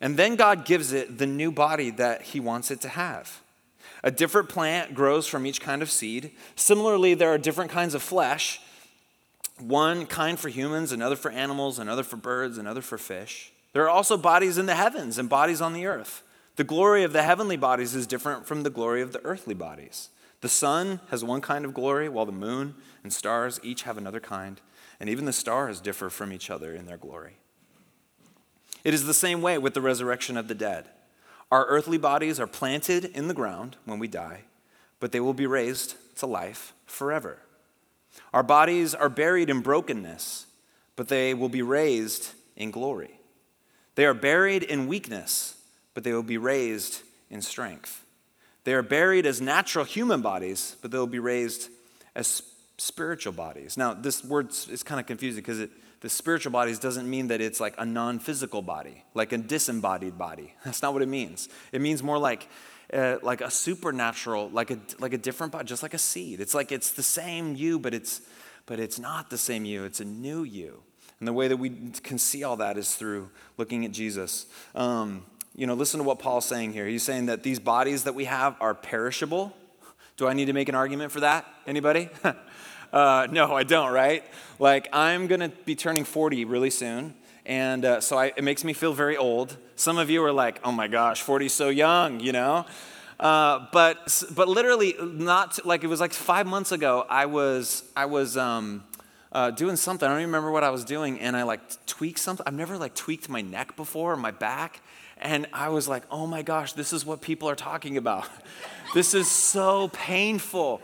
And 0.00 0.16
then 0.16 0.34
God 0.34 0.64
gives 0.64 0.92
it 0.92 1.18
the 1.18 1.26
new 1.26 1.52
body 1.52 1.90
that 1.90 2.22
He 2.22 2.40
wants 2.40 2.70
it 2.70 2.80
to 2.80 2.88
have. 2.88 3.40
A 4.02 4.10
different 4.10 4.48
plant 4.48 4.94
grows 4.94 5.26
from 5.26 5.46
each 5.46 5.60
kind 5.60 5.82
of 5.82 5.90
seed. 5.90 6.32
Similarly, 6.56 7.14
there 7.14 7.32
are 7.32 7.38
different 7.38 7.70
kinds 7.70 7.94
of 7.94 8.02
flesh 8.02 8.60
one 9.60 10.06
kind 10.06 10.38
for 10.38 10.48
humans, 10.48 10.92
another 10.92 11.16
for 11.16 11.30
animals, 11.30 11.78
another 11.78 12.02
for 12.02 12.16
birds, 12.16 12.58
another 12.58 12.82
for 12.82 12.98
fish. 12.98 13.52
There 13.72 13.84
are 13.84 13.90
also 13.90 14.16
bodies 14.16 14.58
in 14.58 14.66
the 14.66 14.74
heavens 14.74 15.18
and 15.18 15.28
bodies 15.28 15.60
on 15.60 15.72
the 15.72 15.86
earth. 15.86 16.22
The 16.56 16.64
glory 16.64 17.04
of 17.04 17.12
the 17.12 17.22
heavenly 17.22 17.56
bodies 17.56 17.94
is 17.94 18.06
different 18.06 18.46
from 18.46 18.62
the 18.62 18.70
glory 18.70 19.00
of 19.02 19.12
the 19.12 19.24
earthly 19.24 19.54
bodies. 19.54 20.10
The 20.40 20.48
sun 20.48 21.00
has 21.10 21.22
one 21.22 21.40
kind 21.40 21.64
of 21.64 21.74
glory, 21.74 22.08
while 22.08 22.26
the 22.26 22.32
moon 22.32 22.74
and 23.02 23.12
stars 23.12 23.60
each 23.62 23.82
have 23.82 23.98
another 23.98 24.20
kind, 24.20 24.60
and 24.98 25.08
even 25.08 25.24
the 25.24 25.32
stars 25.32 25.80
differ 25.80 26.10
from 26.10 26.32
each 26.32 26.50
other 26.50 26.74
in 26.74 26.86
their 26.86 26.96
glory. 26.96 27.36
It 28.82 28.94
is 28.94 29.06
the 29.06 29.14
same 29.14 29.42
way 29.42 29.58
with 29.58 29.74
the 29.74 29.80
resurrection 29.80 30.36
of 30.36 30.48
the 30.48 30.54
dead. 30.54 30.86
Our 31.50 31.66
earthly 31.66 31.98
bodies 31.98 32.40
are 32.40 32.46
planted 32.46 33.04
in 33.04 33.28
the 33.28 33.34
ground 33.34 33.76
when 33.84 33.98
we 33.98 34.08
die, 34.08 34.42
but 34.98 35.12
they 35.12 35.20
will 35.20 35.34
be 35.34 35.46
raised 35.46 35.96
to 36.16 36.26
life 36.26 36.72
forever. 36.86 37.38
Our 38.32 38.42
bodies 38.42 38.94
are 38.94 39.08
buried 39.08 39.50
in 39.50 39.60
brokenness, 39.60 40.46
but 40.96 41.08
they 41.08 41.34
will 41.34 41.48
be 41.48 41.62
raised 41.62 42.30
in 42.56 42.70
glory. 42.70 43.20
They 43.94 44.04
are 44.04 44.14
buried 44.14 44.62
in 44.62 44.86
weakness, 44.86 45.56
but 45.94 46.04
they 46.04 46.12
will 46.12 46.22
be 46.22 46.38
raised 46.38 47.02
in 47.28 47.42
strength. 47.42 48.04
They 48.64 48.74
are 48.74 48.82
buried 48.82 49.26
as 49.26 49.40
natural 49.40 49.84
human 49.84 50.20
bodies, 50.20 50.76
but 50.82 50.90
they'll 50.90 51.06
be 51.06 51.18
raised 51.18 51.70
as 52.14 52.42
spiritual 52.76 53.32
bodies. 53.32 53.76
Now, 53.76 53.94
this 53.94 54.24
word 54.24 54.50
is 54.50 54.82
kind 54.82 55.00
of 55.00 55.06
confusing 55.06 55.42
because 55.42 55.68
the 56.00 56.08
spiritual 56.08 56.52
bodies 56.52 56.78
doesn't 56.78 57.08
mean 57.08 57.28
that 57.28 57.40
it's 57.40 57.60
like 57.60 57.74
a 57.78 57.84
non 57.84 58.18
physical 58.18 58.62
body, 58.62 59.04
like 59.14 59.32
a 59.32 59.38
disembodied 59.38 60.16
body. 60.16 60.54
That's 60.64 60.82
not 60.82 60.92
what 60.92 61.02
it 61.02 61.08
means. 61.08 61.48
It 61.72 61.80
means 61.80 62.02
more 62.02 62.18
like, 62.18 62.48
uh, 62.92 63.18
like 63.22 63.40
a 63.40 63.50
supernatural, 63.50 64.50
like 64.50 64.70
a, 64.70 64.78
like 64.98 65.12
a 65.12 65.18
different 65.18 65.52
body, 65.52 65.64
just 65.64 65.82
like 65.82 65.94
a 65.94 65.98
seed. 65.98 66.40
It's 66.40 66.54
like 66.54 66.72
it's 66.72 66.92
the 66.92 67.02
same 67.02 67.54
you, 67.54 67.78
but 67.78 67.94
it's, 67.94 68.20
but 68.66 68.80
it's 68.80 68.98
not 68.98 69.30
the 69.30 69.38
same 69.38 69.64
you, 69.64 69.84
it's 69.84 70.00
a 70.00 70.04
new 70.04 70.42
you. 70.42 70.82
And 71.18 71.28
the 71.28 71.32
way 71.32 71.48
that 71.48 71.58
we 71.58 71.70
can 72.02 72.18
see 72.18 72.44
all 72.44 72.56
that 72.56 72.78
is 72.78 72.94
through 72.94 73.30
looking 73.58 73.84
at 73.84 73.92
Jesus. 73.92 74.46
Um, 74.74 75.24
you 75.54 75.66
know, 75.66 75.74
listen 75.74 75.98
to 75.98 76.04
what 76.04 76.18
Paul's 76.18 76.46
saying 76.46 76.72
here. 76.72 76.86
He's 76.86 77.02
saying 77.02 77.26
that 77.26 77.42
these 77.42 77.58
bodies 77.58 78.04
that 78.04 78.14
we 78.14 78.24
have 78.24 78.56
are 78.60 78.74
perishable. 78.74 79.54
Do 80.16 80.26
I 80.26 80.32
need 80.32 80.46
to 80.46 80.52
make 80.52 80.68
an 80.68 80.74
argument 80.74 81.12
for 81.12 81.20
that? 81.20 81.46
Anybody? 81.66 82.08
uh, 82.92 83.26
no, 83.30 83.54
I 83.54 83.64
don't, 83.64 83.92
right? 83.92 84.24
Like, 84.58 84.88
I'm 84.92 85.26
going 85.26 85.40
to 85.40 85.48
be 85.48 85.74
turning 85.74 86.04
40 86.04 86.46
really 86.46 86.70
soon. 86.70 87.14
And 87.46 87.84
uh, 87.84 88.00
so 88.00 88.18
I, 88.18 88.26
it 88.36 88.44
makes 88.44 88.64
me 88.64 88.72
feel 88.72 88.92
very 88.92 89.16
old. 89.16 89.56
Some 89.76 89.98
of 89.98 90.10
you 90.10 90.22
are 90.24 90.32
like, 90.32 90.60
oh 90.64 90.72
my 90.72 90.88
gosh, 90.88 91.22
40 91.22 91.48
so 91.48 91.68
young, 91.68 92.20
you 92.20 92.32
know? 92.32 92.66
Uh, 93.18 93.66
but, 93.72 94.22
but 94.34 94.48
literally, 94.48 94.94
not 95.00 95.64
like 95.66 95.84
it 95.84 95.88
was 95.88 96.00
like 96.00 96.12
five 96.12 96.46
months 96.46 96.72
ago, 96.72 97.04
I 97.08 97.26
was, 97.26 97.84
I 97.94 98.06
was 98.06 98.36
um, 98.36 98.84
uh, 99.32 99.50
doing 99.50 99.76
something. 99.76 100.06
I 100.06 100.10
don't 100.12 100.20
even 100.20 100.30
remember 100.30 100.50
what 100.50 100.64
I 100.64 100.70
was 100.70 100.84
doing. 100.84 101.20
And 101.20 101.36
I 101.36 101.42
like 101.42 101.60
tweaked 101.86 102.18
something. 102.18 102.44
I've 102.46 102.54
never 102.54 102.78
like 102.78 102.94
tweaked 102.94 103.28
my 103.28 103.42
neck 103.42 103.76
before 103.76 104.12
or 104.12 104.16
my 104.16 104.30
back. 104.30 104.80
And 105.18 105.46
I 105.52 105.68
was 105.68 105.86
like, 105.86 106.02
oh 106.10 106.26
my 106.26 106.42
gosh, 106.42 106.72
this 106.72 106.92
is 106.92 107.04
what 107.04 107.20
people 107.20 107.48
are 107.48 107.54
talking 107.54 107.96
about. 107.96 108.26
this 108.94 109.12
is 109.14 109.30
so 109.30 109.88
painful. 109.88 110.80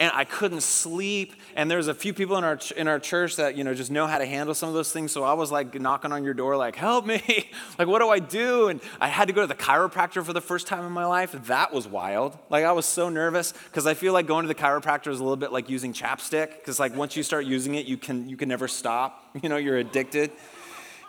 And 0.00 0.12
I 0.14 0.24
couldn't 0.24 0.62
sleep. 0.62 1.34
And 1.56 1.70
there's 1.70 1.88
a 1.88 1.94
few 1.94 2.14
people 2.14 2.36
in 2.36 2.44
our, 2.44 2.58
in 2.76 2.86
our 2.86 3.00
church 3.00 3.36
that, 3.36 3.56
you 3.56 3.64
know, 3.64 3.74
just 3.74 3.90
know 3.90 4.06
how 4.06 4.18
to 4.18 4.26
handle 4.26 4.54
some 4.54 4.68
of 4.68 4.74
those 4.74 4.92
things. 4.92 5.10
So 5.10 5.24
I 5.24 5.32
was 5.32 5.50
like 5.50 5.78
knocking 5.80 6.12
on 6.12 6.24
your 6.24 6.34
door, 6.34 6.56
like, 6.56 6.76
help 6.76 7.04
me. 7.04 7.50
like, 7.78 7.88
what 7.88 7.98
do 7.98 8.08
I 8.08 8.18
do? 8.18 8.68
And 8.68 8.80
I 9.00 9.08
had 9.08 9.26
to 9.28 9.34
go 9.34 9.40
to 9.40 9.46
the 9.46 9.54
chiropractor 9.54 10.24
for 10.24 10.32
the 10.32 10.40
first 10.40 10.66
time 10.66 10.84
in 10.84 10.92
my 10.92 11.04
life. 11.04 11.32
That 11.46 11.72
was 11.72 11.88
wild. 11.88 12.38
Like, 12.48 12.64
I 12.64 12.72
was 12.72 12.86
so 12.86 13.08
nervous 13.08 13.52
because 13.52 13.86
I 13.86 13.94
feel 13.94 14.12
like 14.12 14.26
going 14.26 14.44
to 14.44 14.48
the 14.48 14.54
chiropractor 14.54 15.10
is 15.10 15.20
a 15.20 15.22
little 15.22 15.36
bit 15.36 15.52
like 15.52 15.68
using 15.68 15.92
chapstick. 15.92 16.50
Because, 16.58 16.78
like, 16.78 16.94
once 16.94 17.16
you 17.16 17.22
start 17.22 17.44
using 17.44 17.74
it, 17.74 17.86
you 17.86 17.96
can, 17.96 18.28
you 18.28 18.36
can 18.36 18.48
never 18.48 18.68
stop. 18.68 19.24
You 19.40 19.48
know, 19.48 19.56
you're 19.56 19.76
addicted 19.76 20.32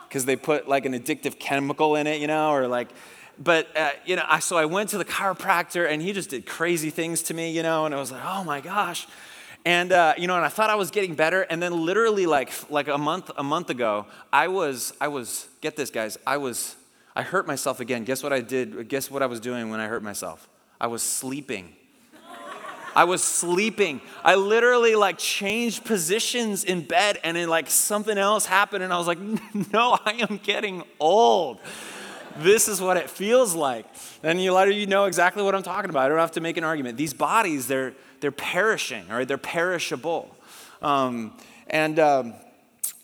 because 0.08 0.24
they 0.24 0.36
put 0.36 0.68
like 0.68 0.86
an 0.86 0.92
addictive 0.92 1.38
chemical 1.38 1.96
in 1.96 2.06
it, 2.06 2.20
you 2.20 2.28
know, 2.28 2.52
or 2.52 2.68
like, 2.68 2.88
but 3.40 3.74
uh, 3.74 3.90
you 4.04 4.16
know, 4.16 4.24
I, 4.28 4.38
so 4.40 4.56
I 4.58 4.66
went 4.66 4.90
to 4.90 4.98
the 4.98 5.04
chiropractor 5.04 5.90
and 5.90 6.02
he 6.02 6.12
just 6.12 6.28
did 6.28 6.46
crazy 6.46 6.90
things 6.90 7.22
to 7.24 7.34
me, 7.34 7.50
you 7.50 7.62
know, 7.62 7.86
and 7.86 7.94
I 7.94 7.98
was 7.98 8.12
like, 8.12 8.22
oh 8.24 8.44
my 8.44 8.60
gosh. 8.60 9.06
And 9.64 9.92
uh, 9.92 10.14
you 10.16 10.26
know, 10.26 10.36
and 10.36 10.44
I 10.44 10.48
thought 10.48 10.70
I 10.70 10.74
was 10.74 10.90
getting 10.90 11.14
better, 11.14 11.42
and 11.42 11.62
then 11.62 11.84
literally 11.84 12.26
like 12.26 12.52
like 12.70 12.88
a 12.88 12.96
month 12.96 13.30
a 13.36 13.42
month 13.42 13.68
ago, 13.70 14.06
I 14.32 14.48
was 14.48 14.94
I 15.00 15.08
was 15.08 15.48
get 15.60 15.76
this 15.76 15.90
guys, 15.90 16.18
I 16.26 16.38
was 16.38 16.76
I 17.14 17.22
hurt 17.22 17.46
myself 17.46 17.80
again. 17.80 18.04
Guess 18.04 18.22
what 18.22 18.32
I 18.32 18.40
did? 18.40 18.88
Guess 18.88 19.10
what 19.10 19.22
I 19.22 19.26
was 19.26 19.40
doing 19.40 19.68
when 19.70 19.80
I 19.80 19.86
hurt 19.86 20.02
myself? 20.02 20.48
I 20.80 20.86
was 20.86 21.02
sleeping. 21.02 21.74
I 22.96 23.04
was 23.04 23.22
sleeping. 23.22 24.00
I 24.24 24.34
literally 24.34 24.96
like 24.96 25.18
changed 25.18 25.84
positions 25.84 26.64
in 26.64 26.82
bed 26.82 27.20
and 27.22 27.36
then 27.36 27.48
like 27.48 27.70
something 27.70 28.18
else 28.18 28.46
happened 28.46 28.82
and 28.82 28.92
I 28.92 28.98
was 28.98 29.06
like, 29.06 29.18
no, 29.72 29.98
I 30.04 30.26
am 30.28 30.40
getting 30.42 30.82
old. 30.98 31.60
This 32.38 32.68
is 32.68 32.80
what 32.80 32.96
it 32.96 33.10
feels 33.10 33.54
like. 33.54 33.86
And 34.22 34.42
you 34.42 34.52
let 34.52 34.72
you 34.74 34.86
know 34.86 35.04
exactly 35.04 35.42
what 35.42 35.54
I'm 35.54 35.62
talking 35.62 35.90
about. 35.90 36.04
I 36.04 36.08
don't 36.08 36.18
have 36.18 36.32
to 36.32 36.40
make 36.40 36.56
an 36.56 36.64
argument. 36.64 36.96
These 36.96 37.14
bodies, 37.14 37.66
they're, 37.66 37.94
they're 38.20 38.30
perishing, 38.30 39.04
all 39.10 39.16
right? 39.16 39.28
They're 39.28 39.38
perishable. 39.38 40.34
Um, 40.82 41.36
and, 41.68 41.98
um, 41.98 42.34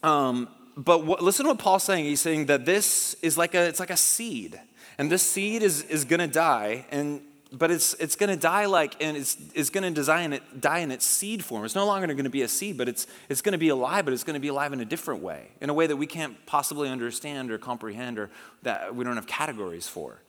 um, 0.03 0.49
but 0.77 1.05
what, 1.05 1.23
listen 1.23 1.45
to 1.45 1.51
what 1.51 1.59
Paul's 1.59 1.85
saying. 1.85 2.05
He's 2.05 2.21
saying 2.21 2.47
that 2.47 2.65
this 2.67 3.15
is 3.23 3.39
like 3.39 3.55
a, 3.55 3.63
it's 3.67 3.81
like 3.81 3.91
a 3.91 3.97
seed. 3.97 4.61
And 4.99 5.11
this 5.11 5.23
seed 5.23 5.63
is, 5.63 5.83
is 5.85 6.05
going 6.05 6.21
to 6.21 6.27
die. 6.27 6.87
And 6.91 7.21
but 7.57 7.71
it's, 7.71 7.95
it's 7.95 8.17
going 8.17 8.31
to 8.31 8.37
die 8.37 8.67
like, 8.67 9.03
and 9.03 9.17
it's, 9.17 9.37
it's 9.55 9.71
going 9.71 9.95
to 9.95 10.41
die 10.61 10.79
in, 10.79 10.91
its 10.91 11.07
seed 11.07 11.45
form. 11.45 11.65
It's 11.65 11.75
no 11.75 11.87
longer 11.87 12.07
going 12.09 12.25
to 12.25 12.31
be 12.31 12.43
a 12.43 12.49
seed, 12.49 12.77
but 12.77 12.89
it's, 12.89 13.07
it's 13.29 13.41
going 13.41 13.53
to 13.53 13.59
be 13.59 13.69
alive, 13.69 14.05
but 14.05 14.15
it's 14.15 14.25
going 14.25 14.35
to 14.35 14.41
be 14.41 14.49
alive 14.49 14.73
in 14.73 14.81
a 14.81 14.85
different 14.85 15.23
way, 15.23 15.49
in 15.61 15.71
a 15.71 15.75
way 15.75 15.87
that 15.87 15.97
we 15.97 16.07
can't 16.07 16.45
possibly 16.47 16.89
understand 16.89 17.51
or 17.51 17.59
comprehend 17.59 18.19
or 18.19 18.31
that 18.63 18.95
we 18.95 19.05
don't 19.05 19.17
have 19.17 19.27
categories 19.27 19.89
for. 19.89 20.21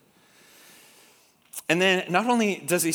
and 1.70 1.82
then 1.82 2.10
not 2.10 2.28
only 2.28 2.64
does 2.66 2.84
he, 2.84 2.92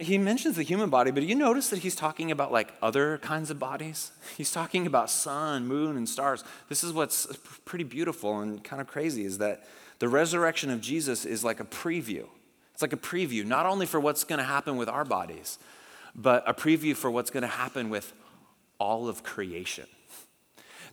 he 0.00 0.18
mentions 0.18 0.56
the 0.56 0.62
human 0.62 0.90
body, 0.90 1.10
but 1.10 1.22
you 1.22 1.34
notice 1.34 1.70
that 1.70 1.78
he's 1.78 1.94
talking 1.94 2.30
about 2.30 2.52
like 2.52 2.74
other 2.82 3.18
kinds 3.18 3.50
of 3.50 3.58
bodies? 3.58 4.12
He's 4.36 4.52
talking 4.52 4.86
about 4.86 5.10
sun, 5.10 5.66
moon, 5.66 5.96
and 5.96 6.08
stars. 6.08 6.44
This 6.68 6.84
is 6.84 6.92
what's 6.92 7.26
pretty 7.64 7.84
beautiful 7.84 8.40
and 8.40 8.62
kind 8.62 8.80
of 8.82 8.88
crazy 8.88 9.24
is 9.24 9.38
that 9.38 9.64
the 9.98 10.08
resurrection 10.08 10.70
of 10.70 10.80
Jesus 10.80 11.24
is 11.24 11.44
like 11.44 11.60
a 11.60 11.64
preview. 11.64 12.26
It's 12.72 12.82
like 12.82 12.92
a 12.92 12.96
preview, 12.96 13.44
not 13.44 13.66
only 13.66 13.86
for 13.86 14.00
what's 14.00 14.24
going 14.24 14.38
to 14.38 14.44
happen 14.44 14.76
with 14.76 14.88
our 14.88 15.04
bodies, 15.04 15.58
but 16.14 16.42
a 16.46 16.54
preview 16.54 16.96
for 16.96 17.10
what's 17.10 17.30
going 17.30 17.42
to 17.42 17.48
happen 17.48 17.90
with 17.90 18.12
all 18.78 19.08
of 19.08 19.22
creation. 19.22 19.86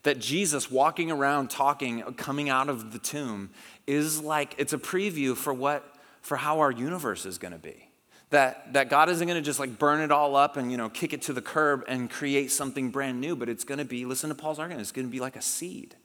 That 0.03 0.19
Jesus 0.19 0.71
walking 0.71 1.11
around 1.11 1.49
talking, 1.49 2.01
coming 2.13 2.49
out 2.49 2.69
of 2.69 2.93
the 2.93 2.99
tomb, 2.99 3.49
is 3.85 4.21
like 4.21 4.55
it's 4.57 4.71
a 4.71 4.77
preview 4.77 5.35
for 5.35 5.53
what 5.53 5.95
for 6.21 6.37
how 6.37 6.59
our 6.59 6.71
universe 6.71 7.25
is 7.25 7.37
going 7.37 7.53
to 7.53 7.59
be. 7.59 7.89
That, 8.29 8.73
that 8.73 8.89
God 8.89 9.09
isn't 9.09 9.25
going 9.25 9.41
to 9.41 9.45
just 9.45 9.59
like 9.59 9.79
burn 9.79 10.01
it 10.01 10.11
all 10.11 10.35
up 10.35 10.55
and 10.55 10.71
you 10.71 10.77
know 10.77 10.89
kick 10.89 11.13
it 11.13 11.23
to 11.23 11.33
the 11.33 11.41
curb 11.41 11.83
and 11.87 12.09
create 12.09 12.51
something 12.51 12.91
brand 12.91 13.19
new, 13.19 13.35
but 13.35 13.49
it's 13.49 13.63
going 13.63 13.79
to 13.79 13.85
be, 13.85 14.05
listen 14.05 14.29
to 14.29 14.35
Paul's 14.35 14.59
argument, 14.59 14.81
it's 14.81 14.91
going 14.91 15.07
to 15.07 15.11
be 15.11 15.19
like 15.19 15.35
a 15.35 15.41
seed. 15.41 15.95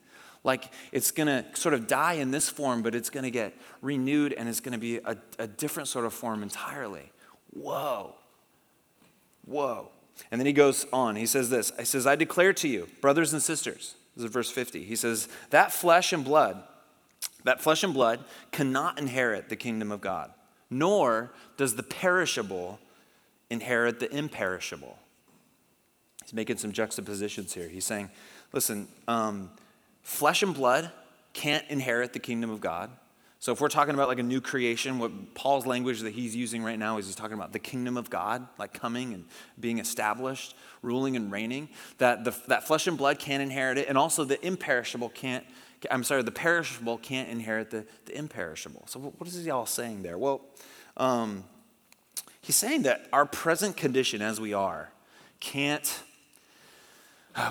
Like 0.45 0.71
it's 0.93 1.11
going 1.11 1.27
to 1.27 1.45
sort 1.55 1.75
of 1.75 1.87
die 1.87 2.15
in 2.15 2.31
this 2.31 2.49
form, 2.49 2.83
but 2.83 2.95
it's 2.95 3.11
going 3.11 3.25
to 3.25 3.31
get 3.31 3.55
renewed 3.83 4.33
and 4.33 4.49
it's 4.49 4.61
going 4.61 4.73
to 4.73 4.79
be 4.79 4.99
a, 4.99 5.17
a 5.39 5.47
different 5.47 5.89
sort 5.89 6.05
of 6.05 6.13
form 6.13 6.43
entirely. 6.43 7.11
Whoa. 7.51 8.15
Whoa. 9.47 9.89
And 10.31 10.41
then 10.41 10.47
he 10.47 10.53
goes 10.53 10.87
on. 10.93 11.17
He 11.17 11.27
says 11.27 11.51
this 11.51 11.73
He 11.79 11.85
says, 11.85 12.07
I 12.07 12.15
declare 12.15 12.53
to 12.53 12.69
you, 12.69 12.89
brothers 13.01 13.33
and 13.33 13.43
sisters, 13.43 13.95
this 14.15 14.27
is 14.27 14.31
verse 14.31 14.51
50. 14.51 14.85
He 14.85 14.95
says, 14.95 15.29
that 15.51 15.73
flesh 15.73 16.13
and 16.13 16.25
blood 16.25 16.63
that 17.45 17.61
flesh 17.61 17.85
and 17.85 17.95
blood 17.95 18.25
cannot 18.51 18.99
inherit 18.99 19.49
the 19.49 19.57
kingdom 19.57 19.93
of 19.93 20.01
God, 20.01 20.33
nor 20.71 21.33
does 21.57 21.77
the 21.77 21.83
perishable 21.83 22.81
inherit 23.51 24.01
the 24.01 24.15
imperishable. 24.15 24.99
He's 26.23 26.33
making 26.33 26.57
some 26.57 26.73
juxtapositions 26.73 27.53
here. 27.53 27.69
He's 27.69 27.85
saying, 27.85 28.11
listen, 28.53 28.89
um, 29.07 29.51
flesh 30.05 30.45
and 30.45 30.55
blood 30.55 30.93
can't 31.33 31.65
inherit 31.69 32.13
the 32.13 32.21
kingdom 32.21 32.51
of 32.51 32.61
God. 32.61 32.91
So 33.41 33.53
if 33.53 33.61
we're 33.61 33.69
talking 33.69 33.93
about 33.93 34.09
like 34.09 34.21
a 34.21 34.23
new 34.23 34.41
creation, 34.41 34.99
what 34.99 35.35
Paul's 35.35 35.67
language 35.67 36.01
that 36.01 36.15
he's 36.15 36.35
using 36.35 36.63
right 36.63 36.79
now 36.79 36.97
is 36.97 37.07
he's 37.07 37.15
talking 37.15 37.37
about 37.37 37.53
the 37.53 37.59
kingdom 37.59 37.97
of 37.97 38.09
God, 38.09 38.47
like 38.59 38.73
coming 38.73 39.13
and 39.13 39.27
being 39.61 39.81
established, 39.81 40.57
ruling 40.81 41.17
and 41.17 41.31
reigning. 41.31 41.69
That 41.99 42.25
the, 42.25 42.35
that 42.49 42.67
flesh 42.67 42.87
and 42.87 42.97
blood 42.97 43.19
can't 43.19 43.43
inherit 43.43 43.77
it, 43.77 43.89
and 43.89 43.99
also 43.99 44.25
the 44.25 44.43
imperishable 44.47 45.11
can't 45.11 45.45
I'm 45.91 46.05
sorry, 46.05 46.23
the 46.23 46.31
perishable 46.31 46.99
can't 46.99 47.29
inherit 47.29 47.71
the, 47.71 47.87
the 48.07 48.17
imperishable. 48.17 48.85
So, 48.87 49.01
what 49.01 49.29
is 49.29 49.45
he 49.45 49.51
all 49.51 49.67
saying 49.67 50.03
there? 50.03 50.19
Well, 50.19 50.41
um, 50.97 51.45
he's 52.41 52.57
saying 52.57 52.83
that 52.83 53.09
our 53.13 53.27
present 53.27 53.77
condition 53.77 54.23
as 54.23 54.41
we 54.41 54.55
are 54.55 54.91
can't. 55.41 56.03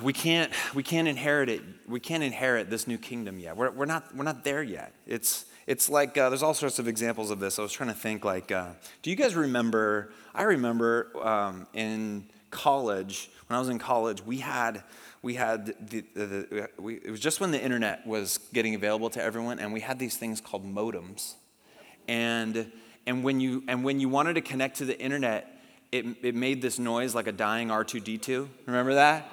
We 0.03 0.13
can't, 0.13 0.51
we 0.73 0.83
can't 0.83 1.07
inherit 1.07 1.49
it. 1.49 1.61
We 1.87 1.99
can't 1.99 2.23
inherit 2.23 2.69
this 2.69 2.87
new 2.87 2.97
kingdom 2.97 3.39
yet. 3.39 3.57
We're, 3.57 3.71
we're, 3.71 3.85
not, 3.85 4.15
we're 4.15 4.23
not 4.23 4.43
there 4.43 4.63
yet. 4.63 4.93
It's, 5.05 5.45
it's 5.67 5.89
like, 5.89 6.17
uh, 6.17 6.29
there's 6.29 6.43
all 6.43 6.53
sorts 6.53 6.79
of 6.79 6.87
examples 6.87 7.31
of 7.31 7.39
this. 7.39 7.59
I 7.59 7.61
was 7.61 7.71
trying 7.71 7.89
to 7.89 7.95
think, 7.95 8.25
like, 8.25 8.51
uh, 8.51 8.71
do 9.01 9.09
you 9.09 9.15
guys 9.15 9.35
remember? 9.35 10.11
I 10.33 10.43
remember 10.43 11.11
um, 11.21 11.67
in 11.73 12.25
college, 12.49 13.29
when 13.47 13.57
I 13.57 13.59
was 13.59 13.69
in 13.69 13.79
college, 13.79 14.25
we 14.25 14.37
had 14.37 14.83
we 15.23 15.35
had 15.35 15.67
the, 15.89 16.03
the, 16.13 16.25
the 16.25 16.69
we, 16.77 16.95
it 16.95 17.09
was 17.09 17.21
just 17.21 17.39
when 17.39 17.51
the 17.51 17.61
internet 17.61 18.05
was 18.05 18.39
getting 18.51 18.75
available 18.75 19.09
to 19.11 19.23
everyone, 19.23 19.57
and 19.57 19.71
we 19.71 19.79
had 19.79 19.97
these 19.97 20.17
things 20.17 20.41
called 20.41 20.65
modems. 20.65 21.35
And, 22.09 22.69
and, 23.07 23.23
when, 23.23 23.39
you, 23.39 23.63
and 23.69 23.85
when 23.85 24.01
you 24.01 24.09
wanted 24.09 24.33
to 24.33 24.41
connect 24.41 24.77
to 24.77 24.85
the 24.85 24.99
internet, 24.99 25.49
it, 25.93 26.05
it 26.21 26.35
made 26.35 26.61
this 26.61 26.77
noise 26.77 27.15
like 27.15 27.27
a 27.27 27.31
dying 27.31 27.69
R2D2. 27.69 28.49
Remember 28.65 28.95
that? 28.95 29.29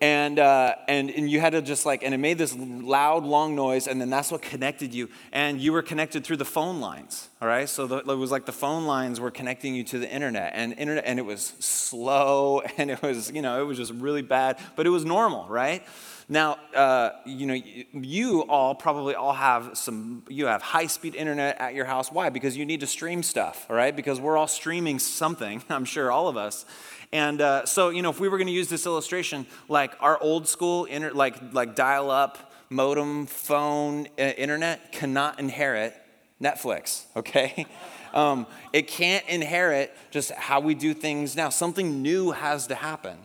And, 0.00 0.38
uh, 0.38 0.76
and, 0.88 1.10
and 1.10 1.30
you 1.30 1.40
had 1.40 1.50
to 1.50 1.60
just 1.60 1.84
like, 1.84 2.02
and 2.02 2.14
it 2.14 2.18
made 2.18 2.38
this 2.38 2.56
loud, 2.56 3.24
long 3.24 3.54
noise, 3.54 3.86
and 3.86 4.00
then 4.00 4.08
that's 4.08 4.32
what 4.32 4.40
connected 4.40 4.94
you. 4.94 5.10
And 5.30 5.60
you 5.60 5.72
were 5.72 5.82
connected 5.82 6.24
through 6.24 6.38
the 6.38 6.46
phone 6.46 6.80
lines, 6.80 7.28
all 7.42 7.48
right? 7.48 7.68
So 7.68 7.86
the, 7.86 7.98
it 7.98 8.06
was 8.06 8.30
like 8.30 8.46
the 8.46 8.52
phone 8.52 8.86
lines 8.86 9.20
were 9.20 9.30
connecting 9.30 9.74
you 9.74 9.84
to 9.84 9.98
the 9.98 10.10
internet, 10.10 10.52
and 10.54 10.72
internet, 10.72 11.04
and 11.06 11.18
it 11.18 11.26
was 11.26 11.52
slow, 11.58 12.62
and 12.78 12.90
it 12.90 13.02
was, 13.02 13.30
you 13.30 13.42
know, 13.42 13.60
it 13.60 13.64
was 13.66 13.76
just 13.76 13.92
really 13.92 14.22
bad, 14.22 14.58
but 14.74 14.86
it 14.86 14.90
was 14.90 15.04
normal, 15.04 15.46
right? 15.48 15.84
Now, 16.32 16.58
uh, 16.76 17.10
you 17.26 17.44
know, 17.44 17.60
you 17.92 18.42
all 18.42 18.76
probably 18.76 19.16
all 19.16 19.32
have 19.32 19.76
some, 19.76 20.22
you 20.28 20.46
have 20.46 20.62
high 20.62 20.86
speed 20.86 21.16
internet 21.16 21.60
at 21.60 21.74
your 21.74 21.86
house. 21.86 22.12
Why? 22.12 22.28
Because 22.30 22.56
you 22.56 22.64
need 22.64 22.78
to 22.80 22.86
stream 22.86 23.24
stuff, 23.24 23.66
all 23.68 23.74
right? 23.74 23.94
Because 23.94 24.20
we're 24.20 24.36
all 24.36 24.46
streaming 24.46 25.00
something, 25.00 25.60
I'm 25.68 25.84
sure 25.84 26.12
all 26.12 26.28
of 26.28 26.36
us. 26.36 26.66
And 27.12 27.40
uh, 27.40 27.66
so, 27.66 27.88
you 27.88 28.02
know, 28.02 28.10
if 28.10 28.20
we 28.20 28.28
were 28.28 28.38
going 28.38 28.46
to 28.46 28.52
use 28.52 28.68
this 28.68 28.86
illustration, 28.86 29.44
like 29.68 29.92
our 29.98 30.22
old 30.22 30.46
school, 30.46 30.84
inter- 30.84 31.10
like, 31.10 31.52
like 31.52 31.74
dial 31.74 32.12
up, 32.12 32.52
modem, 32.70 33.26
phone, 33.26 34.06
uh, 34.16 34.22
internet 34.22 34.92
cannot 34.92 35.40
inherit 35.40 36.00
Netflix, 36.40 37.06
okay? 37.16 37.66
Um, 38.14 38.46
it 38.72 38.86
can't 38.86 39.26
inherit 39.28 39.92
just 40.12 40.30
how 40.30 40.60
we 40.60 40.76
do 40.76 40.94
things 40.94 41.34
now. 41.34 41.48
Something 41.48 42.02
new 42.02 42.30
has 42.30 42.68
to 42.68 42.76
happen. 42.76 43.18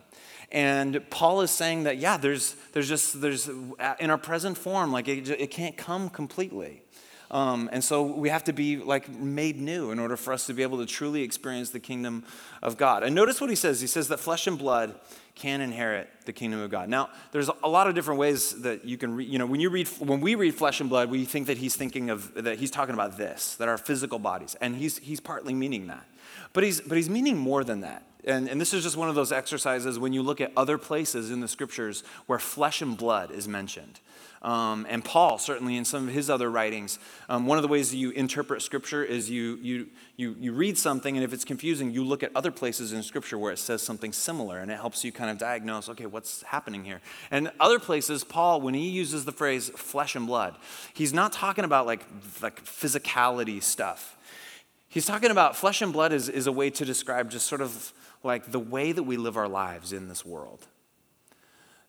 And 0.55 1.07
Paul 1.09 1.41
is 1.41 1.51
saying 1.51 1.83
that, 1.83 1.97
yeah, 1.97 2.15
there's, 2.15 2.55
there's 2.71 2.87
just, 2.87 3.19
there's, 3.19 3.49
uh, 3.49 3.95
in 3.99 4.09
our 4.09 4.17
present 4.17 4.57
form, 4.57 4.93
like 4.93 5.09
it, 5.09 5.29
it 5.29 5.51
can't 5.51 5.75
come 5.75 6.09
completely. 6.09 6.81
Um, 7.29 7.69
and 7.73 7.83
so 7.83 8.03
we 8.03 8.29
have 8.29 8.45
to 8.45 8.53
be 8.53 8.77
like 8.77 9.09
made 9.09 9.59
new 9.59 9.91
in 9.91 9.99
order 9.99 10.15
for 10.15 10.31
us 10.31 10.45
to 10.45 10.53
be 10.53 10.63
able 10.63 10.77
to 10.77 10.85
truly 10.85 11.23
experience 11.23 11.71
the 11.71 11.81
kingdom 11.81 12.23
of 12.63 12.77
God. 12.77 13.03
And 13.03 13.13
notice 13.13 13.41
what 13.41 13.49
he 13.49 13.55
says. 13.57 13.81
He 13.81 13.87
says 13.87 14.07
that 14.07 14.21
flesh 14.21 14.47
and 14.47 14.57
blood 14.57 14.95
can 15.33 15.59
inherit 15.59 16.09
the 16.25 16.31
kingdom 16.31 16.61
of 16.61 16.71
God. 16.71 16.87
Now, 16.87 17.09
there's 17.33 17.49
a 17.61 17.67
lot 17.67 17.87
of 17.87 17.95
different 17.95 18.21
ways 18.21 18.61
that 18.61 18.85
you 18.85 18.97
can 18.97 19.13
read, 19.13 19.27
you 19.27 19.37
know, 19.37 19.45
when 19.45 19.59
you 19.59 19.69
read 19.69 19.89
when 19.99 20.21
we 20.21 20.35
read 20.35 20.55
flesh 20.55 20.79
and 20.79 20.89
blood, 20.89 21.09
we 21.09 21.25
think 21.25 21.47
that 21.47 21.57
he's 21.57 21.75
thinking 21.75 22.09
of 22.09 22.33
that 22.35 22.59
he's 22.59 22.71
talking 22.71 22.93
about 22.93 23.17
this, 23.17 23.55
that 23.55 23.67
our 23.67 23.77
physical 23.77 24.19
bodies. 24.19 24.55
And 24.61 24.77
he's 24.77 24.99
he's 24.99 25.19
partly 25.19 25.53
meaning 25.53 25.87
that. 25.87 26.05
But 26.53 26.63
he's 26.63 26.79
but 26.79 26.95
he's 26.95 27.09
meaning 27.09 27.35
more 27.35 27.65
than 27.65 27.81
that. 27.81 28.03
And, 28.25 28.49
and 28.49 28.59
this 28.59 28.73
is 28.73 28.83
just 28.83 28.97
one 28.97 29.09
of 29.09 29.15
those 29.15 29.31
exercises 29.31 29.99
when 29.99 30.11
you 30.11 30.23
look 30.23 30.41
at 30.41 30.51
other 30.57 30.77
places 30.77 31.31
in 31.31 31.41
the 31.41 31.47
scriptures 31.47 32.03
where 32.25 32.39
flesh 32.39 32.81
and 32.81 32.97
blood 32.97 33.31
is 33.31 33.47
mentioned. 33.47 33.99
Um, 34.45 34.85
and 34.87 35.03
Paul, 35.03 35.39
certainly 35.39 35.75
in 35.75 35.85
some 35.85 36.07
of 36.07 36.13
his 36.13 36.29
other 36.29 36.51
writings, 36.51 36.99
um, 37.29 37.47
one 37.47 37.57
of 37.57 37.63
the 37.63 37.67
ways 37.67 37.89
that 37.89 37.97
you 37.97 38.11
interpret 38.11 38.61
Scripture 38.61 39.03
is 39.03 39.27
you, 39.27 39.57
you, 39.59 39.87
you, 40.17 40.35
you 40.39 40.53
read 40.53 40.77
something, 40.77 41.17
and 41.17 41.23
if 41.23 41.33
it's 41.33 41.43
confusing, 41.43 41.89
you 41.89 42.03
look 42.03 42.21
at 42.21 42.29
other 42.35 42.51
places 42.51 42.93
in 42.93 43.01
Scripture 43.01 43.39
where 43.39 43.51
it 43.51 43.57
says 43.57 43.81
something 43.81 44.13
similar, 44.13 44.59
and 44.59 44.69
it 44.69 44.75
helps 44.75 45.03
you 45.03 45.11
kind 45.11 45.31
of 45.31 45.39
diagnose, 45.39 45.89
okay, 45.89 46.05
what's 46.05 46.43
happening 46.43 46.83
here? 46.83 47.01
And 47.31 47.51
other 47.59 47.79
places, 47.79 48.23
Paul, 48.23 48.61
when 48.61 48.75
he 48.75 48.87
uses 48.87 49.25
the 49.25 49.31
phrase 49.31 49.69
flesh 49.69 50.15
and 50.15 50.27
blood, 50.27 50.55
he's 50.93 51.11
not 51.11 51.31
talking 51.31 51.65
about 51.65 51.87
like, 51.87 52.05
like 52.39 52.63
physicality 52.63 53.63
stuff. 53.63 54.15
He's 54.89 55.07
talking 55.07 55.31
about 55.31 55.55
flesh 55.55 55.81
and 55.81 55.91
blood 55.91 56.13
is, 56.13 56.29
is 56.29 56.45
a 56.45 56.51
way 56.51 56.69
to 56.69 56.85
describe 56.85 57.31
just 57.31 57.47
sort 57.47 57.61
of 57.61 57.91
like 58.25 58.51
the 58.51 58.59
way 58.59 58.91
that 58.91 59.03
we 59.03 59.17
live 59.17 59.37
our 59.37 59.47
lives 59.47 59.93
in 59.93 60.09
this 60.09 60.25
world 60.25 60.67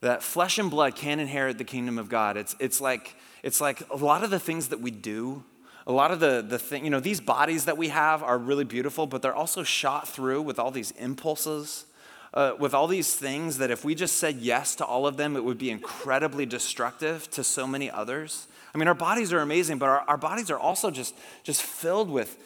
that 0.00 0.22
flesh 0.22 0.58
and 0.58 0.70
blood 0.70 0.94
can't 0.94 1.20
inherit 1.20 1.58
the 1.58 1.64
kingdom 1.64 1.98
of 1.98 2.08
God. 2.08 2.36
It's, 2.36 2.54
it's, 2.58 2.80
like, 2.80 3.16
it's 3.42 3.60
like 3.60 3.82
a 3.90 3.96
lot 3.96 4.22
of 4.22 4.30
the 4.30 4.38
things 4.38 4.68
that 4.68 4.80
we 4.80 4.90
do, 4.90 5.44
a 5.86 5.92
lot 5.92 6.10
of 6.10 6.20
the, 6.20 6.44
the 6.46 6.58
thing, 6.58 6.84
you 6.84 6.90
know, 6.90 7.00
these 7.00 7.20
bodies 7.20 7.64
that 7.64 7.78
we 7.78 7.88
have 7.88 8.22
are 8.22 8.38
really 8.38 8.64
beautiful, 8.64 9.06
but 9.06 9.22
they're 9.22 9.34
also 9.34 9.62
shot 9.62 10.08
through 10.08 10.42
with 10.42 10.58
all 10.58 10.70
these 10.70 10.90
impulses, 10.92 11.86
uh, 12.34 12.52
with 12.58 12.74
all 12.74 12.86
these 12.86 13.14
things 13.14 13.58
that 13.58 13.70
if 13.70 13.84
we 13.84 13.94
just 13.94 14.16
said 14.16 14.36
yes 14.36 14.74
to 14.76 14.84
all 14.84 15.06
of 15.06 15.16
them, 15.16 15.36
it 15.36 15.44
would 15.44 15.58
be 15.58 15.70
incredibly 15.70 16.44
destructive 16.44 17.30
to 17.30 17.42
so 17.42 17.66
many 17.66 17.90
others. 17.90 18.48
I 18.74 18.78
mean, 18.78 18.88
our 18.88 18.94
bodies 18.94 19.32
are 19.32 19.40
amazing, 19.40 19.78
but 19.78 19.88
our, 19.88 20.00
our 20.00 20.18
bodies 20.18 20.50
are 20.50 20.58
also 20.58 20.90
just, 20.90 21.14
just 21.42 21.62
filled 21.62 22.10
with 22.10 22.36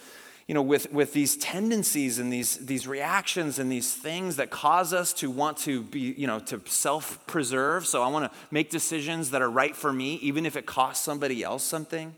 you 0.46 0.54
know, 0.54 0.62
with, 0.62 0.92
with 0.92 1.12
these 1.12 1.36
tendencies 1.36 2.18
and 2.18 2.32
these, 2.32 2.56
these 2.58 2.86
reactions 2.86 3.58
and 3.58 3.70
these 3.70 3.94
things 3.94 4.36
that 4.36 4.50
cause 4.50 4.92
us 4.92 5.12
to 5.14 5.30
want 5.30 5.56
to 5.58 5.82
be, 5.82 6.14
you 6.16 6.26
know, 6.26 6.40
to 6.40 6.60
self 6.66 7.24
preserve. 7.26 7.86
So 7.86 8.02
I 8.02 8.08
want 8.08 8.30
to 8.30 8.38
make 8.50 8.70
decisions 8.70 9.30
that 9.30 9.42
are 9.42 9.50
right 9.50 9.76
for 9.76 9.92
me, 9.92 10.14
even 10.16 10.46
if 10.46 10.56
it 10.56 10.66
costs 10.66 11.04
somebody 11.04 11.42
else 11.42 11.62
something. 11.62 12.14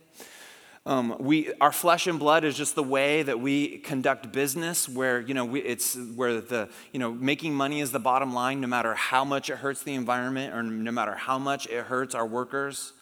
Um, 0.85 1.17
we, 1.21 1.53
our 1.61 1.71
flesh 1.71 2.09
and 2.09 2.19
blood 2.19 2.43
is 2.43 2.57
just 2.57 2.75
the 2.75 2.83
way 2.83 3.23
that 3.23 3.39
we 3.39 3.79
conduct 3.79 4.33
business, 4.33 4.89
where 4.89 5.21
you 5.21 5.33
know 5.33 5.45
we, 5.45 5.61
it's 5.61 5.97
where 6.17 6.41
the 6.41 6.69
you 6.91 6.99
know 6.99 7.13
making 7.13 7.55
money 7.55 7.81
is 7.81 7.93
the 7.93 8.01
bottom 8.01 8.35
line, 8.35 8.61
no 8.61 8.67
matter 8.67 8.95
how 8.95 9.25
much 9.25 9.49
it 9.49 9.59
hurts 9.59 9.85
the 9.85 9.95
environment 9.95 10.53
or 10.53 10.63
no 10.65 10.91
matter 10.91 11.15
how 11.15 11.39
much 11.39 11.69
it 11.69 11.85
hurts 11.85 12.17
our 12.17 12.27
workers 12.27 12.95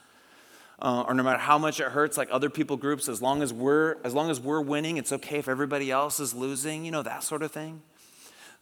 uh, 0.83 1.05
or 1.07 1.15
no 1.15 1.23
matter 1.23 1.39
how 1.39 1.59
much 1.59 1.81
it 1.81 1.89
hurts 1.89 2.17
like 2.17 2.29
other 2.31 2.51
people 2.51 2.77
groups 2.77 3.09
as 3.09 3.21
long 3.21 3.43
as 3.43 3.53
we're 3.53 3.97
as 4.05 4.15
long 4.15 4.31
as 4.31 4.41
we're 4.41 4.61
winning 4.61 4.97
it's 4.97 5.13
okay 5.13 5.39
if 5.39 5.49
everybody 5.49 5.91
else 5.91 6.21
is 6.21 6.35
losing 6.35 6.85
you 6.85 6.91
know 6.91 7.03
that 7.03 7.23
sort 7.23 7.43
of 7.43 7.53
thing 7.53 7.83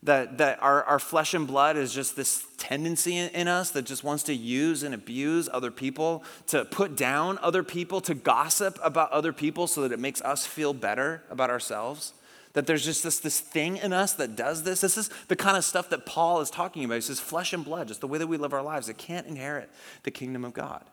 That, 0.04 0.38
that 0.38 0.62
our, 0.62 0.85
our 0.85 1.00
flesh 1.00 1.35
and 1.35 1.44
blood 1.44 1.76
is 1.76 1.92
just 1.92 2.14
this 2.14 2.46
tendency 2.57 3.16
in, 3.16 3.31
in 3.31 3.48
us 3.48 3.70
that 3.72 3.85
just 3.85 4.04
wants 4.04 4.22
to 4.24 4.33
use 4.33 4.85
and 4.85 4.94
abuse 4.94 5.48
other 5.52 5.72
people, 5.72 6.22
to 6.46 6.64
put 6.64 6.96
down 6.96 7.37
other 7.42 7.64
people, 7.64 8.00
to 8.02 8.14
gossip 8.14 8.78
about 8.81 9.11
other 9.11 9.33
people 9.33 9.66
so 9.66 9.83
that 9.83 9.90
it 9.90 9.98
makes 9.98 10.22
us 10.22 10.46
feel 10.46 10.72
better 10.72 11.24
about 11.31 11.50
ourselves. 11.50 12.12
That 12.52 12.66
there's 12.68 12.85
just 12.85 13.02
this, 13.02 13.18
this 13.18 13.40
thing 13.40 13.76
in 13.78 13.92
us 13.92 14.12
that 14.14 14.37
does 14.37 14.62
this. 14.62 14.83
This 14.83 14.96
is 14.96 15.11
the 15.26 15.35
kind 15.35 15.57
of 15.57 15.64
stuff 15.64 15.90
that 15.90 16.07
Paul 16.07 16.40
is 16.42 16.50
talking 16.50 16.85
about. 16.85 16.94
He 16.94 17.00
says, 17.00 17.18
flesh 17.18 17.52
and 17.52 17.64
blood, 17.64 17.88
just 17.88 18.00
the 18.00 18.07
way 18.07 18.18
that 18.18 18.28
we 18.28 18.37
live 18.37 18.52
our 18.52 18.62
lives, 18.62 18.88
it 18.88 18.98
can't 18.98 19.26
inherit 19.26 19.68
the 20.04 20.12
kingdom 20.12 20.44
of 20.44 20.52
God. 20.52 20.85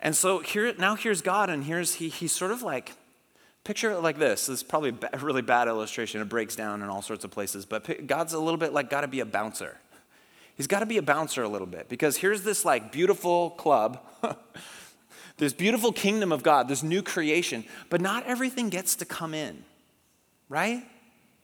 And 0.00 0.16
so 0.16 0.40
here, 0.40 0.72
now 0.78 0.94
here's 0.94 1.22
God, 1.22 1.50
and 1.50 1.64
here's 1.64 1.94
he, 1.94 2.08
he's 2.08 2.32
sort 2.32 2.50
of 2.50 2.62
like, 2.62 2.92
picture 3.64 3.90
it 3.90 4.00
like 4.00 4.18
this. 4.18 4.46
This 4.46 4.58
is 4.58 4.62
probably 4.62 4.94
a 5.12 5.18
really 5.18 5.42
bad 5.42 5.68
illustration. 5.68 6.20
It 6.20 6.28
breaks 6.28 6.54
down 6.56 6.82
in 6.82 6.88
all 6.88 7.02
sorts 7.02 7.24
of 7.24 7.30
places, 7.30 7.66
but 7.66 8.06
God's 8.06 8.32
a 8.32 8.38
little 8.38 8.58
bit 8.58 8.72
like 8.72 8.90
got 8.90 9.02
to 9.02 9.08
be 9.08 9.20
a 9.20 9.26
bouncer. 9.26 9.76
He's 10.56 10.66
got 10.66 10.80
to 10.80 10.86
be 10.86 10.98
a 10.98 11.02
bouncer 11.02 11.42
a 11.42 11.48
little 11.48 11.66
bit 11.66 11.88
because 11.88 12.16
here's 12.16 12.42
this 12.42 12.64
like 12.64 12.92
beautiful 12.92 13.50
club, 13.50 14.00
this 15.36 15.52
beautiful 15.52 15.92
kingdom 15.92 16.32
of 16.32 16.42
God, 16.42 16.68
this 16.68 16.82
new 16.82 17.02
creation, 17.02 17.64
but 17.90 18.00
not 18.00 18.24
everything 18.26 18.68
gets 18.68 18.96
to 18.96 19.04
come 19.04 19.34
in 19.34 19.64
right? 20.48 20.82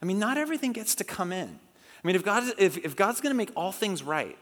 I 0.03 0.05
mean, 0.05 0.19
not 0.19 0.39
everything 0.39 0.73
gets 0.73 0.95
to 0.97 1.05
come 1.05 1.33
in. 1.33 1.49
I 1.49 2.07
mean, 2.07 2.17
if, 2.17 2.25
God, 2.25 2.45
if, 2.59 2.77
if 2.79 2.97
God's 2.97 3.21
going 3.21 3.31
to 3.31 3.37
make 3.37 3.51
all 3.57 3.73
things 3.73 4.03
right, 4.03 4.37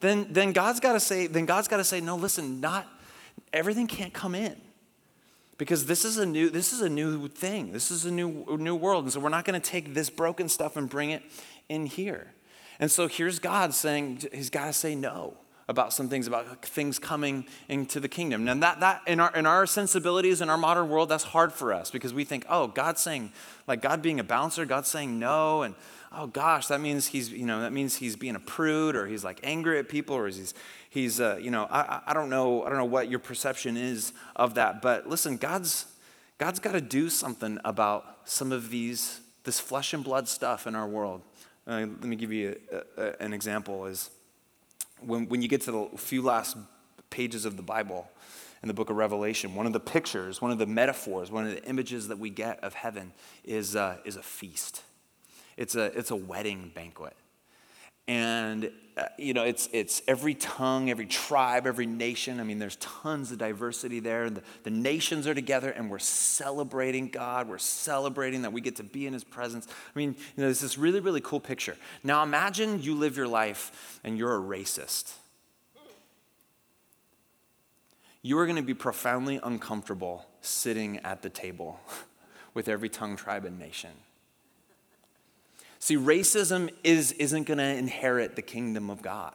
then, 0.00 0.26
then 0.30 0.52
God's 0.52 0.80
got 0.80 0.92
to 0.94 1.00
say, 1.00 1.26
then 1.26 1.46
God's 1.46 1.68
got 1.68 1.78
to 1.78 1.84
say, 1.84 2.00
no, 2.00 2.16
listen, 2.16 2.60
not 2.60 2.86
everything 3.52 3.86
can't 3.86 4.12
come 4.12 4.34
in. 4.34 4.56
Because 5.58 5.84
this 5.84 6.06
is 6.06 6.16
a 6.16 6.24
new, 6.24 6.48
this 6.48 6.72
is 6.72 6.80
a 6.80 6.88
new 6.88 7.28
thing. 7.28 7.72
This 7.72 7.90
is 7.90 8.06
a 8.06 8.10
new, 8.10 8.56
new 8.58 8.74
world. 8.74 9.04
And 9.04 9.12
so 9.12 9.20
we're 9.20 9.28
not 9.28 9.44
going 9.44 9.60
to 9.60 9.70
take 9.70 9.92
this 9.92 10.08
broken 10.08 10.48
stuff 10.48 10.76
and 10.76 10.88
bring 10.88 11.10
it 11.10 11.22
in 11.68 11.84
here. 11.84 12.32
And 12.78 12.90
so 12.90 13.08
here's 13.08 13.38
God 13.38 13.74
saying, 13.74 14.22
He's 14.32 14.48
got 14.48 14.66
to 14.66 14.72
say 14.72 14.94
no 14.94 15.36
about 15.70 15.92
some 15.92 16.08
things, 16.08 16.26
about 16.26 16.64
things 16.64 16.98
coming 16.98 17.46
into 17.68 18.00
the 18.00 18.08
kingdom. 18.08 18.48
And 18.48 18.60
that, 18.60 18.80
that 18.80 19.02
in, 19.06 19.20
our, 19.20 19.32
in 19.36 19.46
our 19.46 19.66
sensibilities, 19.66 20.40
in 20.40 20.50
our 20.50 20.58
modern 20.58 20.88
world, 20.88 21.08
that's 21.08 21.22
hard 21.22 21.52
for 21.52 21.72
us 21.72 21.92
because 21.92 22.12
we 22.12 22.24
think, 22.24 22.44
oh, 22.48 22.66
God's 22.66 23.00
saying, 23.00 23.30
like 23.68 23.80
God 23.80 24.02
being 24.02 24.18
a 24.18 24.24
bouncer, 24.24 24.66
God's 24.66 24.88
saying 24.88 25.16
no, 25.20 25.62
and 25.62 25.76
oh 26.10 26.26
gosh, 26.26 26.66
that 26.66 26.80
means 26.80 27.06
he's, 27.06 27.30
you 27.30 27.46
know, 27.46 27.60
that 27.60 27.72
means 27.72 27.94
he's 27.94 28.16
being 28.16 28.34
a 28.34 28.40
prude 28.40 28.96
or 28.96 29.06
he's 29.06 29.22
like 29.22 29.38
angry 29.44 29.78
at 29.78 29.88
people 29.88 30.16
or 30.16 30.26
he's, 30.26 30.54
he's 30.90 31.20
uh, 31.20 31.38
you 31.40 31.52
know, 31.52 31.68
I, 31.70 32.00
I 32.04 32.14
don't 32.14 32.30
know, 32.30 32.64
I 32.64 32.68
don't 32.68 32.78
know 32.78 32.84
what 32.84 33.08
your 33.08 33.20
perception 33.20 33.76
is 33.76 34.12
of 34.34 34.54
that. 34.54 34.82
But 34.82 35.08
listen, 35.08 35.36
God's, 35.36 35.86
God's 36.38 36.58
got 36.58 36.72
to 36.72 36.80
do 36.80 37.08
something 37.08 37.60
about 37.64 38.18
some 38.24 38.50
of 38.50 38.70
these, 38.70 39.20
this 39.44 39.60
flesh 39.60 39.94
and 39.94 40.02
blood 40.02 40.26
stuff 40.26 40.66
in 40.66 40.74
our 40.74 40.88
world. 40.88 41.22
Uh, 41.64 41.86
let 41.86 42.04
me 42.04 42.16
give 42.16 42.32
you 42.32 42.58
a, 42.72 43.02
a, 43.02 43.22
an 43.22 43.32
example 43.32 43.86
is 43.86 44.10
when, 45.02 45.28
when 45.28 45.42
you 45.42 45.48
get 45.48 45.62
to 45.62 45.72
the 45.72 45.88
few 45.96 46.22
last 46.22 46.56
pages 47.10 47.44
of 47.44 47.56
the 47.56 47.62
Bible, 47.62 48.10
in 48.62 48.68
the 48.68 48.74
book 48.74 48.90
of 48.90 48.96
Revelation, 48.96 49.54
one 49.54 49.66
of 49.66 49.72
the 49.72 49.80
pictures, 49.80 50.42
one 50.42 50.50
of 50.50 50.58
the 50.58 50.66
metaphors, 50.66 51.30
one 51.30 51.46
of 51.46 51.52
the 51.52 51.64
images 51.64 52.08
that 52.08 52.18
we 52.18 52.28
get 52.28 52.62
of 52.62 52.74
heaven 52.74 53.12
is, 53.42 53.74
uh, 53.74 53.96
is 54.04 54.16
a 54.16 54.22
feast. 54.22 54.82
It's 55.56 55.74
a, 55.74 55.84
it's 55.98 56.10
a 56.10 56.16
wedding 56.16 56.70
banquet. 56.74 57.16
And, 58.06 58.70
Uh, 59.00 59.04
you 59.16 59.32
know, 59.32 59.44
it's, 59.44 59.68
it's 59.72 60.02
every 60.06 60.34
tongue, 60.34 60.90
every 60.90 61.06
tribe, 61.06 61.66
every 61.66 61.86
nation. 61.86 62.38
I 62.38 62.42
mean, 62.44 62.58
there's 62.58 62.76
tons 62.76 63.32
of 63.32 63.38
diversity 63.38 63.98
there. 63.98 64.28
The, 64.28 64.42
the 64.62 64.70
nations 64.70 65.26
are 65.26 65.34
together 65.34 65.70
and 65.70 65.90
we're 65.90 65.98
celebrating 65.98 67.08
God. 67.08 67.48
We're 67.48 67.58
celebrating 67.58 68.42
that 68.42 68.52
we 68.52 68.60
get 68.60 68.76
to 68.76 68.84
be 68.84 69.06
in 69.06 69.14
His 69.14 69.24
presence. 69.24 69.66
I 69.68 69.98
mean, 69.98 70.14
you 70.36 70.42
know, 70.42 70.50
it's 70.50 70.60
this 70.60 70.76
really, 70.76 71.00
really 71.00 71.22
cool 71.22 71.40
picture. 71.40 71.76
Now, 72.04 72.22
imagine 72.22 72.82
you 72.82 72.94
live 72.94 73.16
your 73.16 73.28
life 73.28 74.00
and 74.04 74.18
you're 74.18 74.36
a 74.36 74.40
racist 74.40 75.14
you 78.22 78.38
are 78.38 78.46
going 78.46 78.56
to 78.56 78.62
be 78.62 78.74
profoundly 78.74 79.40
uncomfortable 79.42 80.26
sitting 80.40 80.98
at 80.98 81.22
the 81.22 81.30
table 81.30 81.80
with 82.54 82.68
every 82.68 82.88
tongue, 82.88 83.16
tribe, 83.16 83.44
and 83.44 83.58
nation. 83.58 83.90
See, 85.80 85.96
racism 85.96 86.70
is, 86.84 87.12
isn't 87.12 87.44
going 87.44 87.58
to 87.58 87.64
inherit 87.64 88.36
the 88.36 88.42
kingdom 88.42 88.90
of 88.90 89.00
God. 89.00 89.32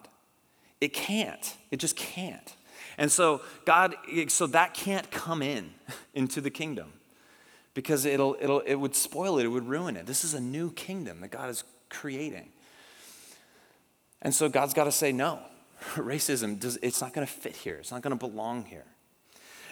It 0.79 0.93
can't. 0.93 1.55
It 1.71 1.77
just 1.77 1.95
can't. 1.95 2.55
And 2.97 3.11
so, 3.11 3.41
God, 3.65 3.95
so 4.27 4.47
that 4.47 4.73
can't 4.73 5.09
come 5.09 5.41
in 5.41 5.71
into 6.13 6.39
the 6.41 6.51
kingdom 6.51 6.93
because 7.73 8.05
it'll, 8.05 8.37
it'll, 8.39 8.61
it 8.61 8.75
would 8.75 8.95
spoil 8.95 9.39
it, 9.39 9.45
it 9.45 9.49
would 9.49 9.67
ruin 9.67 9.97
it. 9.97 10.05
This 10.05 10.23
is 10.23 10.33
a 10.33 10.39
new 10.39 10.71
kingdom 10.71 11.19
that 11.21 11.29
God 11.29 11.49
is 11.49 11.63
creating. 11.89 12.49
And 14.21 14.33
so, 14.33 14.47
God's 14.47 14.73
got 14.73 14.85
to 14.85 14.91
say 14.91 15.11
no. 15.11 15.39
racism, 15.95 16.59
does, 16.59 16.77
it's 16.81 17.01
not 17.01 17.13
going 17.13 17.25
to 17.25 17.31
fit 17.31 17.55
here. 17.55 17.75
It's 17.75 17.91
not 17.91 18.01
going 18.01 18.17
to 18.17 18.27
belong 18.27 18.65
here. 18.65 18.85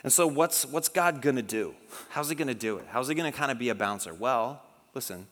And 0.03 0.11
so, 0.11 0.27
what's, 0.27 0.65
what's 0.65 0.89
God 0.89 1.21
going 1.21 1.37
to 1.37 1.41
do? 1.41 1.75
How's 2.09 2.29
he 2.29 2.35
going 2.35 2.49
to 2.49 2.53
do 2.53 2.77
it? 2.77 2.85
How's 2.89 3.07
he 3.07 3.15
going 3.15 3.31
to 3.31 3.37
kind 3.37 3.51
of 3.51 3.59
be 3.59 3.69
a 3.69 3.75
bouncer? 3.75 4.13
Well, 4.13 4.61
listen, 4.93 5.27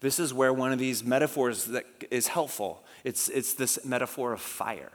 this 0.00 0.18
is 0.18 0.34
where 0.34 0.52
one 0.52 0.72
of 0.72 0.78
these 0.78 1.04
metaphors 1.04 1.64
that 1.66 1.84
is 2.10 2.28
helpful. 2.28 2.84
It's, 3.04 3.28
it's 3.28 3.54
this 3.54 3.84
metaphor 3.84 4.32
of 4.32 4.40
fire. 4.40 4.92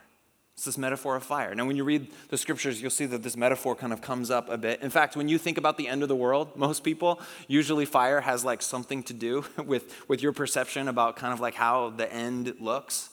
It's 0.54 0.66
this 0.66 0.78
metaphor 0.78 1.16
of 1.16 1.22
fire. 1.22 1.54
Now, 1.54 1.64
when 1.66 1.76
you 1.76 1.84
read 1.84 2.08
the 2.28 2.36
scriptures, 2.36 2.80
you'll 2.80 2.90
see 2.90 3.06
that 3.06 3.22
this 3.22 3.36
metaphor 3.36 3.74
kind 3.74 3.92
of 3.92 4.00
comes 4.00 4.30
up 4.30 4.48
a 4.48 4.58
bit. 4.58 4.82
In 4.82 4.90
fact, 4.90 5.16
when 5.16 5.28
you 5.28 5.38
think 5.38 5.58
about 5.58 5.78
the 5.78 5.88
end 5.88 6.02
of 6.02 6.08
the 6.08 6.16
world, 6.16 6.56
most 6.56 6.84
people, 6.84 7.20
usually 7.48 7.86
fire 7.86 8.20
has 8.20 8.44
like 8.44 8.62
something 8.62 9.02
to 9.04 9.14
do 9.14 9.44
with, 9.64 10.08
with 10.08 10.22
your 10.22 10.32
perception 10.32 10.88
about 10.88 11.16
kind 11.16 11.32
of 11.32 11.40
like 11.40 11.54
how 11.54 11.90
the 11.90 12.12
end 12.12 12.54
looks 12.60 13.10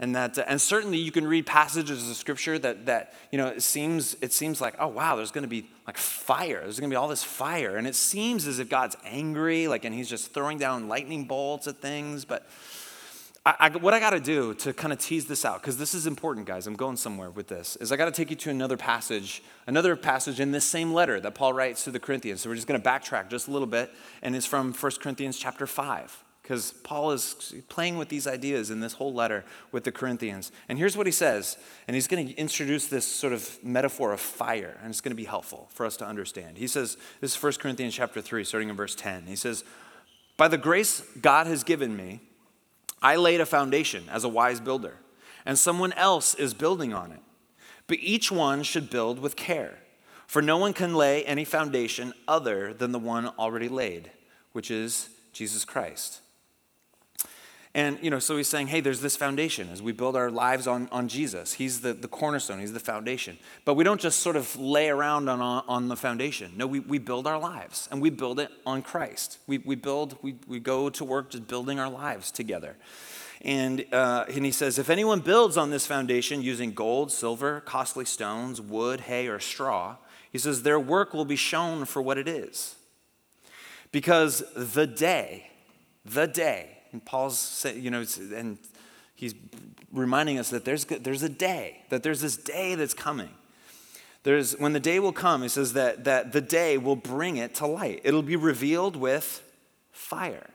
and 0.00 0.14
that 0.14 0.38
and 0.38 0.60
certainly 0.60 0.98
you 0.98 1.10
can 1.10 1.26
read 1.26 1.46
passages 1.46 2.08
of 2.08 2.16
scripture 2.16 2.58
that 2.58 2.86
that 2.86 3.14
you 3.32 3.38
know 3.38 3.48
it 3.48 3.62
seems 3.62 4.16
it 4.20 4.32
seems 4.32 4.60
like 4.60 4.74
oh 4.78 4.88
wow 4.88 5.16
there's 5.16 5.32
going 5.32 5.42
to 5.42 5.48
be 5.48 5.68
like 5.86 5.96
fire. 5.96 6.60
There's 6.60 6.78
going 6.78 6.90
to 6.90 6.92
be 6.94 6.98
all 6.98 7.08
this 7.08 7.24
fire. 7.24 7.78
And 7.78 7.86
it 7.86 7.94
seems 7.94 8.46
as 8.46 8.58
if 8.58 8.68
god's 8.68 8.96
angry 9.04 9.66
like 9.68 9.84
and 9.84 9.94
he's 9.94 10.08
just 10.08 10.32
throwing 10.32 10.58
down 10.58 10.86
lightning 10.86 11.24
bolts 11.24 11.66
at 11.66 11.78
things. 11.78 12.24
But 12.24 12.46
I, 13.46 13.70
what 13.70 13.94
i 13.94 14.00
got 14.00 14.10
to 14.10 14.20
do 14.20 14.52
to 14.54 14.74
kind 14.74 14.92
of 14.92 14.98
tease 14.98 15.24
this 15.24 15.42
out 15.42 15.62
because 15.62 15.78
this 15.78 15.94
is 15.94 16.06
important 16.06 16.44
guys 16.44 16.66
i'm 16.66 16.74
going 16.74 16.98
somewhere 16.98 17.30
with 17.30 17.48
this 17.48 17.76
is 17.76 17.90
i 17.90 17.96
got 17.96 18.04
to 18.04 18.10
take 18.10 18.28
you 18.28 18.36
to 18.36 18.50
another 18.50 18.76
passage 18.76 19.42
another 19.66 19.96
passage 19.96 20.38
in 20.38 20.50
this 20.50 20.66
same 20.66 20.92
letter 20.92 21.18
that 21.18 21.34
paul 21.34 21.54
writes 21.54 21.84
to 21.84 21.90
the 21.90 22.00
corinthians. 22.00 22.42
So 22.42 22.50
we're 22.50 22.56
just 22.56 22.66
going 22.66 22.82
to 22.82 22.86
backtrack 22.86 23.30
just 23.30 23.48
a 23.48 23.50
little 23.50 23.68
bit 23.68 23.90
and 24.20 24.36
it's 24.36 24.44
from 24.44 24.74
1 24.74 24.92
corinthians 25.00 25.38
chapter 25.38 25.66
5 25.66 26.24
because 26.48 26.72
Paul 26.72 27.10
is 27.10 27.54
playing 27.68 27.98
with 27.98 28.08
these 28.08 28.26
ideas 28.26 28.70
in 28.70 28.80
this 28.80 28.94
whole 28.94 29.12
letter 29.12 29.44
with 29.70 29.84
the 29.84 29.92
Corinthians. 29.92 30.50
And 30.70 30.78
here's 30.78 30.96
what 30.96 31.06
he 31.06 31.12
says, 31.12 31.58
and 31.86 31.94
he's 31.94 32.08
going 32.08 32.26
to 32.26 32.34
introduce 32.36 32.86
this 32.86 33.04
sort 33.04 33.34
of 33.34 33.62
metaphor 33.62 34.14
of 34.14 34.20
fire, 34.20 34.78
and 34.80 34.88
it's 34.88 35.02
going 35.02 35.10
to 35.10 35.14
be 35.14 35.26
helpful 35.26 35.68
for 35.74 35.84
us 35.84 35.98
to 35.98 36.06
understand. 36.06 36.56
He 36.56 36.66
says, 36.66 36.96
this 37.20 37.36
is 37.36 37.42
1 37.42 37.52
Corinthians 37.60 37.94
chapter 37.94 38.22
3, 38.22 38.44
starting 38.44 38.70
in 38.70 38.76
verse 38.76 38.94
10. 38.94 39.26
He 39.26 39.36
says, 39.36 39.62
By 40.38 40.48
the 40.48 40.56
grace 40.56 41.02
God 41.20 41.46
has 41.48 41.64
given 41.64 41.94
me, 41.94 42.20
I 43.02 43.16
laid 43.16 43.42
a 43.42 43.46
foundation 43.46 44.04
as 44.10 44.24
a 44.24 44.28
wise 44.30 44.58
builder, 44.58 44.96
and 45.44 45.58
someone 45.58 45.92
else 45.92 46.34
is 46.34 46.54
building 46.54 46.94
on 46.94 47.12
it. 47.12 47.20
But 47.88 47.98
each 48.00 48.32
one 48.32 48.62
should 48.62 48.88
build 48.88 49.18
with 49.18 49.36
care, 49.36 49.80
for 50.26 50.40
no 50.40 50.56
one 50.56 50.72
can 50.72 50.94
lay 50.94 51.26
any 51.26 51.44
foundation 51.44 52.14
other 52.26 52.72
than 52.72 52.92
the 52.92 52.98
one 52.98 53.26
already 53.38 53.68
laid, 53.68 54.12
which 54.52 54.70
is 54.70 55.10
Jesus 55.34 55.66
Christ. 55.66 56.22
And, 57.74 57.98
you 58.00 58.10
know, 58.10 58.18
so 58.18 58.36
he's 58.36 58.48
saying, 58.48 58.68
hey, 58.68 58.80
there's 58.80 59.00
this 59.00 59.14
foundation 59.14 59.68
as 59.70 59.82
we 59.82 59.92
build 59.92 60.16
our 60.16 60.30
lives 60.30 60.66
on, 60.66 60.88
on 60.90 61.06
Jesus. 61.06 61.52
He's 61.52 61.82
the, 61.82 61.92
the 61.92 62.08
cornerstone, 62.08 62.60
he's 62.60 62.72
the 62.72 62.80
foundation. 62.80 63.38
But 63.64 63.74
we 63.74 63.84
don't 63.84 64.00
just 64.00 64.20
sort 64.20 64.36
of 64.36 64.56
lay 64.56 64.88
around 64.88 65.28
on, 65.28 65.40
on 65.40 65.88
the 65.88 65.96
foundation. 65.96 66.52
No, 66.56 66.66
we, 66.66 66.80
we 66.80 66.98
build 66.98 67.26
our 67.26 67.38
lives 67.38 67.88
and 67.90 68.00
we 68.00 68.10
build 68.10 68.40
it 68.40 68.50
on 68.64 68.82
Christ. 68.82 69.38
We, 69.46 69.58
we 69.58 69.74
build, 69.74 70.16
we, 70.22 70.36
we 70.46 70.60
go 70.60 70.88
to 70.88 71.04
work 71.04 71.30
just 71.30 71.46
building 71.46 71.78
our 71.78 71.90
lives 71.90 72.30
together. 72.30 72.76
And, 73.42 73.84
uh, 73.92 74.24
and 74.28 74.44
he 74.44 74.50
says, 74.50 74.78
if 74.78 74.90
anyone 74.90 75.20
builds 75.20 75.56
on 75.56 75.70
this 75.70 75.86
foundation 75.86 76.42
using 76.42 76.72
gold, 76.72 77.12
silver, 77.12 77.60
costly 77.60 78.04
stones, 78.04 78.60
wood, 78.60 79.02
hay, 79.02 79.28
or 79.28 79.38
straw, 79.38 79.96
he 80.32 80.38
says, 80.38 80.62
their 80.62 80.80
work 80.80 81.14
will 81.14 81.24
be 81.24 81.36
shown 81.36 81.84
for 81.84 82.02
what 82.02 82.18
it 82.18 82.26
is. 82.26 82.74
Because 83.92 84.42
the 84.56 84.86
day, 84.86 85.50
the 86.04 86.26
day, 86.26 86.77
and 86.92 87.04
Paul's, 87.04 87.66
you 87.76 87.90
know, 87.90 88.04
and 88.34 88.58
he's 89.14 89.34
reminding 89.92 90.38
us 90.38 90.50
that 90.50 90.64
there's, 90.64 90.84
there's 90.84 91.22
a 91.22 91.28
day, 91.28 91.82
that 91.88 92.02
there's 92.02 92.20
this 92.20 92.36
day 92.36 92.74
that's 92.74 92.94
coming. 92.94 93.30
There's, 94.22 94.58
when 94.58 94.72
the 94.72 94.80
day 94.80 94.98
will 94.98 95.12
come, 95.12 95.42
he 95.42 95.48
says 95.48 95.72
that, 95.74 96.04
that 96.04 96.32
the 96.32 96.40
day 96.40 96.76
will 96.76 96.96
bring 96.96 97.36
it 97.36 97.54
to 97.56 97.66
light. 97.66 98.00
It'll 98.04 98.22
be 98.22 98.36
revealed 98.36 98.96
with 98.96 99.42
fire. 99.92 100.50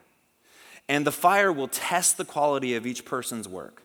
And 0.89 1.07
the 1.07 1.11
fire 1.11 1.51
will 1.51 1.69
test 1.69 2.17
the 2.17 2.25
quality 2.25 2.75
of 2.75 2.85
each 2.85 3.05
person's 3.05 3.47
work. 3.47 3.81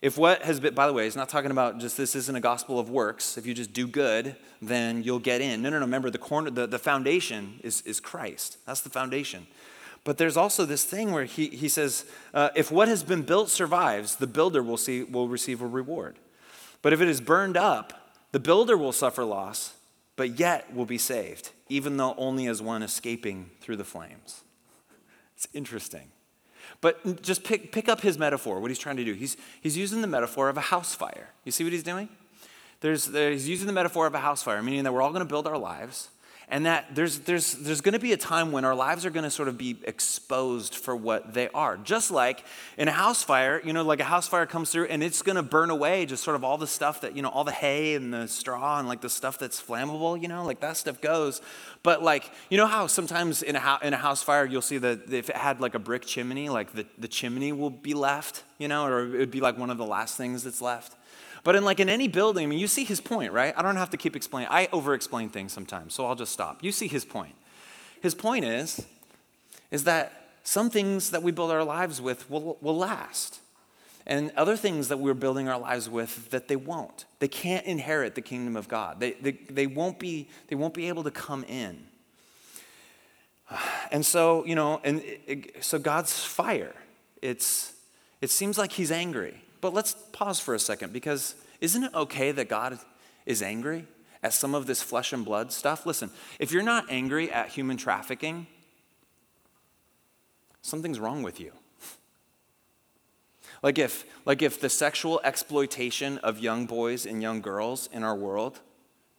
If 0.00 0.18
what 0.18 0.42
has 0.42 0.58
been, 0.58 0.74
by 0.74 0.88
the 0.88 0.92
way, 0.92 1.04
he's 1.04 1.14
not 1.14 1.28
talking 1.28 1.52
about 1.52 1.78
just 1.78 1.96
this 1.96 2.16
isn't 2.16 2.34
a 2.34 2.40
gospel 2.40 2.80
of 2.80 2.90
works. 2.90 3.38
If 3.38 3.46
you 3.46 3.54
just 3.54 3.72
do 3.72 3.86
good, 3.86 4.34
then 4.60 5.02
you'll 5.04 5.20
get 5.20 5.40
in. 5.40 5.62
No, 5.62 5.70
no, 5.70 5.78
no. 5.78 5.84
Remember, 5.84 6.10
the 6.10 6.18
corner, 6.18 6.50
the, 6.50 6.66
the 6.66 6.78
foundation 6.78 7.60
is, 7.62 7.82
is 7.82 8.00
Christ. 8.00 8.58
That's 8.66 8.80
the 8.80 8.90
foundation. 8.90 9.46
But 10.04 10.18
there's 10.18 10.36
also 10.36 10.64
this 10.64 10.84
thing 10.84 11.12
where 11.12 11.24
he, 11.24 11.48
he 11.48 11.68
says, 11.68 12.04
uh, 12.34 12.50
if 12.56 12.72
what 12.72 12.88
has 12.88 13.04
been 13.04 13.22
built 13.22 13.50
survives, 13.50 14.16
the 14.16 14.26
builder 14.26 14.62
will, 14.62 14.76
see, 14.76 15.04
will 15.04 15.28
receive 15.28 15.62
a 15.62 15.66
reward. 15.66 16.18
But 16.82 16.92
if 16.92 17.00
it 17.00 17.08
is 17.08 17.20
burned 17.20 17.56
up, 17.56 18.16
the 18.32 18.40
builder 18.40 18.76
will 18.76 18.92
suffer 18.92 19.24
loss, 19.24 19.74
but 20.16 20.40
yet 20.40 20.74
will 20.74 20.86
be 20.86 20.98
saved, 20.98 21.50
even 21.68 21.96
though 21.96 22.14
only 22.16 22.48
as 22.48 22.60
one 22.60 22.82
escaping 22.82 23.50
through 23.60 23.76
the 23.76 23.84
flames. 23.84 24.42
It's 25.36 25.48
interesting. 25.54 26.12
But 26.80 27.22
just 27.22 27.42
pick, 27.42 27.72
pick 27.72 27.88
up 27.88 28.00
his 28.00 28.16
metaphor, 28.16 28.60
what 28.60 28.70
he's 28.70 28.78
trying 28.78 28.96
to 28.96 29.04
do. 29.04 29.14
He's, 29.14 29.36
he's 29.60 29.76
using 29.76 30.00
the 30.00 30.06
metaphor 30.06 30.48
of 30.48 30.56
a 30.56 30.60
house 30.60 30.94
fire. 30.94 31.30
You 31.44 31.50
see 31.50 31.64
what 31.64 31.72
he's 31.72 31.82
doing? 31.82 32.08
There's, 32.80 33.06
there's, 33.06 33.42
he's 33.42 33.48
using 33.48 33.66
the 33.66 33.72
metaphor 33.72 34.06
of 34.06 34.14
a 34.14 34.20
house 34.20 34.42
fire, 34.42 34.62
meaning 34.62 34.84
that 34.84 34.92
we're 34.92 35.02
all 35.02 35.10
going 35.10 35.20
to 35.20 35.28
build 35.28 35.48
our 35.48 35.58
lives 35.58 36.10
and 36.52 36.66
that 36.66 36.94
there's, 36.94 37.20
there's, 37.20 37.54
there's 37.54 37.80
going 37.80 37.94
to 37.94 37.98
be 37.98 38.12
a 38.12 38.16
time 38.18 38.52
when 38.52 38.66
our 38.66 38.74
lives 38.74 39.06
are 39.06 39.10
going 39.10 39.24
to 39.24 39.30
sort 39.30 39.48
of 39.48 39.56
be 39.56 39.78
exposed 39.84 40.74
for 40.74 40.94
what 40.94 41.32
they 41.32 41.48
are. 41.48 41.78
Just 41.78 42.10
like 42.10 42.44
in 42.76 42.88
a 42.88 42.92
house 42.92 43.22
fire, 43.22 43.62
you 43.64 43.72
know, 43.72 43.82
like 43.82 44.00
a 44.00 44.04
house 44.04 44.28
fire 44.28 44.44
comes 44.44 44.70
through 44.70 44.84
and 44.84 45.02
it's 45.02 45.22
going 45.22 45.36
to 45.36 45.42
burn 45.42 45.70
away 45.70 46.04
just 46.04 46.22
sort 46.22 46.36
of 46.36 46.44
all 46.44 46.58
the 46.58 46.66
stuff 46.66 47.00
that, 47.00 47.16
you 47.16 47.22
know, 47.22 47.30
all 47.30 47.44
the 47.44 47.52
hay 47.52 47.94
and 47.94 48.12
the 48.12 48.28
straw 48.28 48.78
and 48.78 48.86
like 48.86 49.00
the 49.00 49.08
stuff 49.08 49.38
that's 49.38 49.62
flammable, 49.62 50.20
you 50.20 50.28
know, 50.28 50.44
like 50.44 50.60
that 50.60 50.76
stuff 50.76 51.00
goes. 51.00 51.40
But 51.82 52.02
like, 52.02 52.30
you 52.50 52.58
know 52.58 52.66
how 52.66 52.86
sometimes 52.86 53.42
in 53.42 53.56
a, 53.56 53.60
ho- 53.60 53.78
in 53.82 53.94
a 53.94 53.96
house 53.96 54.22
fire, 54.22 54.44
you'll 54.44 54.60
see 54.60 54.76
that 54.76 55.10
if 55.10 55.30
it 55.30 55.36
had 55.36 55.58
like 55.58 55.74
a 55.74 55.78
brick 55.78 56.04
chimney, 56.04 56.50
like 56.50 56.74
the, 56.74 56.84
the 56.98 57.08
chimney 57.08 57.52
will 57.52 57.70
be 57.70 57.94
left, 57.94 58.44
you 58.58 58.68
know, 58.68 58.84
or 58.84 59.06
it 59.06 59.18
would 59.18 59.30
be 59.30 59.40
like 59.40 59.56
one 59.56 59.70
of 59.70 59.78
the 59.78 59.86
last 59.86 60.18
things 60.18 60.44
that's 60.44 60.60
left. 60.60 60.96
But 61.44 61.56
in 61.56 61.64
like 61.64 61.80
in 61.80 61.88
any 61.88 62.08
building, 62.08 62.44
I 62.44 62.46
mean, 62.46 62.58
you 62.58 62.68
see 62.68 62.84
his 62.84 63.00
point, 63.00 63.32
right? 63.32 63.52
I 63.56 63.62
don't 63.62 63.76
have 63.76 63.90
to 63.90 63.96
keep 63.96 64.14
explaining. 64.14 64.48
I 64.50 64.68
over-explain 64.72 65.30
things 65.30 65.52
sometimes, 65.52 65.94
so 65.94 66.06
I'll 66.06 66.14
just 66.14 66.32
stop. 66.32 66.62
You 66.62 66.70
see 66.70 66.86
his 66.86 67.04
point. 67.04 67.34
His 68.00 68.14
point 68.14 68.44
is, 68.44 68.86
is 69.70 69.84
that 69.84 70.30
some 70.44 70.70
things 70.70 71.10
that 71.10 71.22
we 71.22 71.32
build 71.32 71.50
our 71.50 71.64
lives 71.64 72.00
with 72.00 72.28
will, 72.30 72.58
will 72.60 72.76
last. 72.76 73.40
And 74.06 74.32
other 74.36 74.56
things 74.56 74.88
that 74.88 74.98
we're 74.98 75.14
building 75.14 75.48
our 75.48 75.58
lives 75.58 75.88
with 75.88 76.30
that 76.30 76.48
they 76.48 76.56
won't. 76.56 77.04
They 77.20 77.28
can't 77.28 77.64
inherit 77.66 78.14
the 78.16 78.20
kingdom 78.20 78.56
of 78.56 78.68
God. 78.68 78.98
They, 78.98 79.12
they, 79.12 79.32
they, 79.32 79.66
won't, 79.66 79.98
be, 79.98 80.28
they 80.48 80.56
won't 80.56 80.74
be 80.74 80.88
able 80.88 81.04
to 81.04 81.10
come 81.10 81.44
in. 81.44 81.84
And 83.92 84.06
so, 84.06 84.46
you 84.46 84.54
know, 84.54 84.80
and 84.84 85.02
it, 85.26 85.62
so 85.62 85.78
God's 85.78 86.24
fire, 86.24 86.74
it's, 87.20 87.74
it 88.22 88.30
seems 88.30 88.56
like 88.56 88.72
he's 88.72 88.90
angry. 88.90 89.42
But 89.62 89.72
let's 89.72 89.94
pause 90.10 90.40
for 90.40 90.54
a 90.54 90.58
second 90.58 90.92
because 90.92 91.36
isn't 91.60 91.84
it 91.84 91.94
okay 91.94 92.32
that 92.32 92.48
God 92.50 92.78
is 93.24 93.40
angry 93.40 93.86
at 94.22 94.34
some 94.34 94.54
of 94.54 94.66
this 94.66 94.82
flesh 94.82 95.12
and 95.12 95.24
blood 95.24 95.52
stuff? 95.52 95.86
Listen, 95.86 96.10
if 96.40 96.52
you're 96.52 96.64
not 96.64 96.86
angry 96.90 97.30
at 97.30 97.48
human 97.48 97.76
trafficking, 97.76 98.48
something's 100.60 100.98
wrong 100.98 101.22
with 101.22 101.40
you. 101.40 101.52
Like 103.62 103.78
if, 103.78 104.04
like 104.26 104.42
if 104.42 104.60
the 104.60 104.68
sexual 104.68 105.20
exploitation 105.22 106.18
of 106.18 106.40
young 106.40 106.66
boys 106.66 107.06
and 107.06 107.22
young 107.22 107.40
girls 107.40 107.88
in 107.92 108.02
our 108.02 108.16
world, 108.16 108.58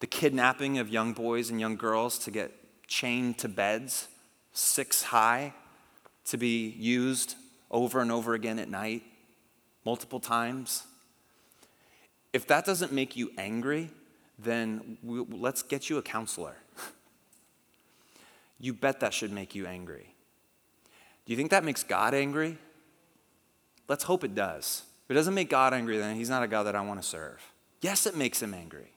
the 0.01 0.07
kidnapping 0.07 0.77
of 0.77 0.89
young 0.89 1.13
boys 1.13 1.49
and 1.49 1.61
young 1.61 1.77
girls 1.77 2.19
to 2.19 2.31
get 2.31 2.51
chained 2.85 3.37
to 3.37 3.47
beds 3.47 4.09
six 4.51 5.03
high 5.03 5.53
to 6.25 6.37
be 6.37 6.67
used 6.67 7.35
over 7.71 8.01
and 8.01 8.11
over 8.11 8.33
again 8.33 8.59
at 8.59 8.69
night, 8.69 9.03
multiple 9.85 10.19
times. 10.19 10.83
If 12.31 12.47
that 12.47 12.65
doesn't 12.65 12.91
make 12.91 13.15
you 13.15 13.31
angry, 13.37 13.89
then 14.39 14.97
we, 15.03 15.19
let's 15.19 15.61
get 15.61 15.89
you 15.89 15.97
a 15.97 16.01
counselor. 16.01 16.55
you 18.59 18.73
bet 18.73 18.99
that 19.01 19.13
should 19.13 19.31
make 19.31 19.55
you 19.55 19.65
angry. 19.65 20.13
Do 21.25 21.31
you 21.31 21.37
think 21.37 21.51
that 21.51 21.63
makes 21.63 21.83
God 21.83 22.13
angry? 22.13 22.57
Let's 23.87 24.03
hope 24.03 24.23
it 24.23 24.35
does. 24.35 24.83
If 25.05 25.11
it 25.11 25.13
doesn't 25.13 25.33
make 25.33 25.49
God 25.49 25.73
angry, 25.73 25.97
then 25.97 26.15
He's 26.15 26.29
not 26.29 26.43
a 26.43 26.47
God 26.47 26.63
that 26.63 26.75
I 26.75 26.81
want 26.81 27.01
to 27.01 27.07
serve. 27.07 27.41
Yes, 27.81 28.05
it 28.05 28.15
makes 28.15 28.41
Him 28.41 28.53
angry. 28.53 28.91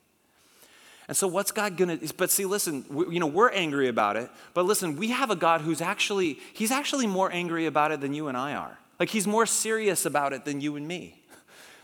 And 1.09 1.17
so, 1.17 1.29
what's 1.29 1.53
God 1.53 1.77
gonna? 1.77 1.99
But 2.17 2.31
see, 2.31 2.45
listen, 2.45 2.85
we, 2.89 3.15
you 3.15 3.21
know, 3.21 3.27
we're 3.27 3.51
angry 3.51 3.89
about 3.89 4.17
it. 4.17 4.31
But 4.55 4.65
listen, 4.65 4.97
we 4.97 5.09
have 5.09 5.31
a 5.31 5.37
God 5.37 5.61
who's 5.61 5.81
actually, 5.81 6.39
He's 6.53 6.71
actually 6.71 7.07
more 7.07 7.31
angry 7.31 7.67
about 7.67 7.93
it 7.93 8.01
than 8.01 8.15
you 8.15 8.29
and 8.29 8.37
I 8.37 8.55
are. 8.55 8.79
Like 8.99 9.11
he's 9.11 9.27
more 9.27 9.47
serious 9.47 10.07
about 10.07 10.33
it 10.33 10.45
than 10.45 10.61
you 10.61 10.77
and 10.77 10.87
me. 10.87 11.23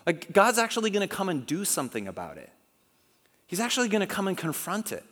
Like 0.07 0.33
God's 0.33 0.59
actually 0.59 0.90
going 0.90 1.07
to 1.07 1.14
come 1.14 1.29
and 1.29 1.46
do 1.46 1.64
something 1.64 2.09
about 2.09 2.37
it. 2.38 2.51
He's 3.46 3.61
actually 3.61 3.88
going 3.88 4.01
to 4.01 4.07
come 4.07 4.29
and 4.29 4.37
confront 4.37 4.92
it. 4.92 5.05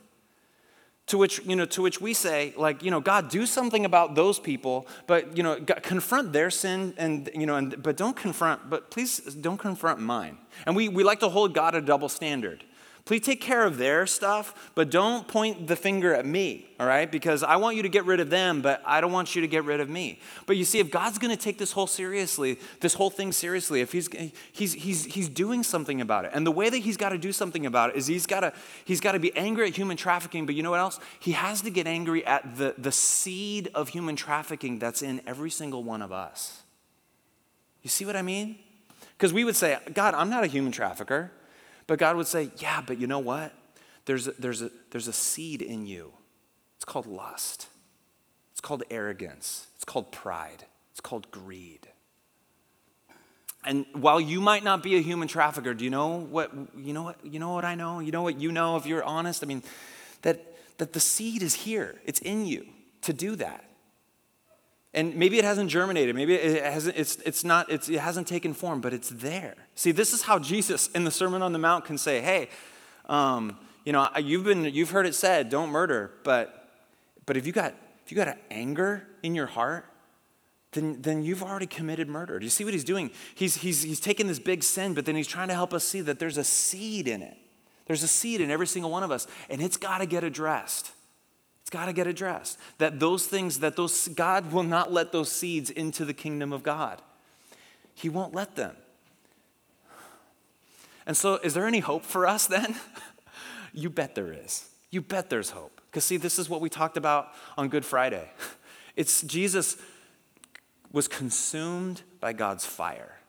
To 1.07 1.19
which, 1.19 1.45
you 1.45 1.57
know, 1.57 1.65
to 1.67 1.83
which 1.83 2.01
we 2.01 2.15
say, 2.15 2.55
like, 2.57 2.85
you 2.85 2.91
know, 2.93 3.01
God, 3.01 3.31
do 3.31 3.45
something 3.45 3.85
about 3.85 4.15
those 4.15 4.39
people, 4.39 4.87
but, 5.09 5.37
you 5.37 5.43
know, 5.43 5.59
confront 5.83 6.33
their 6.33 6.51
sin, 6.51 6.95
and, 6.97 7.29
you 7.35 7.47
know, 7.47 7.57
and, 7.57 7.83
but 7.83 7.97
don't 7.97 8.15
confront, 8.15 8.71
but 8.71 8.93
please 8.93 9.19
don't 9.19 9.59
confront 9.59 9.99
mine. 9.99 10.39
And 10.67 10.77
we, 10.77 10.89
we 10.89 11.03
like 11.03 11.19
to 11.21 11.29
hold 11.29 11.53
God 11.53 11.75
a 11.75 11.81
double 11.81 12.09
standard. 12.09 12.63
Please 13.11 13.23
take 13.23 13.41
care 13.41 13.65
of 13.65 13.77
their 13.77 14.07
stuff, 14.07 14.71
but 14.77 14.89
don't 14.89 15.27
point 15.27 15.67
the 15.67 15.75
finger 15.75 16.15
at 16.15 16.25
me, 16.25 16.69
all 16.79 16.87
right? 16.87 17.11
Because 17.11 17.43
I 17.43 17.57
want 17.57 17.75
you 17.75 17.83
to 17.83 17.89
get 17.89 18.05
rid 18.05 18.21
of 18.21 18.31
them, 18.31 18.63
but 18.63 18.81
I 18.87 19.01
don't 19.01 19.11
want 19.11 19.35
you 19.35 19.41
to 19.43 19.49
get 19.49 19.65
rid 19.65 19.81
of 19.81 19.91
me. 19.91 20.21
But 20.47 20.57
you 20.57 20.65
see, 20.65 20.79
if 20.79 20.93
God's 20.93 21.19
going 21.19 21.37
to 21.37 21.43
take 21.43 21.59
this 21.59 21.73
whole 21.73 21.89
seriously, 21.89 22.61
this 22.79 22.95
whole 22.95 23.11
thing 23.11 23.33
seriously, 23.33 23.81
if 23.81 23.91
he's, 23.91 24.09
he's, 24.53 24.75
he's, 24.75 25.07
he's 25.07 25.29
doing 25.29 25.65
something 25.65 26.01
about 26.01 26.25
it, 26.25 26.31
and 26.35 26.47
the 26.47 26.53
way 26.53 26.71
that 26.71 26.77
he's 26.77 26.97
got 26.97 27.09
to 27.09 27.19
do 27.19 27.33
something 27.33 27.67
about 27.67 27.91
it 27.91 27.97
is 27.97 28.07
he's 28.07 28.27
got 28.27 28.55
he's 28.85 29.01
to 29.01 29.19
be 29.19 29.37
angry 29.37 29.67
at 29.67 29.75
human 29.75 29.97
trafficking, 29.97 30.47
but 30.47 30.55
you 30.55 30.63
know 30.63 30.71
what 30.71 30.79
else? 30.79 31.01
He 31.19 31.33
has 31.33 31.63
to 31.63 31.71
get 31.71 31.89
angry 31.89 32.25
at 32.25 32.59
the, 32.59 32.77
the 32.79 32.93
seed 32.93 33.73
of 33.75 33.89
human 33.89 34.15
trafficking 34.15 34.79
that's 34.79 35.03
in 35.03 35.21
every 35.27 35.51
single 35.51 35.83
one 35.83 36.01
of 36.01 36.13
us. 36.13 36.63
You 37.83 37.91
see 37.91 38.05
what 38.05 38.15
I 38.15 38.23
mean? 38.23 38.61
Because 39.19 39.33
we 39.33 39.43
would 39.43 39.57
say, 39.57 39.79
God, 39.95 40.15
I'm 40.15 40.31
not 40.31 40.45
a 40.45 40.47
human 40.47 40.71
trafficker. 40.71 41.33
But 41.91 41.99
God 41.99 42.15
would 42.15 42.29
say, 42.29 42.53
Yeah, 42.59 42.83
but 42.87 43.01
you 43.01 43.09
know 43.09 43.19
what? 43.19 43.53
There's 44.05 44.29
a, 44.29 44.33
there's 44.39 44.63
a, 44.63 44.71
there's 44.93 45.09
a 45.09 45.13
seed 45.13 45.61
in 45.61 45.87
you. 45.87 46.13
It's 46.77 46.85
called 46.85 47.07
lust, 47.07 47.67
it's 48.53 48.61
called 48.61 48.85
arrogance, 48.93 49.67
it's 49.75 49.85
called 49.85 50.13
pride, 50.13 50.67
it's 50.93 51.01
called 51.01 51.29
greed. 51.33 51.89
And 53.65 53.87
while 53.93 54.21
you 54.21 54.41
might 54.41 54.63
not 54.63 54.85
be 54.85 54.99
a 54.99 55.01
human 55.01 55.27
trafficker, 55.27 55.75
do 55.75 55.83
you 55.83 55.91
know 55.91 56.19
what 56.19 56.53
you 56.79 56.93
know 56.93 57.03
what 57.03 57.27
you 57.27 57.41
know 57.41 57.55
what 57.55 57.65
I 57.65 57.75
know? 57.75 57.99
You 57.99 58.13
know 58.13 58.23
what 58.23 58.41
you 58.41 58.53
know 58.53 58.77
if 58.77 58.87
you're 58.87 59.03
honest? 59.03 59.43
I 59.43 59.49
mean, 59.49 59.65
that 60.23 60.59
that 60.79 60.93
the 60.93 61.01
seed 61.01 61.43
is 61.43 61.55
here. 61.55 61.97
It's 62.05 62.21
in 62.21 62.47
you 62.47 62.69
to 63.03 63.13
do 63.13 63.35
that. 63.35 63.65
And 64.93 65.15
maybe 65.15 65.39
it 65.39 65.45
hasn't 65.45 65.71
germinated. 65.71 66.17
Maybe 66.17 66.35
it 66.35 66.65
hasn't, 66.65 66.97
it's, 66.97 67.17
it's 67.25 67.45
not, 67.45 67.71
it's, 67.71 67.89
it 67.89 68.01
hasn't 68.01 68.27
taken 68.27 68.53
form, 68.53 68.81
but 68.81 68.93
it's 68.93 69.09
there. 69.09 69.55
See, 69.77 69.93
this 69.93 70.13
is 70.13 70.23
how 70.23 70.41
Jesus 70.41 70.89
in 70.89 71.05
the 71.05 71.13
Sermon 71.13 71.43
on 71.43 71.53
the 71.53 71.61
Mount 71.61 71.85
can 71.85 71.97
say, 71.97 72.21
hey, 72.21 72.49
um, 73.09 73.57
you 73.85 73.93
know, 73.93 74.09
you've, 74.19 74.45
been, 74.45 74.65
you've 74.65 74.91
heard 74.91 75.07
it 75.07 75.15
said, 75.15 75.49
don't 75.49 75.71
murder, 75.71 76.11
but, 76.25 76.71
but 77.25 77.37
if 77.37 77.47
you 77.47 77.53
got, 77.53 77.75
if 78.05 78.11
you 78.11 78.17
got 78.17 78.37
anger 78.51 79.07
in 79.23 79.37
your 79.37 79.47
heart, 79.47 79.87
then, 80.73 81.01
then 81.03 81.23
you've 81.23 81.43
already 81.43 81.67
committed 81.67 82.09
murder. 82.09 82.39
Do 82.39 82.45
you 82.45 82.51
see 82.51 82.65
what 82.65 82.73
he's 82.73 82.85
doing? 82.85 83.11
He's, 83.35 83.57
he's, 83.57 83.83
he's 83.83 84.01
taking 84.01 84.27
this 84.27 84.39
big 84.39 84.63
sin, 84.63 84.95
but 84.95 85.05
then 85.05 85.15
he's 85.17 85.29
trying 85.29 85.49
to 85.49 85.55
help 85.55 85.73
us 85.73 85.85
see 85.85 86.01
that 86.03 86.19
there's 86.19 86.37
a 86.37 86.45
seed 86.45 87.09
in 87.09 87.23
it. 87.23 87.37
There's 87.87 88.03
a 88.03 88.09
seed 88.09 88.41
in 88.41 88.51
every 88.51 88.67
single 88.67 88.91
one 88.91 89.03
of 89.03 89.11
us, 89.11 89.27
and 89.49 89.61
it's 89.61 89.77
got 89.77 89.99
to 89.99 90.07
get 90.07 90.23
addressed. 90.23 90.93
It's 91.71 91.77
got 91.77 91.87
to 91.87 91.93
get 91.93 92.09
addressed. 92.09 92.59
That 92.79 92.99
those 92.99 93.27
things, 93.29 93.61
that 93.61 93.77
those, 93.77 94.09
God 94.09 94.51
will 94.51 94.65
not 94.65 94.93
let 94.93 95.13
those 95.13 95.31
seeds 95.31 95.71
into 95.71 96.05
the 96.05 96.13
kingdom 96.13 96.53
of 96.53 96.65
God. 96.65 97.01
He 97.95 98.09
won't 98.09 98.35
let 98.35 98.57
them. 98.57 98.75
And 101.07 101.17
so, 101.17 101.37
is 101.37 101.55
there 101.55 101.69
any 101.69 101.79
hope 101.79 102.05
for 102.05 102.27
us 102.27 102.49
then? 102.49 102.75
you 103.73 103.89
bet 103.89 104.17
there 104.17 104.33
is. 104.33 104.69
You 104.91 105.01
bet 105.01 105.31
there's 105.31 105.51
hope. 105.51 105.81
Because, 105.87 106.03
see, 106.03 106.17
this 106.17 106.41
is 106.41 106.49
what 106.49 106.61
we 106.61 106.69
talked 106.69 106.97
about 106.97 107.29
on 107.57 107.69
Good 107.69 107.85
Friday. 107.85 108.29
It's 108.97 109.23
Jesus 109.23 109.77
was 110.93 111.07
consumed 111.07 112.03
by 112.19 112.33
God's 112.33 112.67
fire. 112.67 113.21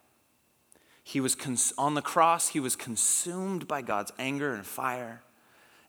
He 1.04 1.22
was 1.22 1.36
cons- 1.36 1.72
on 1.78 1.94
the 1.94 2.02
cross, 2.02 2.50
he 2.50 2.60
was 2.60 2.76
consumed 2.76 3.68
by 3.68 3.84
God's 3.84 4.12
anger 4.18 4.54
and 4.54 4.66
fire 4.66 5.22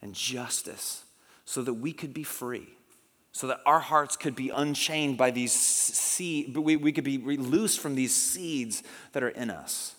and 0.03 0.15
justice 0.15 1.05
so 1.45 1.63
that 1.63 1.75
we 1.75 1.93
could 1.93 2.15
be 2.15 2.23
free, 2.23 2.69
so 3.33 3.47
that 3.47 3.61
our 3.67 3.81
hearts 3.81 4.17
could 4.17 4.37
be 4.37 4.51
unchained 4.51 5.19
by 5.19 5.31
these 5.31 5.53
seeds, 5.53 6.57
we, 6.57 6.77
we 6.77 6.93
could 6.93 7.05
be 7.05 7.19
loosed 7.19 7.81
from 7.81 7.95
these 7.95 8.15
seeds 8.15 8.83
that 9.13 9.23
are 9.23 9.29
in 9.31 9.51
us. 9.51 9.95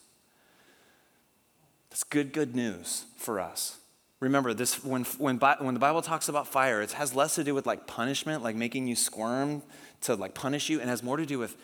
That's 1.89 2.04
good, 2.04 2.33
good 2.33 2.56
news 2.56 3.06
for 3.17 3.39
us. 3.39 3.77
Remember, 4.19 4.54
this 4.54 4.83
when, 4.83 5.04
when, 5.17 5.37
when 5.37 5.73
the 5.73 5.79
Bible 5.79 6.02
talks 6.02 6.29
about 6.29 6.48
fire, 6.48 6.81
it 6.81 6.94
has 6.94 7.13
less 7.13 7.35
to 7.35 7.44
do 7.44 7.54
with 7.54 7.67
like 7.67 7.87
punishment, 7.87 8.41
like 8.41 8.56
making 8.56 8.87
you 8.87 8.96
squirm 8.96 9.62
to 10.02 10.15
like 10.15 10.33
punish 10.33 10.69
you, 10.69 10.79
and 10.79 10.89
has 10.89 11.04
more 11.04 11.17
to 11.17 11.25
do 11.25 11.37
with 11.37 11.58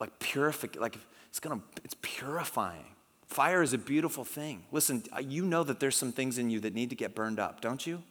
like 0.00 0.18
purification, 0.18 0.80
like 0.80 0.96
it's 1.28 1.40
gonna, 1.40 1.60
it's 1.84 1.94
purifying. 2.00 2.86
Fire 3.26 3.62
is 3.62 3.72
a 3.72 3.78
beautiful 3.78 4.24
thing. 4.24 4.64
Listen, 4.72 5.04
you 5.22 5.44
know 5.44 5.62
that 5.62 5.78
there's 5.78 5.94
some 5.94 6.10
things 6.10 6.38
in 6.38 6.50
you 6.50 6.58
that 6.60 6.74
need 6.74 6.90
to 6.90 6.96
get 6.96 7.14
burned 7.14 7.38
up, 7.38 7.60
don't 7.60 7.86
you? 7.86 8.02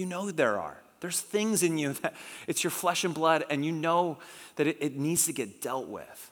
You 0.00 0.06
know 0.06 0.30
there 0.30 0.58
are. 0.58 0.78
There's 1.00 1.20
things 1.20 1.62
in 1.62 1.76
you 1.76 1.92
that 2.02 2.14
it's 2.46 2.64
your 2.64 2.70
flesh 2.70 3.04
and 3.04 3.12
blood, 3.12 3.44
and 3.50 3.66
you 3.66 3.70
know 3.70 4.16
that 4.56 4.66
it, 4.66 4.78
it 4.80 4.96
needs 4.96 5.26
to 5.26 5.34
get 5.34 5.60
dealt 5.60 5.88
with. 5.88 6.30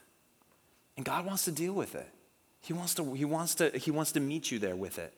And 0.97 1.05
God 1.05 1.27
wants 1.27 1.45
to 1.45 1.53
deal 1.53 1.75
with 1.75 1.95
it. 1.95 2.09
He 2.63 2.73
wants 2.73 2.95
to, 2.95 3.13
he 3.13 3.27
wants 3.27 3.55
to, 3.57 3.69
he 3.77 3.91
wants 3.91 4.13
to 4.13 4.21
meet 4.21 4.51
you 4.51 4.59
there 4.59 4.75
with 4.75 4.99
it 4.99 5.13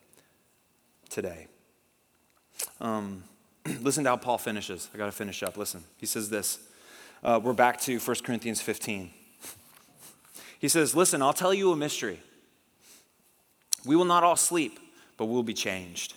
today. 1.09 1.47
Um, 2.81 3.23
listen 3.81 4.03
to 4.03 4.09
how 4.09 4.17
Paul 4.17 4.37
finishes. 4.37 4.89
I 4.93 4.97
got 4.97 5.05
to 5.05 5.13
finish 5.13 5.41
up. 5.43 5.55
Listen. 5.55 5.81
He 5.95 6.05
says 6.05 6.29
this. 6.29 6.59
Uh, 7.23 7.39
we're 7.41 7.53
back 7.53 7.79
to 7.81 7.99
1 7.99 8.17
Corinthians 8.25 8.61
15. 8.61 9.11
He 10.59 10.67
says, 10.67 10.93
Listen, 10.93 11.21
I'll 11.21 11.31
tell 11.31 11.53
you 11.53 11.71
a 11.71 11.77
mystery. 11.77 12.19
We 13.85 13.95
will 13.95 14.05
not 14.05 14.23
all 14.25 14.35
sleep, 14.35 14.77
but 15.15 15.27
we'll 15.27 15.41
be 15.41 15.53
changed. 15.53 16.15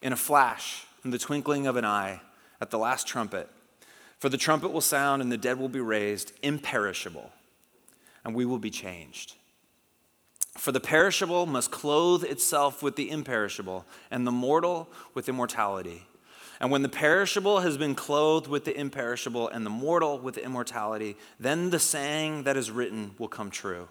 In 0.00 0.14
a 0.14 0.16
flash, 0.16 0.86
in 1.08 1.12
the 1.12 1.18
twinkling 1.18 1.66
of 1.66 1.76
an 1.76 1.86
eye, 1.86 2.20
at 2.60 2.70
the 2.70 2.76
last 2.76 3.06
trumpet. 3.06 3.48
For 4.18 4.28
the 4.28 4.36
trumpet 4.36 4.72
will 4.72 4.82
sound, 4.82 5.22
and 5.22 5.32
the 5.32 5.38
dead 5.38 5.58
will 5.58 5.70
be 5.70 5.80
raised, 5.80 6.32
imperishable, 6.42 7.32
and 8.26 8.34
we 8.34 8.44
will 8.44 8.58
be 8.58 8.68
changed. 8.68 9.32
For 10.58 10.70
the 10.70 10.80
perishable 10.80 11.46
must 11.46 11.70
clothe 11.70 12.24
itself 12.24 12.82
with 12.82 12.96
the 12.96 13.10
imperishable, 13.10 13.86
and 14.10 14.26
the 14.26 14.30
mortal 14.30 14.90
with 15.14 15.30
immortality. 15.30 16.06
And 16.60 16.70
when 16.70 16.82
the 16.82 16.90
perishable 16.90 17.60
has 17.60 17.78
been 17.78 17.94
clothed 17.94 18.46
with 18.46 18.66
the 18.66 18.78
imperishable, 18.78 19.48
and 19.48 19.64
the 19.64 19.70
mortal 19.70 20.18
with 20.18 20.34
the 20.34 20.44
immortality, 20.44 21.16
then 21.40 21.70
the 21.70 21.78
saying 21.78 22.42
that 22.42 22.58
is 22.58 22.70
written 22.70 23.12
will 23.18 23.28
come 23.28 23.50
true 23.50 23.88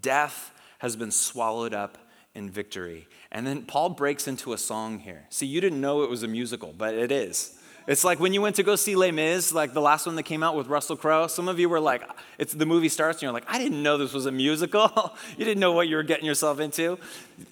Death 0.00 0.52
has 0.78 0.94
been 0.94 1.10
swallowed 1.10 1.74
up 1.74 1.98
in 2.34 2.50
victory. 2.50 3.06
And 3.30 3.46
then 3.46 3.62
Paul 3.62 3.90
breaks 3.90 4.26
into 4.26 4.52
a 4.52 4.58
song 4.58 5.00
here. 5.00 5.24
See, 5.30 5.46
you 5.46 5.60
didn't 5.60 5.80
know 5.80 6.02
it 6.02 6.10
was 6.10 6.22
a 6.22 6.28
musical, 6.28 6.74
but 6.76 6.94
it 6.94 7.12
is. 7.12 7.58
It's 7.86 8.04
like 8.04 8.20
when 8.20 8.32
you 8.32 8.40
went 8.40 8.56
to 8.56 8.62
go 8.62 8.76
see 8.76 8.94
Les 8.94 9.10
Mis, 9.10 9.52
like 9.52 9.72
the 9.72 9.80
last 9.80 10.06
one 10.06 10.14
that 10.14 10.22
came 10.22 10.42
out 10.42 10.54
with 10.54 10.68
Russell 10.68 10.96
Crowe. 10.96 11.26
Some 11.26 11.48
of 11.48 11.58
you 11.58 11.68
were 11.68 11.80
like, 11.80 12.02
it's 12.38 12.54
the 12.54 12.66
movie 12.66 12.88
starts 12.88 13.16
and 13.16 13.22
you're 13.22 13.32
like, 13.32 13.44
I 13.48 13.58
didn't 13.58 13.82
know 13.82 13.98
this 13.98 14.12
was 14.12 14.26
a 14.26 14.32
musical. 14.32 15.16
you 15.36 15.44
didn't 15.44 15.58
know 15.58 15.72
what 15.72 15.88
you 15.88 15.96
were 15.96 16.04
getting 16.04 16.24
yourself 16.24 16.60
into. 16.60 16.98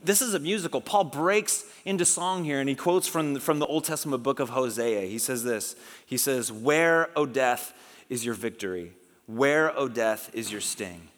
This 0.04 0.22
is 0.22 0.34
a 0.34 0.38
musical. 0.38 0.80
Paul 0.80 1.04
breaks 1.04 1.64
into 1.84 2.04
song 2.04 2.44
here 2.44 2.60
and 2.60 2.68
he 2.68 2.76
quotes 2.76 3.08
from, 3.08 3.40
from 3.40 3.58
the 3.58 3.66
Old 3.66 3.84
Testament 3.84 4.22
book 4.22 4.38
of 4.38 4.50
Hosea. 4.50 5.02
He 5.02 5.18
says 5.18 5.42
this 5.42 5.74
He 6.06 6.16
says, 6.16 6.52
Where, 6.52 7.10
O 7.16 7.26
death, 7.26 7.72
is 8.08 8.24
your 8.24 8.34
victory? 8.34 8.92
Where, 9.26 9.76
O 9.76 9.88
death, 9.88 10.30
is 10.32 10.52
your 10.52 10.60
sting? 10.60 11.08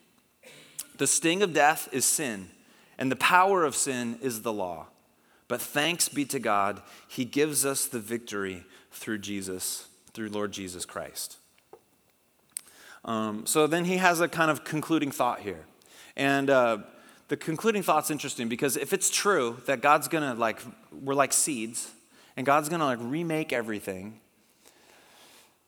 The 0.96 1.06
sting 1.06 1.42
of 1.42 1.52
death 1.52 1.88
is 1.92 2.04
sin, 2.04 2.48
and 3.03 3.11
the 3.11 3.16
power 3.16 3.64
of 3.64 3.74
sin 3.74 4.16
is 4.22 4.42
the 4.42 4.53
law. 4.53 4.86
But 5.48 5.61
thanks 5.61 6.09
be 6.09 6.24
to 6.26 6.38
God, 6.38 6.80
He 7.09 7.24
gives 7.24 7.66
us 7.66 7.86
the 7.86 7.98
victory 7.98 8.64
through 8.92 9.18
Jesus, 9.18 9.88
through 10.14 10.28
Lord 10.28 10.53
Jesus 10.53 10.84
Christ. 10.84 11.38
Um, 13.05 13.44
so 13.44 13.66
then 13.66 13.86
he 13.86 13.96
has 13.96 14.20
a 14.20 14.28
kind 14.28 14.53
of 14.53 14.62
concluding 14.62 15.11
thought 15.11 15.40
here. 15.40 15.64
And 16.14 16.48
uh, 16.48 16.78
the 17.26 17.36
concluding 17.36 17.82
thought's 17.82 18.09
interesting 18.09 18.48
because 18.48 18.76
if 18.76 18.92
it's 18.92 19.11
true 19.11 19.61
that 19.66 19.80
God's 19.80 20.07
gonna, 20.07 20.34
like, 20.34 20.61
we're 20.92 21.14
like 21.14 21.32
seeds, 21.32 21.90
and 22.36 22.46
God's 22.46 22.68
gonna, 22.68 22.84
like, 22.84 23.00
remake 23.00 23.53
everything, 23.53 24.20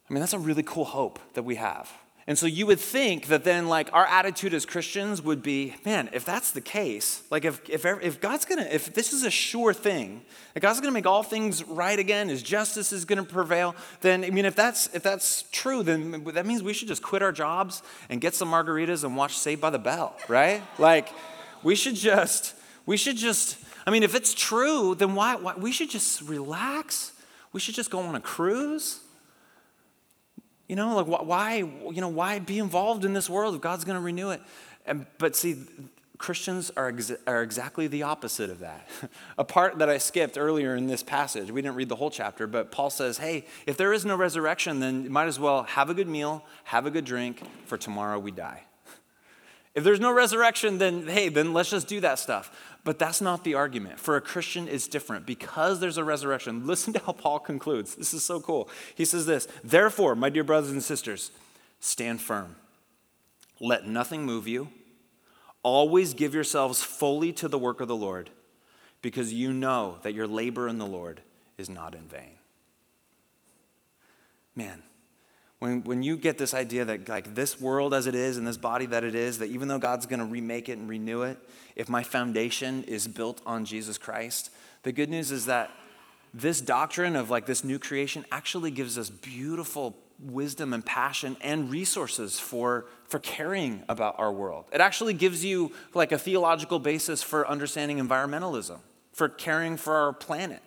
I 0.09 0.13
mean, 0.13 0.21
that's 0.21 0.35
a 0.35 0.39
really 0.39 0.63
cool 0.63 0.85
hope 0.85 1.19
that 1.33 1.43
we 1.43 1.57
have. 1.57 1.91
And 2.27 2.39
so 2.39 2.47
you 2.47 2.65
would 2.67 2.81
think 2.81 3.27
that 3.27 3.45
then, 3.45 3.69
like, 3.69 3.91
our 3.93 4.07
attitude 4.07 4.55
as 4.55 4.65
Christians 4.65 5.21
would 5.21 5.43
be, 5.43 5.75
man, 5.85 6.09
if 6.15 6.25
that's 6.25 6.53
the 6.53 6.63
case, 6.63 7.23
like, 7.31 7.45
if, 7.45 7.69
if, 7.69 7.85
if 7.85 8.19
God's 8.19 8.47
gonna, 8.47 8.67
if 8.71 8.95
this 8.95 9.13
is 9.13 9.25
a 9.25 9.31
sure 9.31 9.75
thing, 9.75 10.23
if 10.55 10.63
God's 10.63 10.81
gonna 10.81 10.93
make 10.93 11.05
all 11.05 11.23
things 11.23 11.63
right 11.65 11.99
again, 11.99 12.31
His 12.31 12.43
justice 12.43 12.93
is 12.93 13.05
gonna 13.05 13.25
prevail, 13.25 13.77
then, 14.01 14.25
I 14.25 14.31
mean, 14.31 14.47
if 14.47 14.57
that's, 14.57 14.87
if 14.95 15.03
that's 15.03 15.45
true, 15.53 15.83
then 15.83 16.25
that 16.33 16.47
means 16.47 16.63
we 16.63 16.73
should 16.73 16.89
just 16.89 17.03
quit 17.03 17.21
our 17.21 17.33
jobs 17.33 17.83
and 18.09 18.23
get 18.23 18.35
some 18.35 18.51
margaritas 18.51 19.05
and 19.05 19.17
watch 19.17 19.37
Saved 19.37 19.61
by 19.61 19.69
the 19.69 19.79
Bell, 19.79 20.17
right? 20.27 20.63
Like, 20.79 21.11
we 21.63 21.75
should 21.75 21.95
just, 21.95 22.55
we 22.87 22.97
should 22.97 23.19
just, 23.19 23.59
I 23.87 23.91
mean, 23.91 24.03
if 24.03 24.15
it's 24.15 24.33
true, 24.33 24.95
then 24.95 25.15
why, 25.15 25.37
why 25.37 25.57
we 25.57 25.73
should 25.73 25.91
just 25.91 26.23
relax. 26.23 27.13
We 27.53 27.61
should 27.61 27.75
just 27.75 27.91
go 27.91 28.01
on 28.01 28.15
a 28.15 28.21
cruise 28.21 29.01
you 30.69 30.77
know, 30.77 30.97
like 30.97 31.07
why, 31.07 31.57
you 31.57 32.01
know, 32.01 32.09
why 32.09 32.39
be 32.39 32.59
involved 32.59 33.05
in 33.05 33.13
this 33.13 33.29
world 33.29 33.55
if 33.55 33.61
God's 33.61 33.85
going 33.85 33.97
to 33.97 34.03
renew 34.03 34.31
it? 34.31 34.41
And, 34.87 35.07
but 35.19 35.37
see, 35.37 35.57
Christians 36.19 36.71
are, 36.77 36.89
ex- 36.89 37.13
are 37.27 37.43
exactly 37.43 37.87
the 37.87 38.05
opposite 38.05 38.49
of 38.49 38.61
that. 38.61 38.89
a 39.39 39.45
part 39.45 39.79
that 39.79 39.91
I 39.91 39.99
skipped 39.99 40.39
earlier 40.39 40.75
in 40.75 40.87
this 40.87 41.03
passage, 41.03 41.51
we 41.51 41.61
didn't 41.61 41.75
read 41.75 41.89
the 41.89 41.97
whole 41.97 42.11
chapter, 42.11 42.47
but 42.47 42.71
Paul 42.71 42.91
says, 42.91 43.19
hey, 43.19 43.45
if 43.67 43.77
there 43.77 43.93
is 43.93 44.05
no 44.05 44.17
resurrection, 44.17 44.81
then 44.81 45.05
you 45.05 45.11
might 45.11 45.27
as 45.27 45.39
well 45.39 45.65
have 45.65 45.91
a 45.91 45.95
good 45.95 46.09
meal, 46.09 46.45
have 46.65 46.87
a 46.87 46.91
good 46.91 47.05
drink, 47.05 47.43
for 47.67 47.77
tomorrow 47.77 48.19
we 48.19 48.31
die. 48.31 48.63
If 49.75 49.83
there's 49.83 49.99
no 49.99 50.13
resurrection, 50.13 50.79
then 50.79 51.09
hey, 51.09 51.29
then 51.29 51.53
let's 51.53 51.69
just 51.69 51.89
do 51.89 51.99
that 51.99 52.21
stuff. 52.21 52.74
But 52.85 52.99
that's 52.99 53.23
not 53.23 53.45
the 53.45 53.55
argument. 53.55 53.99
For 53.99 54.17
a 54.17 54.21
Christian, 54.21 54.69
it's 54.69 54.87
different. 54.87 55.25
Because 55.25 55.81
there's 55.81 55.97
a 55.97 56.05
resurrection, 56.05 56.67
listen 56.67 56.93
to 56.93 57.01
how 57.01 57.13
Paul 57.13 57.41
concludes. 57.41 57.95
This 57.95 58.13
is 58.13 58.23
so 58.23 58.41
cool. 58.41 58.69
He 58.95 59.05
says 59.05 59.27
this 59.27 59.49
Therefore, 59.65 60.15
my 60.15 60.29
dear 60.29 60.45
brothers 60.45 60.71
and 60.71 60.83
sisters, 60.83 61.31
stand 61.81 62.21
firm. 62.21 62.57
Let 63.59 63.87
nothing 63.87 64.25
move 64.25 64.47
you. 64.47 64.69
Always 65.63 66.13
give 66.13 66.35
yourselves 66.35 66.83
fully 66.83 67.33
to 67.35 67.49
the 67.49 67.59
work 67.59 67.81
of 67.81 67.89
the 67.89 67.97
Lord, 67.97 68.29
because 69.01 69.33
you 69.33 69.53
know 69.53 69.97
that 70.03 70.13
your 70.13 70.27
labor 70.27 70.69
in 70.69 70.77
the 70.77 70.87
Lord 70.87 71.23
is 71.57 71.71
not 71.71 71.95
in 71.95 72.03
vain. 72.03 72.35
Man, 74.55 74.83
when, 75.65 75.83
when 75.85 76.03
you 76.03 76.17
get 76.17 76.39
this 76.39 76.55
idea 76.55 76.85
that 76.85 77.09
like 77.09 77.35
this 77.35 77.61
world 77.61 77.95
as 77.95 78.07
it 78.07 78.15
is 78.15 78.37
and 78.37 78.47
this 78.47 78.59
body 78.59 78.87
that 78.87 79.03
it 79.03 79.15
is 79.15 79.39
that 79.39 79.49
even 79.49 79.67
though 79.67 79.79
god's 79.79 80.07
going 80.07 80.21
to 80.21 80.27
remake 80.27 80.69
it 80.69 80.79
and 80.79 80.89
renew 80.89 81.23
it 81.23 81.39
if 81.75 81.89
my 81.89 82.03
foundation 82.03 82.85
is 82.85 83.09
built 83.09 83.41
on 83.47 83.65
jesus 83.65 83.99
christ 83.99 84.51
the 84.83 84.93
good 84.93 85.09
news 85.09 85.33
is 85.33 85.47
that 85.47 85.71
this 86.35 86.61
doctrine 86.61 87.17
of 87.17 87.31
like 87.31 87.47
this 87.47 87.65
new 87.65 87.79
creation 87.79 88.25
actually 88.31 88.71
gives 88.71 88.99
us 88.99 89.09
beautiful 89.09 89.97
wisdom 90.21 90.73
and 90.73 90.85
passion 90.85 91.37
and 91.41 91.71
resources 91.71 92.39
for 92.39 92.87
for 93.09 93.19
caring 93.19 93.83
about 93.89 94.17
our 94.19 94.33
world. 94.33 94.65
It 94.73 94.81
actually 94.81 95.15
gives 95.15 95.45
you 95.45 95.73
like 95.93 96.13
a 96.13 96.19
theological 96.19 96.79
basis 96.79 97.23
for 97.23 97.49
understanding 97.49 97.99
environmentalism 97.99 98.79
for 99.13 99.29
caring 99.29 99.77
for 99.77 99.95
our 99.95 100.13
planet 100.13 100.61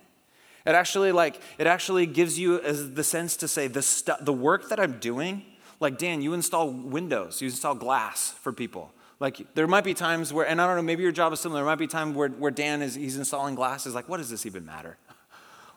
it 0.68 0.76
actually 0.76 1.14
like 1.14 1.40
it 1.58 1.66
actually 1.66 2.06
gives 2.06 2.38
you 2.38 2.60
the 2.60 3.04
sense 3.04 3.38
to 3.38 3.48
say 3.48 3.68
the 3.68 3.82
stu- 3.82 4.22
the 4.22 4.34
work 4.34 4.68
that 4.70 4.80
I'm 4.80 5.00
doing. 5.00 5.46
Like 5.80 5.98
Dan, 5.98 6.22
you 6.22 6.34
install 6.34 6.70
windows, 6.72 7.42
you 7.42 7.48
install 7.48 7.76
glass 7.76 8.32
for 8.32 8.52
people. 8.52 8.92
Like 9.20 9.54
there 9.56 9.66
might 9.66 9.86
be 9.86 9.94
times 9.94 10.34
where, 10.34 10.46
and 10.46 10.62
I 10.62 10.68
don't 10.68 10.76
know, 10.76 10.82
maybe 10.82 11.04
your 11.04 11.14
job 11.14 11.32
is 11.32 11.40
similar. 11.40 11.62
There 11.62 11.66
might 11.66 11.80
be 11.80 11.88
times 11.88 12.16
where, 12.16 12.30
where 12.30 12.52
Dan 12.52 12.82
is 12.82 12.96
he's 12.96 13.18
installing 13.18 13.56
glasses. 13.56 13.96
Like, 13.96 14.10
what 14.10 14.18
does 14.18 14.30
this 14.30 14.46
even 14.46 14.66
matter? 14.66 14.98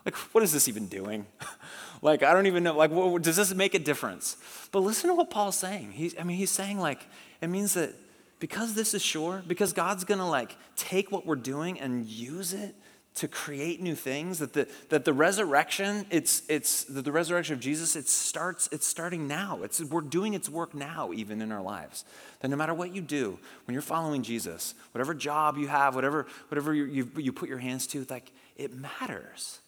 Like, 0.02 0.14
what 0.32 0.42
is 0.42 0.50
this 0.50 0.66
even 0.66 0.86
doing? 0.86 1.26
like, 2.02 2.22
I 2.22 2.32
don't 2.32 2.46
even 2.46 2.62
know. 2.62 2.74
Like, 2.74 2.90
what, 2.90 3.20
does 3.20 3.36
this 3.36 3.52
make 3.54 3.74
a 3.74 3.78
difference? 3.78 4.38
But 4.72 4.80
listen 4.80 5.10
to 5.10 5.14
what 5.14 5.28
Paul's 5.28 5.58
saying. 5.58 5.92
He's, 5.92 6.18
I 6.18 6.22
mean, 6.22 6.38
he's 6.38 6.50
saying 6.50 6.78
like 6.78 7.06
it 7.42 7.48
means 7.48 7.74
that 7.74 7.92
because 8.38 8.72
this 8.72 8.94
is 8.94 9.02
sure, 9.02 9.42
because 9.46 9.74
God's 9.74 10.04
gonna 10.04 10.28
like 10.28 10.56
take 10.74 11.12
what 11.12 11.26
we're 11.26 11.36
doing 11.36 11.78
and 11.78 12.06
use 12.06 12.54
it 12.54 12.74
to 13.20 13.28
create 13.28 13.82
new 13.82 13.94
things 13.94 14.38
that 14.38 14.54
the, 14.54 14.66
that 14.88 15.04
the 15.04 15.12
resurrection 15.12 16.06
it's, 16.08 16.42
it's 16.48 16.84
that 16.84 17.04
the 17.04 17.12
resurrection 17.12 17.52
of 17.52 17.60
jesus 17.60 17.94
it 17.94 18.08
starts 18.08 18.66
it's 18.72 18.86
starting 18.86 19.28
now. 19.28 19.60
It's, 19.62 19.78
we're 19.82 20.00
doing 20.00 20.32
its 20.32 20.48
work 20.48 20.72
now 20.72 21.10
even 21.12 21.42
in 21.42 21.52
our 21.52 21.60
lives. 21.60 22.06
That 22.40 22.48
no 22.48 22.56
matter 22.56 22.72
what 22.72 22.94
you 22.94 23.02
do 23.02 23.38
when 23.66 23.74
you're 23.74 23.82
following 23.82 24.22
jesus 24.22 24.74
whatever 24.92 25.12
job 25.12 25.58
you 25.58 25.68
have 25.68 25.94
whatever 25.94 26.26
whatever 26.48 26.72
you, 26.72 26.86
you, 26.86 27.10
you 27.18 27.30
put 27.30 27.50
your 27.50 27.58
hands 27.58 27.86
to 27.88 28.06
like 28.08 28.32
it 28.56 28.72
matters. 28.74 29.58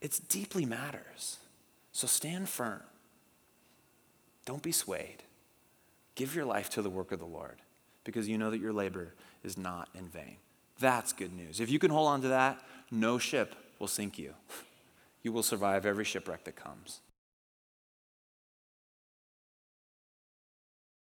It 0.00 0.18
deeply 0.30 0.64
matters. 0.64 1.36
So 1.92 2.06
stand 2.06 2.48
firm. 2.48 2.80
Don't 4.46 4.62
be 4.62 4.72
swayed. 4.72 5.22
Give 6.14 6.34
your 6.34 6.46
life 6.46 6.70
to 6.70 6.82
the 6.82 6.88
work 6.88 7.12
of 7.12 7.18
the 7.18 7.26
lord 7.26 7.58
because 8.04 8.26
you 8.26 8.38
know 8.38 8.50
that 8.50 8.60
your 8.60 8.72
labor 8.72 9.12
is 9.44 9.58
not 9.58 9.90
in 9.94 10.08
vain 10.08 10.38
that's 10.78 11.12
good 11.12 11.32
news. 11.32 11.60
If 11.60 11.70
you 11.70 11.78
can 11.78 11.90
hold 11.90 12.08
on 12.08 12.22
to 12.22 12.28
that, 12.28 12.60
no 12.90 13.18
ship 13.18 13.54
will 13.78 13.88
sink 13.88 14.18
you. 14.18 14.34
You 15.22 15.32
will 15.32 15.42
survive 15.42 15.84
every 15.84 16.04
shipwreck 16.04 16.44
that 16.44 16.56
comes. 16.56 17.00